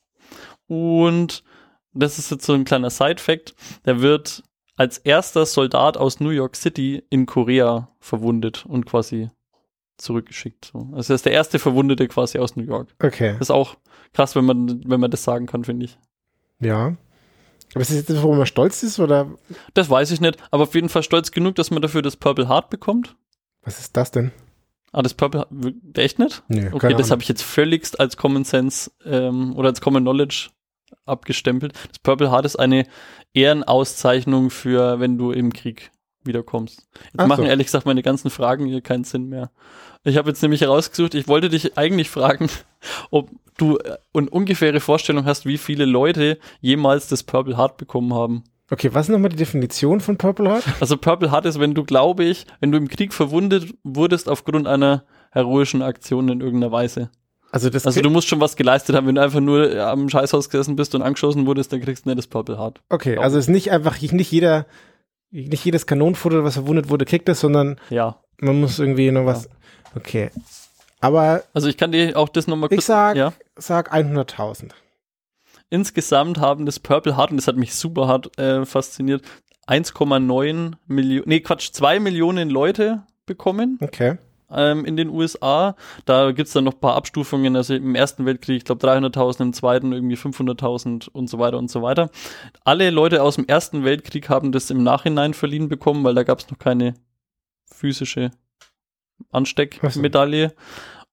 Und 0.67 1.43
das 1.93 2.17
ist 2.17 2.31
jetzt 2.31 2.45
so 2.45 2.53
ein 2.53 2.65
kleiner 2.65 2.89
Side-Fact, 2.89 3.53
der 3.85 4.01
wird 4.01 4.43
als 4.75 4.97
erster 4.97 5.45
Soldat 5.45 5.97
aus 5.97 6.19
New 6.19 6.29
York 6.29 6.55
City 6.55 7.03
in 7.09 7.25
Korea 7.25 7.89
verwundet 7.99 8.65
und 8.65 8.85
quasi 8.85 9.29
zurückgeschickt. 9.97 10.71
So. 10.73 10.89
Also 10.93 11.13
er 11.13 11.15
ist 11.15 11.25
der 11.25 11.33
erste 11.33 11.59
Verwundete 11.59 12.07
quasi 12.07 12.37
aus 12.39 12.55
New 12.55 12.63
York. 12.63 12.89
Okay. 13.01 13.33
Das 13.33 13.41
ist 13.47 13.51
auch 13.51 13.75
krass, 14.13 14.35
wenn 14.35 14.45
man, 14.45 14.83
wenn 14.87 14.99
man 14.99 15.11
das 15.11 15.23
sagen 15.23 15.45
kann, 15.45 15.63
finde 15.63 15.85
ich. 15.85 15.97
Ja. 16.59 16.95
Aber 17.73 17.81
ist 17.81 17.91
das 17.91 17.97
jetzt, 18.07 18.21
worum 18.21 18.37
man 18.37 18.45
stolz 18.45 18.83
ist 18.83 18.99
oder 18.99 19.29
Das 19.73 19.89
weiß 19.89 20.11
ich 20.11 20.21
nicht, 20.21 20.37
aber 20.51 20.63
auf 20.63 20.75
jeden 20.75 20.89
Fall 20.89 21.03
stolz 21.03 21.31
genug, 21.31 21.55
dass 21.55 21.71
man 21.71 21.81
dafür 21.81 22.01
das 22.01 22.15
Purple 22.15 22.47
Heart 22.47 22.69
bekommt. 22.69 23.15
was 23.63 23.79
ist 23.79 23.97
das 23.97 24.11
denn? 24.11 24.31
Ah, 24.93 25.01
das 25.01 25.13
Purple 25.13 25.41
Heart, 25.41 25.97
echt 25.97 26.19
nicht? 26.19 26.43
Nee, 26.47 26.69
Okay, 26.71 26.93
das 26.93 27.11
habe 27.11 27.21
ich 27.21 27.27
jetzt 27.27 27.41
völligst 27.43 27.99
als 27.99 28.15
Common 28.15 28.45
Sense 28.45 28.91
ähm, 29.03 29.53
oder 29.57 29.69
als 29.69 29.81
Common 29.81 30.03
Knowledge 30.03 30.49
abgestempelt. 31.05 31.73
Das 31.89 31.99
Purple 31.99 32.31
Heart 32.31 32.45
ist 32.45 32.55
eine 32.55 32.85
Ehrenauszeichnung 33.33 34.49
für, 34.51 34.99
wenn 34.99 35.17
du 35.17 35.31
im 35.31 35.51
Krieg 35.51 35.91
wiederkommst. 36.25 36.87
Jetzt 37.03 37.13
Ach 37.17 37.27
machen 37.27 37.43
so. 37.43 37.49
ehrlich 37.49 37.67
gesagt 37.67 37.85
meine 37.85 38.03
ganzen 38.03 38.29
Fragen 38.29 38.65
hier 38.65 38.81
keinen 38.81 39.03
Sinn 39.03 39.29
mehr. 39.29 39.51
Ich 40.03 40.17
habe 40.17 40.29
jetzt 40.29 40.41
nämlich 40.41 40.61
herausgesucht, 40.61 41.15
ich 41.15 41.27
wollte 41.27 41.49
dich 41.49 41.77
eigentlich 41.77 42.09
fragen, 42.09 42.49
ob 43.11 43.29
du 43.57 43.77
äh, 43.77 43.97
eine 44.13 44.29
ungefähre 44.29 44.79
Vorstellung 44.79 45.25
hast, 45.25 45.45
wie 45.45 45.57
viele 45.57 45.85
Leute 45.85 46.37
jemals 46.61 47.07
das 47.07 47.23
Purple 47.23 47.57
Heart 47.57 47.77
bekommen 47.77 48.13
haben. 48.13 48.43
Okay, 48.71 48.93
was 48.93 49.07
ist 49.07 49.11
nochmal 49.11 49.29
die 49.29 49.35
Definition 49.35 49.99
von 50.01 50.17
Purple 50.17 50.49
Heart? 50.49 50.63
Also 50.79 50.97
Purple 50.97 51.31
Heart 51.31 51.45
ist, 51.45 51.59
wenn 51.59 51.73
du, 51.73 51.83
glaube 51.83 52.23
ich, 52.23 52.45
wenn 52.59 52.71
du 52.71 52.77
im 52.77 52.87
Krieg 52.87 53.13
verwundet 53.13 53.73
wurdest 53.83 54.27
aufgrund 54.27 54.67
einer 54.67 55.03
heroischen 55.31 55.81
Aktion 55.81 56.29
in 56.29 56.41
irgendeiner 56.41 56.71
Weise. 56.71 57.09
Also 57.51 57.69
Also 57.69 58.01
du 58.01 58.09
musst 58.09 58.27
schon 58.27 58.41
was 58.41 58.55
geleistet 58.55 58.95
haben. 58.95 59.07
Wenn 59.07 59.15
du 59.15 59.21
einfach 59.21 59.39
nur 59.39 59.71
äh, 59.71 59.79
am 59.79 60.09
Scheißhaus 60.09 60.49
gesessen 60.49 60.75
bist 60.75 60.93
und 60.95 61.01
angeschossen 61.01 61.45
wurdest, 61.45 61.71
dann 61.71 61.81
kriegst 61.81 62.05
du 62.05 62.09
nicht 62.09 62.17
das 62.17 62.27
Purple 62.27 62.57
Heart. 62.57 62.81
Okay, 62.89 63.17
also 63.17 63.37
es 63.37 63.45
ist 63.45 63.49
nicht 63.49 63.71
einfach 63.71 64.01
nicht 64.01 64.31
jeder 64.31 64.65
nicht 65.35 65.65
jedes 65.65 65.85
Kanonenfutter, 65.85 66.43
was 66.43 66.53
verwundet 66.55 66.89
wurde, 66.89 67.05
kriegt 67.05 67.27
es, 67.29 67.39
sondern 67.41 67.79
Ja. 67.89 68.19
man 68.39 68.59
muss 68.59 68.79
irgendwie 68.79 69.11
noch 69.11 69.25
was 69.25 69.49
Okay. 69.95 70.29
Aber 71.01 71.43
Also 71.53 71.67
ich 71.69 71.77
kann 71.77 71.91
dir 71.91 72.17
auch 72.17 72.29
das 72.29 72.47
nochmal 72.47 72.69
kurz 72.69 72.79
ich 72.79 72.85
sag 72.85 73.15
ja. 73.15 73.33
sag 73.55 73.93
100.000. 73.93 74.71
Insgesamt 75.69 76.39
haben 76.39 76.65
das 76.65 76.79
Purple 76.79 77.17
Heart, 77.17 77.31
und 77.31 77.37
das 77.37 77.47
hat 77.47 77.55
mich 77.57 77.73
super 77.75 78.07
hart 78.07 78.37
äh, 78.37 78.65
fasziniert, 78.65 79.23
1,9 79.67 80.73
Millionen, 80.87 81.29
nee 81.29 81.39
Quatsch, 81.39 81.71
2 81.71 81.99
Millionen 81.99 82.49
Leute 82.49 83.03
bekommen 83.25 83.77
Okay. 83.81 84.17
Ähm, 84.51 84.85
in 84.85 84.97
den 84.97 85.09
USA. 85.09 85.75
Da 86.05 86.31
gibt's 86.31 86.53
dann 86.53 86.63
noch 86.63 86.73
ein 86.73 86.79
paar 86.79 86.95
Abstufungen. 86.95 87.55
Also 87.55 87.75
im 87.75 87.95
Ersten 87.95 88.25
Weltkrieg, 88.25 88.57
ich 88.57 88.65
glaube 88.65 88.85
300.000, 88.85 89.41
im 89.41 89.53
Zweiten 89.53 89.91
irgendwie 89.91 90.15
500.000 90.15 91.09
und 91.09 91.29
so 91.29 91.39
weiter 91.39 91.57
und 91.57 91.69
so 91.69 91.81
weiter. 91.81 92.09
Alle 92.63 92.89
Leute 92.89 93.23
aus 93.23 93.35
dem 93.35 93.45
Ersten 93.47 93.83
Weltkrieg 93.83 94.29
haben 94.29 94.51
das 94.51 94.69
im 94.69 94.83
Nachhinein 94.83 95.33
verliehen 95.33 95.69
bekommen, 95.69 96.03
weil 96.03 96.15
da 96.15 96.23
gab's 96.23 96.49
noch 96.49 96.59
keine 96.59 96.95
physische 97.65 98.31
Ansteckmedaille. 99.31 100.53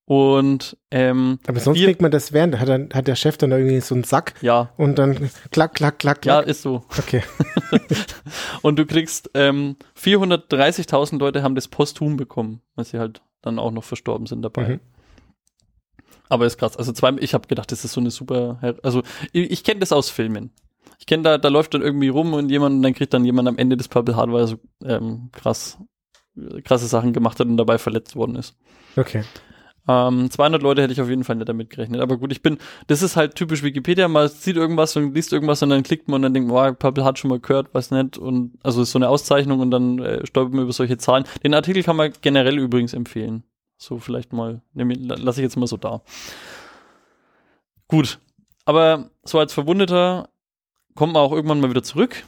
Und 0.04 0.76
ähm, 0.90 1.38
Aber 1.46 1.60
sonst 1.60 1.78
Wir- 1.78 1.86
kriegt 1.86 2.02
man 2.02 2.10
das 2.10 2.32
während, 2.32 2.58
hat, 2.58 2.68
dann, 2.68 2.88
hat 2.92 3.06
der 3.06 3.14
Chef 3.14 3.36
dann 3.38 3.50
da 3.50 3.56
irgendwie 3.56 3.80
so 3.80 3.94
einen 3.94 4.04
Sack 4.04 4.34
ja, 4.42 4.70
und 4.76 4.98
dann 4.98 5.30
klack, 5.52 5.74
klack, 5.74 5.98
klack, 6.00 6.26
ja, 6.26 6.38
klack. 6.40 6.48
ist 6.48 6.62
so. 6.62 6.84
Okay. 6.98 7.22
Und 8.62 8.78
du 8.78 8.84
kriegst 8.86 9.30
ähm, 9.34 9.76
430.000 9.98 11.18
Leute 11.18 11.42
haben 11.42 11.54
das 11.54 11.68
posthum 11.68 12.16
bekommen, 12.16 12.60
weil 12.74 12.84
sie 12.84 12.98
halt 12.98 13.22
dann 13.42 13.58
auch 13.58 13.70
noch 13.70 13.84
verstorben 13.84 14.26
sind 14.26 14.42
dabei. 14.42 14.68
Mhm. 14.68 14.80
Aber 16.28 16.46
ist 16.46 16.58
krass. 16.58 16.76
Also 16.76 16.92
zwei, 16.92 17.10
ich 17.18 17.34
habe 17.34 17.46
gedacht, 17.48 17.70
das 17.72 17.84
ist 17.84 17.92
so 17.92 18.00
eine 18.00 18.10
super. 18.10 18.58
Also 18.82 19.02
ich, 19.32 19.50
ich 19.50 19.64
kenne 19.64 19.80
das 19.80 19.92
aus 19.92 20.10
Filmen. 20.10 20.50
Ich 20.98 21.06
kenne 21.06 21.22
da, 21.22 21.38
da 21.38 21.48
läuft 21.48 21.74
dann 21.74 21.82
irgendwie 21.82 22.08
rum 22.08 22.32
und 22.34 22.50
jemand, 22.50 22.76
und 22.76 22.82
dann 22.82 22.94
kriegt 22.94 23.12
dann 23.14 23.24
jemand 23.24 23.48
am 23.48 23.58
Ende 23.58 23.76
des 23.76 23.88
Purple 23.88 24.16
Heart, 24.16 24.32
weil 24.32 24.42
er 24.42 24.46
so 24.46 24.56
ähm, 24.84 25.28
krass, 25.32 25.78
krasse 26.64 26.86
Sachen 26.86 27.12
gemacht 27.12 27.38
hat 27.40 27.46
und 27.48 27.56
dabei 27.56 27.78
verletzt 27.78 28.16
worden 28.16 28.36
ist. 28.36 28.56
Okay. 28.96 29.24
Ähm, 29.88 30.30
200 30.30 30.62
Leute 30.62 30.82
hätte 30.82 30.92
ich 30.92 31.00
auf 31.00 31.08
jeden 31.08 31.24
Fall 31.24 31.36
nicht 31.36 31.48
damit 31.48 31.70
gerechnet. 31.70 32.00
Aber 32.00 32.16
gut, 32.16 32.30
ich 32.30 32.42
bin, 32.42 32.58
das 32.86 33.02
ist 33.02 33.16
halt 33.16 33.34
typisch 33.34 33.62
Wikipedia. 33.62 34.06
Man 34.08 34.28
sieht 34.28 34.56
irgendwas 34.56 34.96
und 34.96 35.14
liest 35.14 35.32
irgendwas 35.32 35.62
und 35.62 35.70
dann 35.70 35.82
klickt 35.82 36.08
man 36.08 36.16
und 36.16 36.22
dann 36.22 36.34
denkt 36.34 36.50
man, 36.50 36.72
oh, 36.72 36.74
Purple 36.74 37.04
hat 37.04 37.18
schon 37.18 37.30
mal 37.30 37.40
gehört, 37.40 37.68
was 37.72 37.90
nicht. 37.90 38.16
Und 38.16 38.58
also 38.62 38.82
ist 38.82 38.92
so 38.92 38.98
eine 38.98 39.08
Auszeichnung 39.08 39.60
und 39.60 39.70
dann 39.70 39.98
äh, 39.98 40.24
stolpert 40.26 40.54
man 40.54 40.64
über 40.64 40.72
solche 40.72 40.98
Zahlen. 40.98 41.24
Den 41.42 41.54
Artikel 41.54 41.82
kann 41.82 41.96
man 41.96 42.12
generell 42.20 42.58
übrigens 42.58 42.94
empfehlen. 42.94 43.42
So 43.76 43.98
vielleicht 43.98 44.32
mal, 44.32 44.62
nehm 44.74 44.90
lasse 44.90 45.40
ich 45.40 45.44
jetzt 45.44 45.56
mal 45.56 45.66
so 45.66 45.76
da. 45.76 46.02
Gut. 47.88 48.20
Aber 48.64 49.10
so 49.24 49.40
als 49.40 49.52
Verwundeter 49.52 50.28
kommt 50.94 51.14
man 51.14 51.22
auch 51.22 51.32
irgendwann 51.32 51.60
mal 51.60 51.70
wieder 51.70 51.82
zurück. 51.82 52.24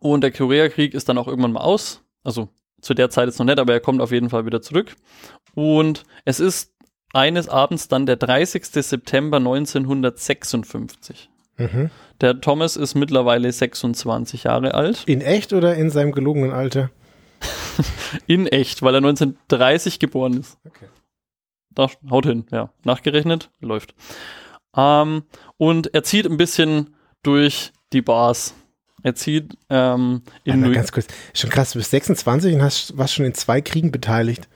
Und 0.00 0.22
der 0.22 0.32
Koreakrieg 0.32 0.94
ist 0.94 1.08
dann 1.08 1.18
auch 1.18 1.28
irgendwann 1.28 1.52
mal 1.52 1.60
aus. 1.60 2.02
Also 2.24 2.48
zu 2.80 2.94
der 2.94 3.10
Zeit 3.10 3.26
jetzt 3.26 3.38
noch 3.38 3.46
nicht, 3.46 3.58
aber 3.58 3.72
er 3.72 3.80
kommt 3.80 4.00
auf 4.00 4.12
jeden 4.12 4.30
Fall 4.30 4.46
wieder 4.46 4.62
zurück. 4.62 4.96
Und 5.54 6.04
es 6.24 6.40
ist 6.40 6.72
eines 7.12 7.48
Abends 7.48 7.88
dann 7.88 8.06
der 8.06 8.16
30. 8.16 8.66
September 8.66 9.38
1956. 9.38 11.30
Mhm. 11.56 11.90
Der 12.20 12.40
Thomas 12.40 12.76
ist 12.76 12.94
mittlerweile 12.94 13.50
26 13.50 14.44
Jahre 14.44 14.74
alt. 14.74 15.04
In 15.06 15.20
echt 15.20 15.52
oder 15.52 15.74
in 15.74 15.90
seinem 15.90 16.12
gelogenen 16.12 16.52
Alter? 16.52 16.90
In 18.26 18.46
echt, 18.46 18.82
weil 18.82 18.94
er 18.94 18.98
1930 18.98 19.98
geboren 19.98 20.34
ist. 20.34 20.58
Okay. 20.64 20.86
Da 21.74 21.90
haut 22.10 22.24
hin, 22.24 22.46
ja. 22.50 22.70
Nachgerechnet, 22.84 23.50
läuft. 23.60 23.94
Ähm, 24.74 25.24
und 25.58 25.94
er 25.94 26.02
zieht 26.02 26.26
ein 26.26 26.38
bisschen 26.38 26.96
durch 27.22 27.72
die 27.92 28.00
Bars. 28.00 28.54
Er 29.02 29.14
zieht 29.14 29.56
ähm, 29.70 30.22
in 30.44 30.72
ganz 30.72 30.90
kurz. 30.92 31.06
Schon 31.34 31.50
krass, 31.50 31.72
du 31.72 31.78
bist 31.78 31.90
26 31.90 32.54
und 32.54 32.62
hast, 32.62 32.96
warst 32.96 33.14
schon 33.14 33.26
in 33.26 33.34
zwei 33.34 33.60
Kriegen 33.60 33.92
beteiligt. 33.92 34.48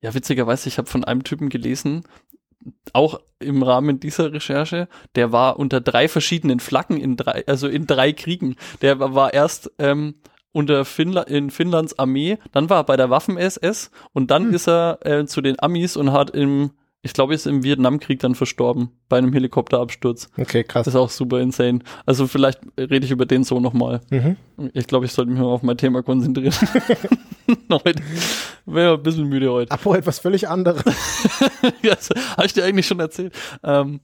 Ja, 0.00 0.14
witzigerweise, 0.14 0.68
ich 0.68 0.78
habe 0.78 0.88
von 0.90 1.04
einem 1.04 1.24
Typen 1.24 1.48
gelesen, 1.48 2.04
auch 2.92 3.20
im 3.40 3.62
Rahmen 3.62 3.98
dieser 3.98 4.32
Recherche, 4.32 4.88
der 5.16 5.32
war 5.32 5.58
unter 5.58 5.80
drei 5.80 6.06
verschiedenen 6.08 6.60
Flaggen 6.60 6.96
in 7.00 7.16
drei, 7.16 7.44
also 7.46 7.66
in 7.68 7.86
drei 7.86 8.12
Kriegen. 8.12 8.56
Der 8.82 8.98
war- 9.00 9.14
war 9.14 9.34
erst 9.34 9.70
ähm, 9.78 10.14
unter 10.52 10.84
Finnla 10.84 11.22
in 11.22 11.50
Finnlands 11.50 11.98
Armee, 11.98 12.38
dann 12.52 12.68
war 12.68 12.78
er 12.80 12.84
bei 12.84 12.96
der 12.96 13.10
Waffen-SS 13.10 13.90
und 14.12 14.30
dann 14.30 14.44
Hm. 14.48 14.54
ist 14.54 14.68
er 14.68 14.98
äh, 15.04 15.26
zu 15.26 15.40
den 15.40 15.58
Amis 15.60 15.96
und 15.96 16.12
hat 16.12 16.30
im, 16.30 16.70
ich 17.02 17.12
glaube, 17.12 17.34
ist 17.34 17.46
im 17.46 17.64
Vietnamkrieg 17.64 18.20
dann 18.20 18.36
verstorben 18.36 18.90
bei 19.08 19.18
einem 19.18 19.32
Helikopterabsturz. 19.32 20.30
Okay, 20.38 20.62
krass. 20.62 20.84
Das 20.84 20.94
ist 20.94 21.00
auch 21.00 21.10
super 21.10 21.40
insane. 21.40 21.80
Also 22.06 22.28
vielleicht 22.28 22.60
rede 22.78 23.04
ich 23.04 23.10
über 23.10 23.26
den 23.26 23.42
so 23.42 23.58
nochmal. 23.58 24.00
Mhm. 24.10 24.36
Ich 24.72 24.86
glaube, 24.86 25.06
ich 25.06 25.12
sollte 25.12 25.32
mich 25.32 25.40
mal 25.40 25.46
auf 25.46 25.62
mein 25.62 25.76
Thema 25.76 26.02
konzentrieren. 26.02 26.54
heute. 27.84 28.02
Wäre 28.66 28.94
ein 28.94 29.02
bisschen 29.02 29.28
müde 29.28 29.50
heute. 29.50 29.72
Abo 29.72 29.94
etwas 29.94 30.20
völlig 30.20 30.48
anderes. 30.48 30.84
das 31.82 32.10
habe 32.36 32.46
ich 32.46 32.52
dir 32.52 32.64
eigentlich 32.64 32.86
schon 32.86 33.00
erzählt. 33.00 33.34
Ähm, 33.64 34.00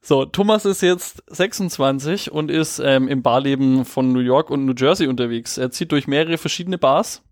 so, 0.00 0.24
Thomas 0.24 0.64
ist 0.64 0.82
jetzt 0.82 1.22
26 1.28 2.32
und 2.32 2.50
ist 2.50 2.80
ähm, 2.80 3.08
im 3.08 3.22
Barleben 3.22 3.84
von 3.84 4.12
New 4.12 4.20
York 4.20 4.50
und 4.50 4.64
New 4.64 4.74
Jersey 4.76 5.06
unterwegs. 5.06 5.58
Er 5.58 5.70
zieht 5.70 5.92
durch 5.92 6.08
mehrere 6.08 6.38
verschiedene 6.38 6.78
Bars 6.78 7.22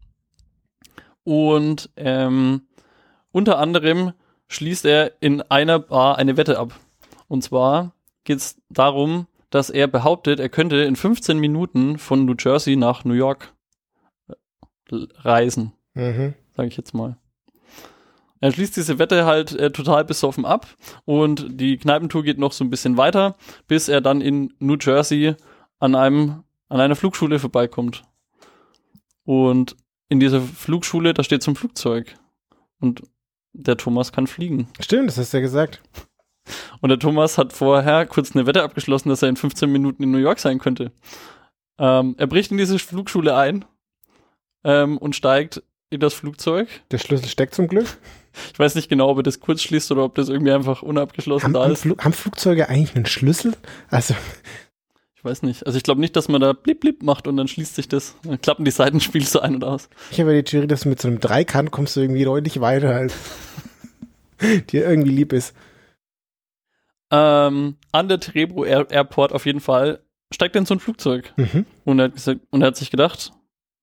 und 1.24 1.90
ähm, 1.96 2.62
unter 3.32 3.58
anderem 3.58 4.12
schließt 4.50 4.84
er 4.84 5.12
in 5.20 5.42
einer 5.42 5.78
Bar 5.78 6.18
eine 6.18 6.36
Wette 6.36 6.58
ab. 6.58 6.78
Und 7.28 7.42
zwar 7.42 7.92
geht 8.24 8.38
es 8.38 8.60
darum, 8.68 9.26
dass 9.48 9.70
er 9.70 9.86
behauptet, 9.86 10.40
er 10.40 10.48
könnte 10.48 10.76
in 10.82 10.96
15 10.96 11.38
Minuten 11.38 11.98
von 11.98 12.24
New 12.24 12.34
Jersey 12.38 12.76
nach 12.76 13.04
New 13.04 13.14
York 13.14 13.52
äh, 14.28 14.34
reisen, 15.22 15.72
Mhm. 15.94 16.34
sage 16.56 16.68
ich 16.68 16.76
jetzt 16.76 16.94
mal. 16.94 17.16
Er 18.40 18.52
schließt 18.52 18.76
diese 18.76 18.98
Wette 18.98 19.26
halt 19.26 19.52
äh, 19.52 19.70
total 19.70 20.04
besoffen 20.04 20.44
ab 20.44 20.66
und 21.04 21.60
die 21.60 21.76
Kneipentour 21.76 22.22
geht 22.22 22.38
noch 22.38 22.52
so 22.52 22.64
ein 22.64 22.70
bisschen 22.70 22.96
weiter, 22.96 23.36
bis 23.68 23.88
er 23.88 24.00
dann 24.00 24.20
in 24.20 24.54
New 24.58 24.76
Jersey 24.80 25.34
an 25.78 25.94
einem 25.94 26.42
an 26.68 26.80
einer 26.80 26.94
Flugschule 26.96 27.38
vorbeikommt. 27.40 28.04
Und 29.24 29.76
in 30.08 30.20
dieser 30.20 30.40
Flugschule, 30.40 31.12
da 31.14 31.22
steht 31.24 31.46
ein 31.46 31.56
Flugzeug 31.56 32.14
und 32.80 33.02
der 33.52 33.76
Thomas 33.76 34.12
kann 34.12 34.26
fliegen. 34.26 34.68
Stimmt, 34.80 35.08
das 35.08 35.18
hast 35.18 35.32
du 35.32 35.38
ja 35.38 35.42
gesagt. 35.42 35.82
Und 36.80 36.88
der 36.88 36.98
Thomas 36.98 37.38
hat 37.38 37.52
vorher 37.52 38.06
kurz 38.06 38.34
eine 38.34 38.46
Wette 38.46 38.62
abgeschlossen, 38.62 39.08
dass 39.08 39.22
er 39.22 39.28
in 39.28 39.36
15 39.36 39.70
Minuten 39.70 40.02
in 40.02 40.10
New 40.10 40.18
York 40.18 40.38
sein 40.38 40.58
könnte. 40.58 40.92
Ähm, 41.78 42.14
er 42.18 42.26
bricht 42.26 42.50
in 42.50 42.58
diese 42.58 42.78
Flugschule 42.78 43.36
ein 43.36 43.64
ähm, 44.64 44.98
und 44.98 45.16
steigt 45.16 45.62
in 45.90 46.00
das 46.00 46.14
Flugzeug. 46.14 46.68
Der 46.90 46.98
Schlüssel 46.98 47.28
steckt 47.28 47.54
zum 47.54 47.68
Glück. 47.68 47.86
Ich 48.52 48.58
weiß 48.58 48.76
nicht 48.76 48.88
genau, 48.88 49.08
ob 49.08 49.18
er 49.18 49.22
das 49.22 49.40
kurz 49.40 49.62
schließt 49.62 49.90
oder 49.90 50.04
ob 50.04 50.14
das 50.14 50.28
irgendwie 50.28 50.52
einfach 50.52 50.82
unabgeschlossen 50.82 51.44
Haben, 51.44 51.52
da 51.54 51.66
ist. 51.66 51.84
Haben 51.84 52.12
Flugzeuge 52.12 52.68
eigentlich 52.68 52.94
einen 52.94 53.06
Schlüssel? 53.06 53.54
Also, 53.88 54.14
Ich 55.20 55.24
weiß 55.26 55.42
nicht. 55.42 55.66
Also 55.66 55.76
ich 55.76 55.82
glaube 55.82 56.00
nicht, 56.00 56.16
dass 56.16 56.28
man 56.28 56.40
da 56.40 56.54
blip 56.54 56.80
blip 56.80 57.02
macht 57.02 57.26
und 57.28 57.36
dann 57.36 57.46
schließt 57.46 57.74
sich 57.74 57.88
das. 57.88 58.16
Dann 58.22 58.40
klappen 58.40 58.64
die 58.64 58.70
Seitenspiele 58.70 59.26
so 59.26 59.40
ein 59.40 59.56
und 59.56 59.64
aus. 59.64 59.90
ich 60.10 60.18
habe 60.18 60.30
ja 60.32 60.38
die 60.38 60.44
Theorie, 60.44 60.66
dass 60.66 60.80
du 60.80 60.88
mit 60.88 60.98
so 60.98 61.08
einem 61.08 61.20
Dreikant 61.20 61.70
kommst 61.70 61.94
du 61.94 62.00
irgendwie 62.00 62.24
deutlich 62.24 62.62
weiter, 62.62 62.94
als 62.96 63.12
dir 64.70 64.88
irgendwie 64.88 65.10
lieb 65.10 65.34
ist. 65.34 65.54
Ähm, 67.10 67.76
an 67.92 68.08
der 68.08 68.18
Terebro 68.18 68.64
Air 68.64 68.86
Airport 68.90 69.32
auf 69.32 69.44
jeden 69.44 69.60
Fall 69.60 70.00
steigt 70.32 70.56
er 70.56 70.60
in 70.60 70.66
so 70.66 70.74
ein 70.74 70.80
Flugzeug. 70.80 71.34
Mhm. 71.36 71.66
Und 71.84 71.98
er 71.98 72.04
hat, 72.06 72.14
gesagt, 72.14 72.40
und 72.50 72.62
er 72.62 72.68
hat 72.68 72.76
sich 72.76 72.90
gedacht, 72.90 73.32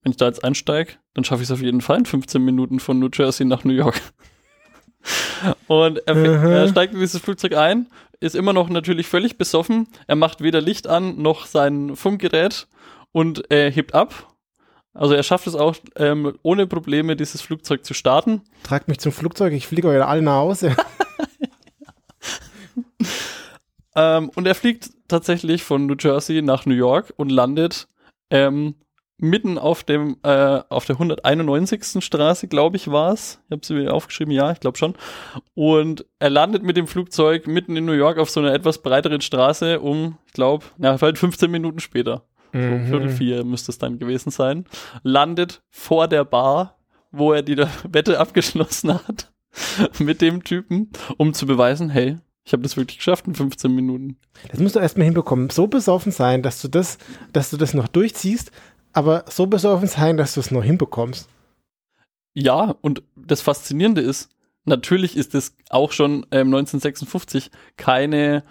wenn 0.02 0.12
ich 0.12 0.18
da 0.18 0.26
jetzt 0.26 0.44
einsteige, 0.44 0.94
dann 1.14 1.24
schaffe 1.24 1.44
ich 1.44 1.50
es 1.50 1.52
auf 1.54 1.62
jeden 1.62 1.82
Fall 1.82 2.00
in 2.00 2.06
15 2.06 2.42
Minuten 2.44 2.80
von 2.80 2.98
New 2.98 3.10
Jersey 3.14 3.46
nach 3.46 3.64
New 3.64 3.74
York. 3.74 4.02
Und 5.68 6.00
er, 6.08 6.16
Mhm. 6.16 6.48
er 6.48 6.68
steigt 6.68 6.94
in 6.94 7.00
dieses 7.00 7.22
Flugzeug 7.22 7.54
ein, 7.56 7.88
ist 8.20 8.36
immer 8.36 8.54
noch 8.54 8.70
natürlich 8.70 9.08
völlig 9.08 9.38
besoffen. 9.38 9.88
Er 10.08 10.16
macht 10.16 10.42
weder 10.42 10.62
Licht 10.62 10.88
an 10.88 11.22
noch 11.22 11.46
sein 11.46 11.96
Funkgerät 11.96 12.68
und 13.12 13.50
er 13.52 13.70
hebt 13.70 13.94
ab. 13.94 14.34
Also 14.94 15.14
er 15.14 15.24
schafft 15.24 15.46
es 15.46 15.56
auch 15.56 15.76
ähm, 15.96 16.38
ohne 16.42 16.66
Probleme, 16.66 17.16
dieses 17.16 17.42
Flugzeug 17.42 17.86
zu 17.86 17.94
starten. 17.94 18.42
Tragt 18.64 18.88
mich 18.88 19.00
zum 19.00 19.12
Flugzeug, 19.12 19.54
ich 19.54 19.68
fliege 19.68 19.88
euch 19.88 20.04
alle 20.04 20.24
nach 20.24 20.38
Hause. 20.38 20.76
Ähm, 23.98 24.30
und 24.36 24.46
er 24.46 24.54
fliegt 24.54 24.92
tatsächlich 25.08 25.64
von 25.64 25.88
New 25.88 25.96
Jersey 26.00 26.44
nach 26.44 26.68
New 26.68 26.76
York 26.76 27.14
und 27.18 27.32
landet 27.32 27.88
ähm, 28.30 28.76
mitten 29.20 29.58
auf 29.58 29.84
dem 29.84 30.18
äh, 30.24 30.62
auf 30.70 30.86
der 30.86 30.96
191. 30.96 32.04
Straße, 32.04 32.48
glaube 32.48 32.78
ich, 32.78 32.92
war 32.92 33.14
es. 33.14 33.40
Ich 33.48 33.52
habe 33.52 33.66
sie 33.66 33.74
mir 33.74 33.94
aufgeschrieben, 33.94 34.32
ja, 34.32 34.52
ich 34.52 34.60
glaube 34.60 34.78
schon. 34.78 34.96
Und 35.56 36.06
er 36.20 36.30
landet 36.30 36.64
mit 36.64 36.78
dem 36.78 36.88
Flugzeug 36.88 37.48
mitten 37.48 37.76
in 37.76 37.86
New 37.86 37.94
York 37.94 38.18
auf 38.18 38.30
so 38.30 38.40
einer 38.40 38.54
etwas 38.54 38.80
breiteren 38.80 39.22
Straße 39.22 39.80
um, 39.80 40.18
ich 40.28 40.34
glaube, 40.34 40.66
ja, 40.78 40.98
vielleicht 40.98 41.18
15 41.18 41.50
Minuten 41.50 41.80
später. 41.80 42.24
So 42.54 42.60
Viertel 42.60 43.10
vier 43.10 43.44
müsste 43.44 43.72
es 43.72 43.78
dann 43.78 44.00
gewesen 44.00 44.32
sein. 44.32 44.66
Landet 45.04 45.62
vor 45.70 46.08
der 46.08 46.24
Bar, 46.24 46.78
wo 47.12 47.34
er 47.34 47.44
die 47.44 47.58
Wette 47.90 48.20
abgeschlossen 48.20 48.94
hat 48.94 49.32
mit 50.00 50.22
dem 50.22 50.44
Typen, 50.44 50.90
um 51.18 51.34
zu 51.34 51.46
beweisen, 51.46 51.90
hey, 51.90 52.18
ich 52.46 52.54
habe 52.54 52.64
das 52.64 52.78
wirklich 52.78 52.98
geschafft 52.98 53.28
in 53.28 53.36
15 53.36 53.76
Minuten. 53.76 54.18
Das 54.50 54.62
musst 54.62 54.76
du 54.78 54.80
erstmal 54.80 55.04
hinbekommen. 55.04 55.50
So 55.50 55.68
besoffen 55.68 56.14
sein, 56.14 56.44
dass 56.44 56.62
du 56.62 56.70
das, 56.70 56.98
dass 57.34 57.50
du 57.50 57.58
das 57.58 57.74
noch 57.74 57.90
durchziehst, 57.90 58.52
aber 58.98 59.26
so 59.30 59.46
besoffen 59.46 59.88
sein, 59.88 60.18
dass 60.18 60.34
du 60.34 60.40
es 60.40 60.50
noch 60.50 60.64
hinbekommst. 60.64 61.30
Ja, 62.34 62.76
und 62.82 63.04
das 63.16 63.42
Faszinierende 63.42 64.02
ist, 64.02 64.32
natürlich 64.66 65.16
ist 65.16 65.36
es 65.36 65.56
auch 65.70 65.92
schon 65.92 66.26
ähm, 66.32 66.48
1956 66.48 67.52
keine, 67.78 68.44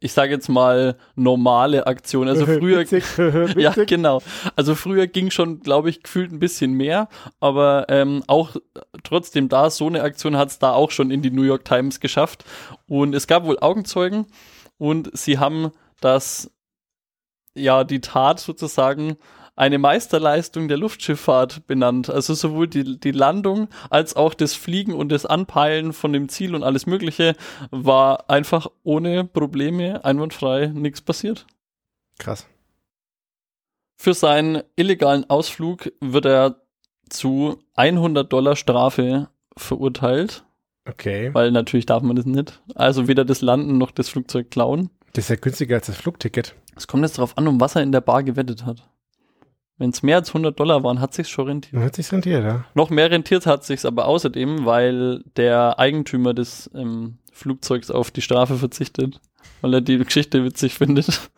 ich 0.00 0.12
sage 0.12 0.32
jetzt 0.32 0.50
mal, 0.50 0.98
normale 1.14 1.86
Aktion. 1.86 2.28
Also 2.28 2.44
früher, 2.58 2.80
Witzig, 2.90 3.04
ja, 3.56 3.72
genau. 3.86 4.20
Also 4.54 4.74
früher 4.74 5.06
ging 5.06 5.30
schon, 5.30 5.60
glaube 5.60 5.88
ich, 5.88 6.02
gefühlt 6.02 6.30
ein 6.30 6.40
bisschen 6.40 6.74
mehr, 6.74 7.08
aber 7.40 7.86
ähm, 7.88 8.22
auch 8.26 8.56
trotzdem 9.02 9.48
da, 9.48 9.70
so 9.70 9.86
eine 9.86 10.02
Aktion 10.02 10.36
hat 10.36 10.50
es 10.50 10.58
da 10.58 10.72
auch 10.72 10.90
schon 10.90 11.10
in 11.10 11.22
die 11.22 11.30
New 11.30 11.44
York 11.44 11.64
Times 11.64 12.00
geschafft. 12.00 12.44
Und 12.86 13.14
es 13.14 13.26
gab 13.26 13.46
wohl 13.46 13.58
Augenzeugen 13.60 14.26
und 14.76 15.16
sie 15.16 15.38
haben 15.38 15.70
das, 16.02 16.50
ja, 17.54 17.82
die 17.82 18.02
Tat 18.02 18.40
sozusagen 18.40 19.16
eine 19.56 19.78
Meisterleistung 19.78 20.68
der 20.68 20.76
Luftschifffahrt 20.78 21.66
benannt. 21.66 22.10
Also 22.10 22.34
sowohl 22.34 22.66
die, 22.68 22.98
die 22.98 23.12
Landung 23.12 23.68
als 23.90 24.16
auch 24.16 24.34
das 24.34 24.54
Fliegen 24.54 24.92
und 24.94 25.10
das 25.10 25.26
Anpeilen 25.26 25.92
von 25.92 26.12
dem 26.12 26.28
Ziel 26.28 26.54
und 26.54 26.62
alles 26.64 26.86
Mögliche 26.86 27.36
war 27.70 28.28
einfach 28.28 28.66
ohne 28.82 29.24
Probleme, 29.24 30.04
einwandfrei, 30.04 30.66
nichts 30.66 31.00
passiert. 31.00 31.46
Krass. 32.18 32.46
Für 33.96 34.14
seinen 34.14 34.62
illegalen 34.76 35.28
Ausflug 35.30 35.92
wird 36.00 36.26
er 36.26 36.60
zu 37.08 37.62
100 37.74 38.32
Dollar 38.32 38.56
Strafe 38.56 39.28
verurteilt, 39.56 40.44
Okay. 40.86 41.32
weil 41.32 41.52
natürlich 41.52 41.86
darf 41.86 42.02
man 42.02 42.16
das 42.16 42.26
nicht. 42.26 42.60
Also 42.74 43.08
weder 43.08 43.24
das 43.24 43.40
Landen 43.40 43.78
noch 43.78 43.92
das 43.92 44.08
Flugzeug 44.08 44.50
klauen. 44.50 44.90
Das 45.12 45.24
ist 45.26 45.28
ja 45.30 45.36
günstiger 45.36 45.76
als 45.76 45.86
das 45.86 45.96
Flugticket. 45.96 46.56
Es 46.76 46.88
kommt 46.88 47.04
jetzt 47.04 47.18
darauf 47.18 47.38
an, 47.38 47.46
um 47.46 47.60
was 47.60 47.76
er 47.76 47.82
in 47.82 47.92
der 47.92 48.00
Bar 48.00 48.24
gewettet 48.24 48.64
hat. 48.66 48.82
Wenn 49.76 49.90
es 49.90 50.02
mehr 50.04 50.16
als 50.18 50.28
100 50.28 50.58
Dollar 50.58 50.84
waren, 50.84 51.00
hat 51.00 51.14
sich's 51.14 51.30
schon 51.30 51.46
rentiert. 51.48 51.82
Hat 51.82 51.96
sich 51.96 52.10
rentiert, 52.12 52.44
ja. 52.44 52.64
Noch 52.74 52.90
mehr 52.90 53.10
rentiert 53.10 53.44
hat 53.46 53.64
sich's 53.64 53.84
aber 53.84 54.06
außerdem, 54.06 54.64
weil 54.64 55.24
der 55.36 55.78
Eigentümer 55.80 56.32
des 56.32 56.70
ähm, 56.74 57.18
Flugzeugs 57.32 57.90
auf 57.90 58.10
die 58.12 58.22
Strafe 58.22 58.56
verzichtet, 58.56 59.20
weil 59.62 59.74
er 59.74 59.80
die 59.80 59.98
Geschichte 59.98 60.44
witzig 60.44 60.74
findet. 60.78 61.28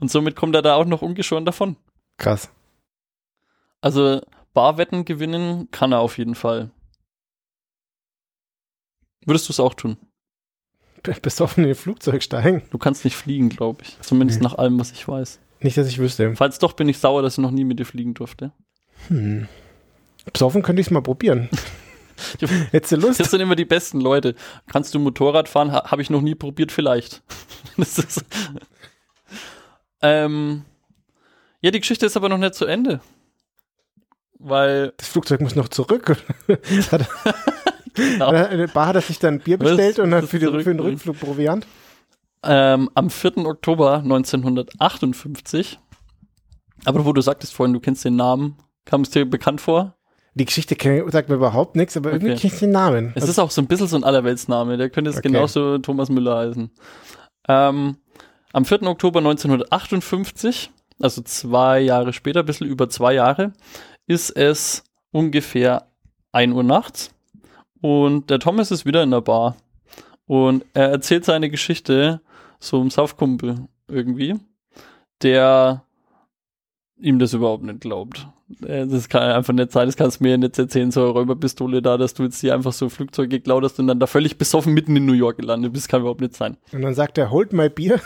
Und 0.00 0.10
somit 0.10 0.34
kommt 0.36 0.54
er 0.56 0.62
da 0.62 0.74
auch 0.74 0.84
noch 0.84 1.00
ungeschoren 1.02 1.44
davon. 1.44 1.76
Krass. 2.18 2.50
Also 3.80 4.20
Barwetten 4.52 5.04
gewinnen 5.04 5.70
kann 5.70 5.92
er 5.92 6.00
auf 6.00 6.18
jeden 6.18 6.34
Fall. 6.34 6.70
Würdest 9.26 9.48
du 9.48 9.52
es 9.52 9.60
auch 9.60 9.74
tun? 9.74 9.96
B- 11.02 11.12
Besoffen 11.20 11.64
in 11.64 11.70
ein 11.70 11.76
Flugzeug 11.76 12.22
steigen. 12.22 12.62
Du 12.70 12.78
kannst 12.78 13.04
nicht 13.04 13.16
fliegen, 13.16 13.48
glaube 13.48 13.82
ich. 13.82 13.98
Zumindest 14.00 14.40
Nee. 14.40 14.44
nach 14.44 14.54
allem, 14.58 14.78
was 14.78 14.92
ich 14.92 15.06
weiß. 15.06 15.38
Nicht, 15.64 15.78
dass 15.78 15.88
ich 15.88 15.98
wüsste. 15.98 16.36
Falls 16.36 16.58
doch, 16.58 16.74
bin 16.74 16.90
ich 16.90 16.98
sauer, 16.98 17.22
dass 17.22 17.34
ich 17.34 17.38
noch 17.38 17.50
nie 17.50 17.64
mit 17.64 17.78
dir 17.78 17.86
fliegen 17.86 18.12
durfte. 18.12 18.52
Hm. 19.08 19.48
Besoffen 20.30 20.62
könnte 20.62 20.80
ich 20.80 20.88
es 20.88 20.90
mal 20.90 21.00
probieren. 21.00 21.48
Hättest 22.70 22.92
du 22.92 22.96
Lust? 22.96 23.18
Das 23.18 23.30
sind 23.30 23.40
immer 23.40 23.56
die 23.56 23.64
besten 23.64 23.98
Leute. 23.98 24.34
Kannst 24.70 24.94
du 24.94 24.98
Motorrad 24.98 25.48
fahren? 25.48 25.72
Ha 25.72 25.90
Habe 25.90 26.02
ich 26.02 26.10
noch 26.10 26.20
nie 26.20 26.34
probiert, 26.34 26.70
vielleicht. 26.70 27.22
Ähm, 30.06 30.66
ja, 31.62 31.70
die 31.70 31.80
Geschichte 31.80 32.04
ist 32.04 32.14
aber 32.18 32.28
noch 32.28 32.36
nicht 32.36 32.54
zu 32.54 32.66
Ende. 32.66 33.00
Weil 34.38 34.92
Das 34.98 35.08
Flugzeug 35.08 35.40
muss 35.40 35.54
noch 35.56 35.68
zurück. 35.68 36.18
hat, 36.90 37.08
Genau. 37.94 38.32
Bar 38.74 38.88
hat 38.88 38.96
er 38.96 39.00
sich 39.00 39.18
dann 39.18 39.38
Bier 39.40 39.56
bestellt 39.56 39.98
und 39.98 40.12
hat 40.14 40.24
Das 40.24 40.30
für, 40.30 40.38
die, 40.38 40.44
für 40.44 40.52
den 40.52 40.58
zurückbringen. 40.62 40.80
Rückflug 40.80 41.18
Proviant. 41.20 41.66
Ähm, 42.46 42.90
am 42.94 43.10
4. 43.10 43.38
Oktober 43.46 43.98
1958, 43.98 45.78
aber 46.84 47.04
wo 47.04 47.12
du 47.12 47.20
sagtest 47.20 47.54
vorhin, 47.54 47.72
du 47.72 47.80
kennst 47.80 48.04
den 48.04 48.16
Namen, 48.16 48.56
kam 48.84 49.02
es 49.02 49.10
dir 49.10 49.24
bekannt 49.28 49.60
vor? 49.60 49.94
Die 50.34 50.44
Geschichte 50.44 50.76
sagt 51.10 51.28
mir 51.28 51.36
überhaupt 51.36 51.76
nichts, 51.76 51.96
aber 51.96 52.10
irgendwie 52.12 52.32
Okay. 52.32 52.40
kenne 52.42 52.52
ich 52.54 52.58
den 52.60 52.70
Namen. 52.70 53.08
Es 53.14 53.22
Also, 53.22 53.30
ist 53.30 53.38
auch 53.38 53.50
so 53.52 53.60
ein 53.62 53.68
bisschen 53.68 53.86
so 53.86 53.96
ein 53.96 54.04
Allerweltsname, 54.04 54.76
der 54.76 54.90
könnte 54.90 55.10
jetzt 55.10 55.18
Okay. 55.20 55.28
genauso 55.28 55.78
Thomas 55.78 56.08
Müller 56.08 56.36
heißen. 56.38 56.70
Ähm, 57.48 57.96
am 58.52 58.64
4. 58.64 58.82
Oktober 58.82 59.20
1958, 59.20 60.70
also 61.00 61.22
zwei 61.22 61.80
Jahre 61.80 62.12
später, 62.12 62.40
ein 62.40 62.46
bisschen 62.46 62.66
über 62.66 62.88
zwei 62.88 63.14
Jahre, 63.14 63.52
ist 64.06 64.30
es 64.30 64.84
ungefähr 65.12 65.86
1 66.32 66.52
Uhr 66.52 66.64
nachts 66.64 67.10
und 67.80 68.28
der 68.30 68.40
Thomas 68.40 68.70
ist 68.72 68.84
wieder 68.86 69.02
in 69.04 69.10
der 69.12 69.20
Bar 69.20 69.56
und 70.26 70.64
er 70.74 70.88
erzählt 70.90 71.24
seine 71.24 71.48
Geschichte 71.50 72.20
so 72.64 72.80
einem 72.80 72.90
Saufkumpel 72.90 73.68
irgendwie, 73.88 74.34
der 75.22 75.84
ihm 76.98 77.18
das 77.18 77.34
überhaupt 77.34 77.64
nicht 77.64 77.80
glaubt. 77.80 78.26
Äh, 78.66 78.86
Das 78.86 79.08
kann 79.08 79.22
einfach 79.22 79.52
nicht 79.52 79.72
sein, 79.72 79.86
das 79.86 79.96
kannst 79.96 80.20
du 80.20 80.24
mir 80.24 80.38
nicht 80.38 80.58
erzählen, 80.58 80.90
so 80.90 81.02
eine 81.02 81.10
Räuberpistole 81.10 81.82
da, 81.82 81.96
dass 81.98 82.14
du 82.14 82.22
jetzt 82.24 82.40
hier 82.40 82.54
einfach 82.54 82.72
so 82.72 82.88
Flugzeug 82.88 83.30
geklaut 83.30 83.64
hast 83.64 83.78
und 83.78 83.86
dann 83.86 84.00
da 84.00 84.06
völlig 84.06 84.38
besoffen 84.38 84.74
mitten 84.74 84.96
in 84.96 85.06
New 85.06 85.12
York 85.12 85.38
gelandet 85.38 85.72
bist, 85.72 85.88
kann 85.88 86.00
überhaupt 86.00 86.20
nicht 86.20 86.34
sein. 86.34 86.56
und 86.72 86.82
dann 86.82 86.94
sagt 86.94 87.18
er, 87.18 87.30
holt 87.30 87.52
mal 87.52 87.70
Bier. 87.70 88.00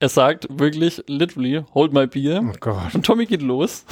Er 0.00 0.08
sagt 0.08 0.46
wirklich, 0.50 1.02
literally, 1.06 1.62
hold 1.72 1.92
my 1.92 2.06
beer. 2.06 2.42
Oh 2.44 2.52
Gott, 2.60 2.94
Und 2.94 3.06
Tommy 3.06 3.26
geht 3.26 3.42
los. 3.42 3.86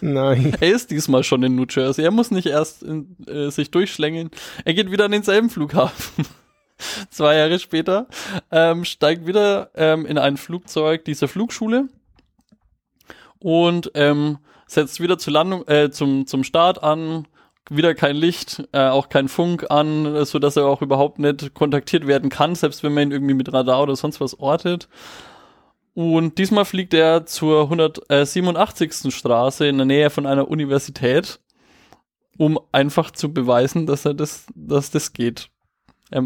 nein. 0.00 0.54
Er 0.60 0.72
ist 0.74 0.90
diesmal 0.90 1.24
schon 1.24 1.42
in 1.42 1.56
New 1.56 1.64
Jersey. 1.68 2.04
Er 2.04 2.10
muss 2.10 2.30
nicht 2.30 2.46
erst 2.46 2.82
in, 2.82 3.16
äh, 3.26 3.50
sich 3.50 3.70
durchschlängeln. 3.70 4.30
Er 4.64 4.74
geht 4.74 4.90
wieder 4.92 5.06
an 5.06 5.10
denselben 5.10 5.50
Flughafen. 5.50 6.26
Zwei 7.10 7.36
Jahre 7.36 7.58
später 7.58 8.06
ähm, 8.50 8.84
steigt 8.84 9.26
wieder 9.26 9.70
ähm, 9.74 10.06
in 10.06 10.18
ein 10.18 10.36
Flugzeug 10.36 11.04
dieser 11.04 11.28
Flugschule 11.28 11.88
und 13.38 13.90
ähm, 13.94 14.38
setzt 14.66 15.00
wieder 15.00 15.18
zur 15.18 15.32
Landung, 15.34 15.66
äh, 15.68 15.90
zum, 15.90 16.26
zum 16.26 16.44
Start 16.44 16.82
an, 16.82 17.26
wieder 17.70 17.94
kein 17.94 18.16
Licht, 18.16 18.64
äh, 18.72 18.88
auch 18.88 19.08
kein 19.08 19.28
Funk 19.28 19.70
an, 19.70 20.24
so 20.24 20.38
dass 20.38 20.56
er 20.56 20.66
auch 20.66 20.82
überhaupt 20.82 21.18
nicht 21.18 21.54
kontaktiert 21.54 22.06
werden 22.06 22.30
kann, 22.30 22.54
selbst 22.54 22.82
wenn 22.82 22.94
man 22.94 23.04
ihn 23.04 23.12
irgendwie 23.12 23.34
mit 23.34 23.52
Radar 23.52 23.82
oder 23.82 23.96
sonst 23.96 24.20
was 24.20 24.38
ortet. 24.38 24.88
Und 25.94 26.38
diesmal 26.38 26.64
fliegt 26.64 26.94
er 26.94 27.26
zur 27.26 27.64
187. 27.64 29.14
Straße 29.14 29.66
in 29.66 29.76
der 29.76 29.86
Nähe 29.86 30.10
von 30.10 30.26
einer 30.26 30.48
Universität, 30.48 31.38
um 32.38 32.58
einfach 32.72 33.10
zu 33.10 33.32
beweisen, 33.32 33.86
dass 33.86 34.06
er 34.06 34.14
das, 34.14 34.46
dass 34.54 34.90
das 34.90 35.12
geht. 35.12 35.51
Er 36.12 36.24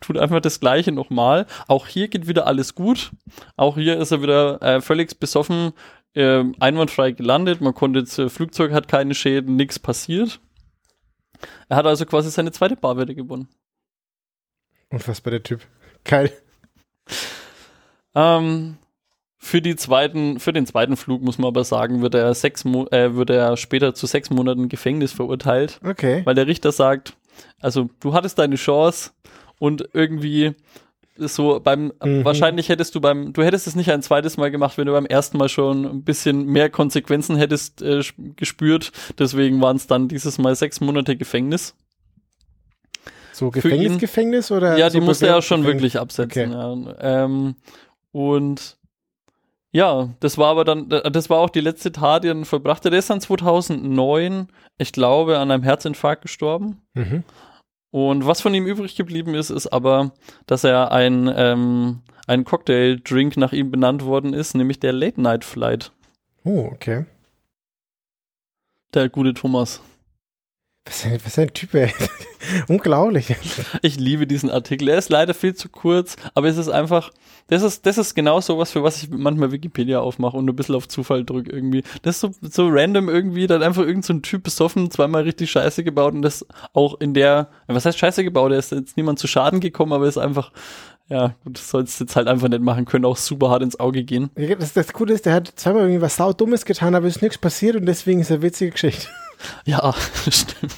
tut 0.00 0.18
einfach 0.18 0.40
das 0.40 0.60
Gleiche 0.60 0.92
nochmal. 0.92 1.46
Auch 1.66 1.86
hier 1.86 2.08
geht 2.08 2.28
wieder 2.28 2.46
alles 2.46 2.74
gut. 2.74 3.10
Auch 3.56 3.76
hier 3.76 3.98
ist 3.98 4.10
er 4.10 4.22
wieder 4.22 4.60
äh, 4.62 4.80
völlig 4.80 5.18
besoffen, 5.18 5.72
äh, 6.14 6.44
einwandfrei 6.60 7.12
gelandet. 7.12 7.60
Man 7.60 7.74
konnte 7.74 8.02
das 8.02 8.18
äh, 8.18 8.28
Flugzeug 8.28 8.72
hat 8.72 8.88
keine 8.88 9.14
Schäden, 9.14 9.56
nichts 9.56 9.78
passiert. 9.78 10.40
Er 11.68 11.76
hat 11.76 11.86
also 11.86 12.04
quasi 12.06 12.30
seine 12.30 12.52
zweite 12.52 12.76
Barwerte 12.76 13.14
gewonnen. 13.14 13.48
Unfassbar 14.90 15.30
der 15.32 15.42
Typ. 15.42 15.60
Geil. 16.04 16.32
Ähm, 18.14 18.78
für, 19.38 19.62
die 19.62 19.76
zweiten, 19.76 20.40
für 20.40 20.52
den 20.52 20.66
zweiten 20.66 20.96
Flug 20.96 21.22
muss 21.22 21.38
man 21.38 21.48
aber 21.48 21.64
sagen, 21.64 22.02
wird 22.02 22.14
er, 22.14 22.34
sechs 22.34 22.64
Mo 22.64 22.86
äh, 22.90 23.14
wird 23.14 23.30
er 23.30 23.56
später 23.56 23.94
zu 23.94 24.06
sechs 24.06 24.30
Monaten 24.30 24.68
Gefängnis 24.68 25.12
verurteilt. 25.12 25.78
Okay. 25.84 26.22
Weil 26.24 26.34
der 26.34 26.46
Richter 26.46 26.72
sagt, 26.72 27.16
also 27.60 27.88
du 28.00 28.12
hattest 28.14 28.38
deine 28.38 28.56
Chance 28.56 29.10
und 29.58 29.88
irgendwie 29.92 30.54
so 31.20 31.58
beim 31.58 31.92
Mhm. 32.04 32.24
wahrscheinlich 32.24 32.68
hättest 32.68 32.94
du 32.94 33.00
beim 33.00 33.32
du 33.32 33.42
hättest 33.42 33.66
es 33.66 33.74
nicht 33.74 33.90
ein 33.90 34.02
zweites 34.02 34.36
Mal 34.36 34.52
gemacht, 34.52 34.78
wenn 34.78 34.86
du 34.86 34.92
beim 34.92 35.06
ersten 35.06 35.36
Mal 35.36 35.48
schon 35.48 35.84
ein 35.84 36.04
bisschen 36.04 36.46
mehr 36.46 36.70
Konsequenzen 36.70 37.36
hättest 37.36 37.82
äh, 37.82 38.00
sp- 38.06 38.34
gespürt. 38.36 38.92
Deswegen 39.18 39.60
waren 39.60 39.76
es 39.76 39.88
dann 39.88 40.06
dieses 40.06 40.38
Mal 40.38 40.54
sechs 40.54 40.80
Monate 40.80 41.16
Gefängnis. 41.16 41.74
So 43.32 43.50
Gefängnis, 43.50 43.98
Gefängnis 43.98 44.50
oder? 44.52 44.76
Ja, 44.78 44.90
so 44.90 44.98
die 44.98 45.04
musste 45.04 45.26
er 45.26 45.42
schon 45.42 45.62
Bewährungsgefängnis? 45.62 45.94
wirklich 45.94 46.00
absetzen. 46.00 46.52
Ja. 47.00 47.24
Ähm, 47.24 47.56
und 48.12 48.77
ja, 49.78 50.08
das 50.18 50.38
war 50.38 50.48
aber 50.48 50.64
dann, 50.64 50.88
das 50.88 51.30
war 51.30 51.38
auch 51.38 51.50
die 51.50 51.60
letzte 51.60 51.92
Tat, 51.92 52.24
die 52.24 52.28
er 52.28 52.34
hat. 52.34 52.84
Der 52.84 52.92
ist 52.98 53.10
dann 53.10 53.20
2009, 53.20 54.48
ich 54.76 54.90
glaube, 54.90 55.38
an 55.38 55.52
einem 55.52 55.62
Herzinfarkt 55.62 56.22
gestorben. 56.22 56.82
Mhm. 56.94 57.22
Und 57.92 58.26
was 58.26 58.40
von 58.40 58.52
ihm 58.54 58.66
übrig 58.66 58.96
geblieben 58.96 59.34
ist, 59.34 59.50
ist 59.50 59.68
aber, 59.68 60.10
dass 60.46 60.64
er 60.64 60.90
ein, 60.90 61.32
ähm, 61.32 62.00
ein 62.26 62.42
Cocktail-Drink 62.42 63.36
nach 63.36 63.52
ihm 63.52 63.70
benannt 63.70 64.04
worden 64.04 64.34
ist, 64.34 64.56
nämlich 64.56 64.80
der 64.80 64.92
Late 64.92 65.20
Night 65.20 65.44
Flight. 65.44 65.92
Oh, 66.42 66.68
okay. 66.72 67.06
Der 68.94 69.08
gute 69.08 69.32
Thomas. 69.32 69.80
Was 70.88 71.04
ist 71.04 71.06
ein, 71.06 71.20
was 71.22 71.38
ein 71.38 71.52
Typ, 71.52 71.74
ey? 71.74 71.92
Unglaublich. 72.68 73.36
Ich 73.82 74.00
liebe 74.00 74.26
diesen 74.26 74.50
Artikel. 74.50 74.88
Er 74.88 74.96
ist 74.96 75.10
leider 75.10 75.34
viel 75.34 75.54
zu 75.54 75.68
kurz, 75.68 76.16
aber 76.32 76.48
es 76.48 76.56
ist 76.56 76.70
einfach, 76.70 77.10
das 77.48 77.62
ist, 77.62 77.84
das 77.84 77.98
ist 77.98 78.14
genau 78.14 78.40
so 78.40 78.56
was, 78.56 78.72
für 78.72 78.82
was 78.82 79.02
ich 79.02 79.10
manchmal 79.10 79.52
Wikipedia 79.52 80.00
aufmache 80.00 80.38
und 80.38 80.48
ein 80.48 80.56
bisschen 80.56 80.74
auf 80.74 80.88
Zufall 80.88 81.26
drücke 81.26 81.50
irgendwie. 81.50 81.82
Das 82.00 82.16
ist 82.16 82.20
so, 82.20 82.30
so 82.40 82.68
random 82.70 83.10
irgendwie, 83.10 83.46
dann 83.46 83.62
einfach 83.62 83.82
irgendein 83.82 84.02
so 84.02 84.12
ein 84.14 84.22
Typ 84.22 84.44
besoffen, 84.44 84.90
zweimal 84.90 85.24
richtig 85.24 85.50
Scheiße 85.50 85.84
gebaut 85.84 86.14
und 86.14 86.22
das 86.22 86.46
auch 86.72 86.98
in 87.00 87.12
der, 87.12 87.48
was 87.66 87.84
heißt 87.84 87.98
Scheiße 87.98 88.24
gebaut? 88.24 88.52
Er 88.52 88.58
ist 88.58 88.72
jetzt 88.72 88.96
niemand 88.96 89.18
zu 89.18 89.26
Schaden 89.26 89.60
gekommen, 89.60 89.92
aber 89.92 90.08
ist 90.08 90.16
einfach, 90.16 90.52
ja, 91.10 91.34
gut, 91.44 91.58
das 91.58 91.68
sollst 91.68 92.00
du 92.00 92.04
jetzt 92.04 92.16
halt 92.16 92.28
einfach 92.28 92.48
nicht 92.48 92.62
machen 92.62 92.86
können, 92.86 93.04
auch 93.04 93.18
super 93.18 93.50
hart 93.50 93.62
ins 93.62 93.78
Auge 93.78 94.04
gehen. 94.04 94.30
Das, 94.36 94.72
das 94.72 94.94
Coole 94.94 95.12
ist, 95.12 95.26
der 95.26 95.34
hat 95.34 95.52
zweimal 95.56 95.82
irgendwie 95.82 96.00
was 96.00 96.16
saudummes 96.16 96.64
getan, 96.64 96.94
aber 96.94 97.06
es 97.06 97.16
ist 97.16 97.22
nichts 97.22 97.36
passiert 97.36 97.76
und 97.76 97.84
deswegen 97.84 98.20
ist 98.20 98.30
er 98.30 98.40
witzige 98.40 98.70
Geschichte. 98.70 99.08
Ja, 99.64 99.94
stimmt. 100.30 100.74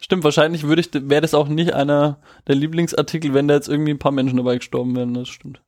Stimmt, 0.00 0.24
wahrscheinlich 0.24 0.62
würde 0.62 0.80
ich, 0.80 0.88
wäre 0.92 1.20
das 1.20 1.34
auch 1.34 1.48
nicht 1.48 1.74
einer 1.74 2.18
der 2.46 2.54
Lieblingsartikel, 2.54 3.34
wenn 3.34 3.48
da 3.48 3.54
jetzt 3.54 3.68
irgendwie 3.68 3.90
ein 3.90 3.98
paar 3.98 4.12
Menschen 4.12 4.38
dabei 4.38 4.56
gestorben 4.56 4.96
wären, 4.96 5.12
das 5.14 5.28
stimmt. 5.28 5.60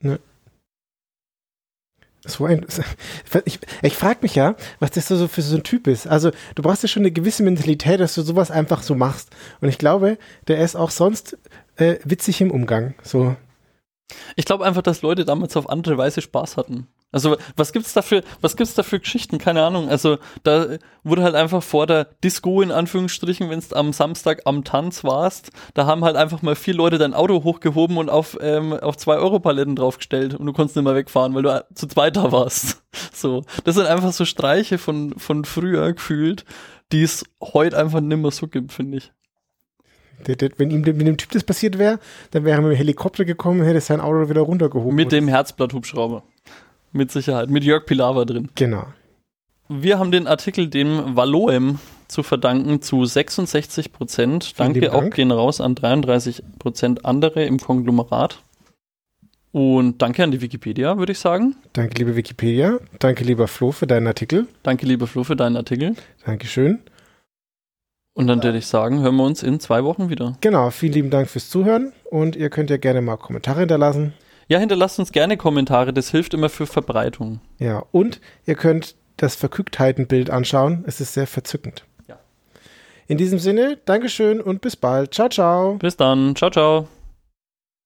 So 2.26 2.44
ein, 2.44 2.66
ich 3.44 3.61
ich 3.82 3.94
frage 3.94 4.20
mich 4.22 4.34
ja, 4.34 4.55
was 4.78 4.90
das 4.90 5.09
so 5.09 5.28
für 5.28 5.42
so 5.42 5.57
ein 5.57 5.62
Typ 5.62 5.86
ist. 5.86 6.07
Also 6.07 6.30
du 6.55 6.62
brauchst 6.62 6.82
ja 6.82 6.88
schon 6.88 7.03
eine 7.03 7.11
gewisse 7.11 7.42
Mentalität, 7.42 8.01
dass 8.01 8.14
du 8.14 8.22
sowas 8.22 8.51
einfach 8.51 8.82
so 8.82 8.94
machst. 8.94 9.30
Und 9.61 9.68
ich 9.68 9.78
glaube, 9.78 10.18
der 10.48 10.59
ist 10.61 10.76
auch 10.76 10.90
sonst 10.90 11.38
äh, 11.76 11.96
witzig 12.05 12.40
im 12.40 12.51
Umgang. 12.51 12.94
So. 13.03 13.36
Ich 14.36 14.44
glaube 14.44 14.64
einfach, 14.64 14.82
dass 14.82 15.03
Leute 15.03 15.24
damals 15.24 15.57
auf 15.57 15.68
andere 15.68 15.96
Weise 15.96 16.20
Spaß 16.20 16.57
hatten. 16.57 16.86
Also 17.13 17.37
was 17.57 17.73
gibt's 17.73 17.93
da 17.93 18.03
für, 18.03 18.23
was 18.41 18.57
gibt's 18.57 18.75
da 18.75 18.83
für 18.83 19.01
Geschichten? 19.01 19.39
Keine 19.39 19.65
Ahnung. 19.65 19.89
Also 19.89 20.19
da 20.45 20.79
wurde 21.03 21.23
halt 21.23 21.35
einfach 21.35 21.63
vor 21.63 21.87
der 21.87 22.05
Disco 22.23 22.63
in 22.63 22.71
Anführungsstrichen, 22.71 23.51
wenn 23.51 23.61
du 23.61 23.77
am 23.77 23.93
Samstag 23.93 24.43
am 24.45 24.65
Tanz 24.65 25.03
warst, 25.03 25.51
da 25.75 25.87
haben 25.87 26.05
halt 26.05 26.17
einfach 26.17 26.43
mal 26.43 26.55
vier 26.55 26.75
Leute 26.75 26.99
dein 26.99 27.15
Auto 27.15 27.43
hochgehoben 27.43 27.97
und 27.97 28.11
auf, 28.11 28.39
ähm, 28.41 28.73
auf 28.73 28.97
zwei 28.97 29.17
Euro 29.17 29.41
Paletten 29.41 29.77
draufgestellt 29.77 30.35
und 30.35 30.47
du 30.47 30.53
konntest 30.53 30.77
nicht 30.77 30.85
mehr 30.85 30.95
wegfahren, 30.95 31.35
weil 31.35 31.43
du 31.43 31.49
äh, 31.49 31.63
zu 31.75 31.87
zweit 31.89 32.17
da 32.17 32.33
warst. 32.33 32.83
So, 33.13 33.45
das 33.65 33.77
sind 33.77 33.87
einfach 33.87 34.13
so 34.13 34.25
Streiche 34.25 34.77
von 34.77 35.15
von 35.17 35.45
früher 35.45 35.93
gefühlt, 35.93 36.45
die 36.91 37.03
es 37.03 37.25
heute 37.41 37.79
einfach 37.79 38.01
nimmer 38.01 38.33
so 38.33 38.49
gibt, 38.49 38.73
finde 38.73 38.99
ich. 38.99 39.13
Der, 40.27 40.37
der, 40.37 40.51
wenn 40.57 40.71
ihm 40.71 40.81
mit 40.81 41.07
dem 41.07 41.17
Typ 41.17 41.31
das 41.31 41.45
passiert 41.45 41.79
wäre, 41.79 41.99
dann 42.31 42.45
wäre 42.45 42.59
er 42.59 42.63
mit 42.63 42.73
dem 42.73 42.77
Helikopter 42.77 43.25
gekommen 43.25 43.61
und 43.61 43.67
hätte 43.67 43.81
sein 43.81 44.01
Auto 44.01 44.29
wieder 44.29 44.43
runtergehoben. 44.43 44.95
Mit 44.95 45.13
dem 45.13 45.29
Herzblatthubschrauber. 45.29 46.25
Mit 46.93 47.11
Sicherheit. 47.11 47.51
Mit 47.51 47.64
Jörg 47.64 47.86
Pilawa 47.86 48.24
drin. 48.24 48.49
Genau. 48.55 48.86
Wir 49.68 49.99
haben 49.99 50.11
den 50.11 50.26
Artikel 50.26 50.68
dem 50.68 51.16
Valoem 51.16 51.78
zu 52.09 52.24
verdanken 52.24 52.82
zu 52.82 53.05
66 53.05 53.93
Prozent. 53.93 54.59
Danke 54.59 54.93
auch 54.93 55.01
Dank. 55.01 55.14
gehen 55.14 55.30
raus 55.30 55.61
an 55.61 55.76
33 55.76 56.43
Prozent 56.59 57.05
andere 57.05 57.45
im 57.45 57.59
Konglomerat. 57.59 58.43
Und 59.53 60.01
danke 60.01 60.22
an 60.22 60.30
die 60.30 60.41
Wikipedia, 60.41 60.99
würde 60.99 61.12
ich 61.12 61.18
sagen. 61.18 61.57
Danke, 61.72 61.95
liebe 61.99 62.14
Wikipedia. 62.14 62.78
Danke, 62.99 63.24
lieber 63.24 63.49
Flo, 63.49 63.72
für 63.72 63.86
deinen 63.86 64.07
Artikel. 64.07 64.47
Danke, 64.62 64.86
liebe 64.86 65.07
Flo, 65.07 65.24
für 65.24 65.34
deinen 65.34 65.57
Artikel. 65.57 65.97
Dankeschön. 66.24 66.80
Und 68.14 68.26
dann 68.26 68.43
würde 68.43 68.59
ich 68.59 68.66
sagen, 68.66 69.01
hören 69.01 69.16
wir 69.16 69.24
uns 69.24 69.43
in 69.43 69.61
zwei 69.61 69.82
Wochen 69.84 70.09
wieder. 70.09 70.36
Genau, 70.41 70.70
vielen 70.70 70.93
lieben 70.93 71.11
Dank 71.11 71.28
fürs 71.28 71.49
Zuhören 71.49 71.93
und 72.11 72.36
ihr 72.36 72.51
könnt 72.51 72.70
ja 72.70 72.76
gerne 72.76 73.01
mal 73.01 73.16
Kommentare 73.16 73.61
hinterlassen. 73.61 74.14
Ja, 74.51 74.59
hinterlasst 74.59 74.98
uns 74.98 75.12
gerne 75.12 75.36
Kommentare, 75.36 75.92
das 75.92 76.11
hilft 76.11 76.34
immer 76.34 76.48
für 76.48 76.66
Verbreitung. 76.66 77.40
Ja, 77.61 77.84
und 77.92 78.20
ihr 78.46 78.57
könnt 78.57 78.96
das 79.16 79.36
Verkügtheitenbild 79.36 80.28
anschauen. 80.28 80.82
Es 80.88 81.01
ist 81.01 81.14
sehr 81.14 81.28
verzückend. 81.28 81.84
Ja. 82.09 82.18
In 83.07 83.16
diesem 83.16 83.38
Sinne, 83.38 83.78
Dankeschön 83.84 84.40
und 84.40 84.61
bis 84.61 84.74
bald. 84.74 85.14
Ciao, 85.14 85.28
ciao. 85.28 85.74
Bis 85.74 85.96
dann. 85.96 86.34
Ciao, 86.34 86.51
ciao. 86.51 86.88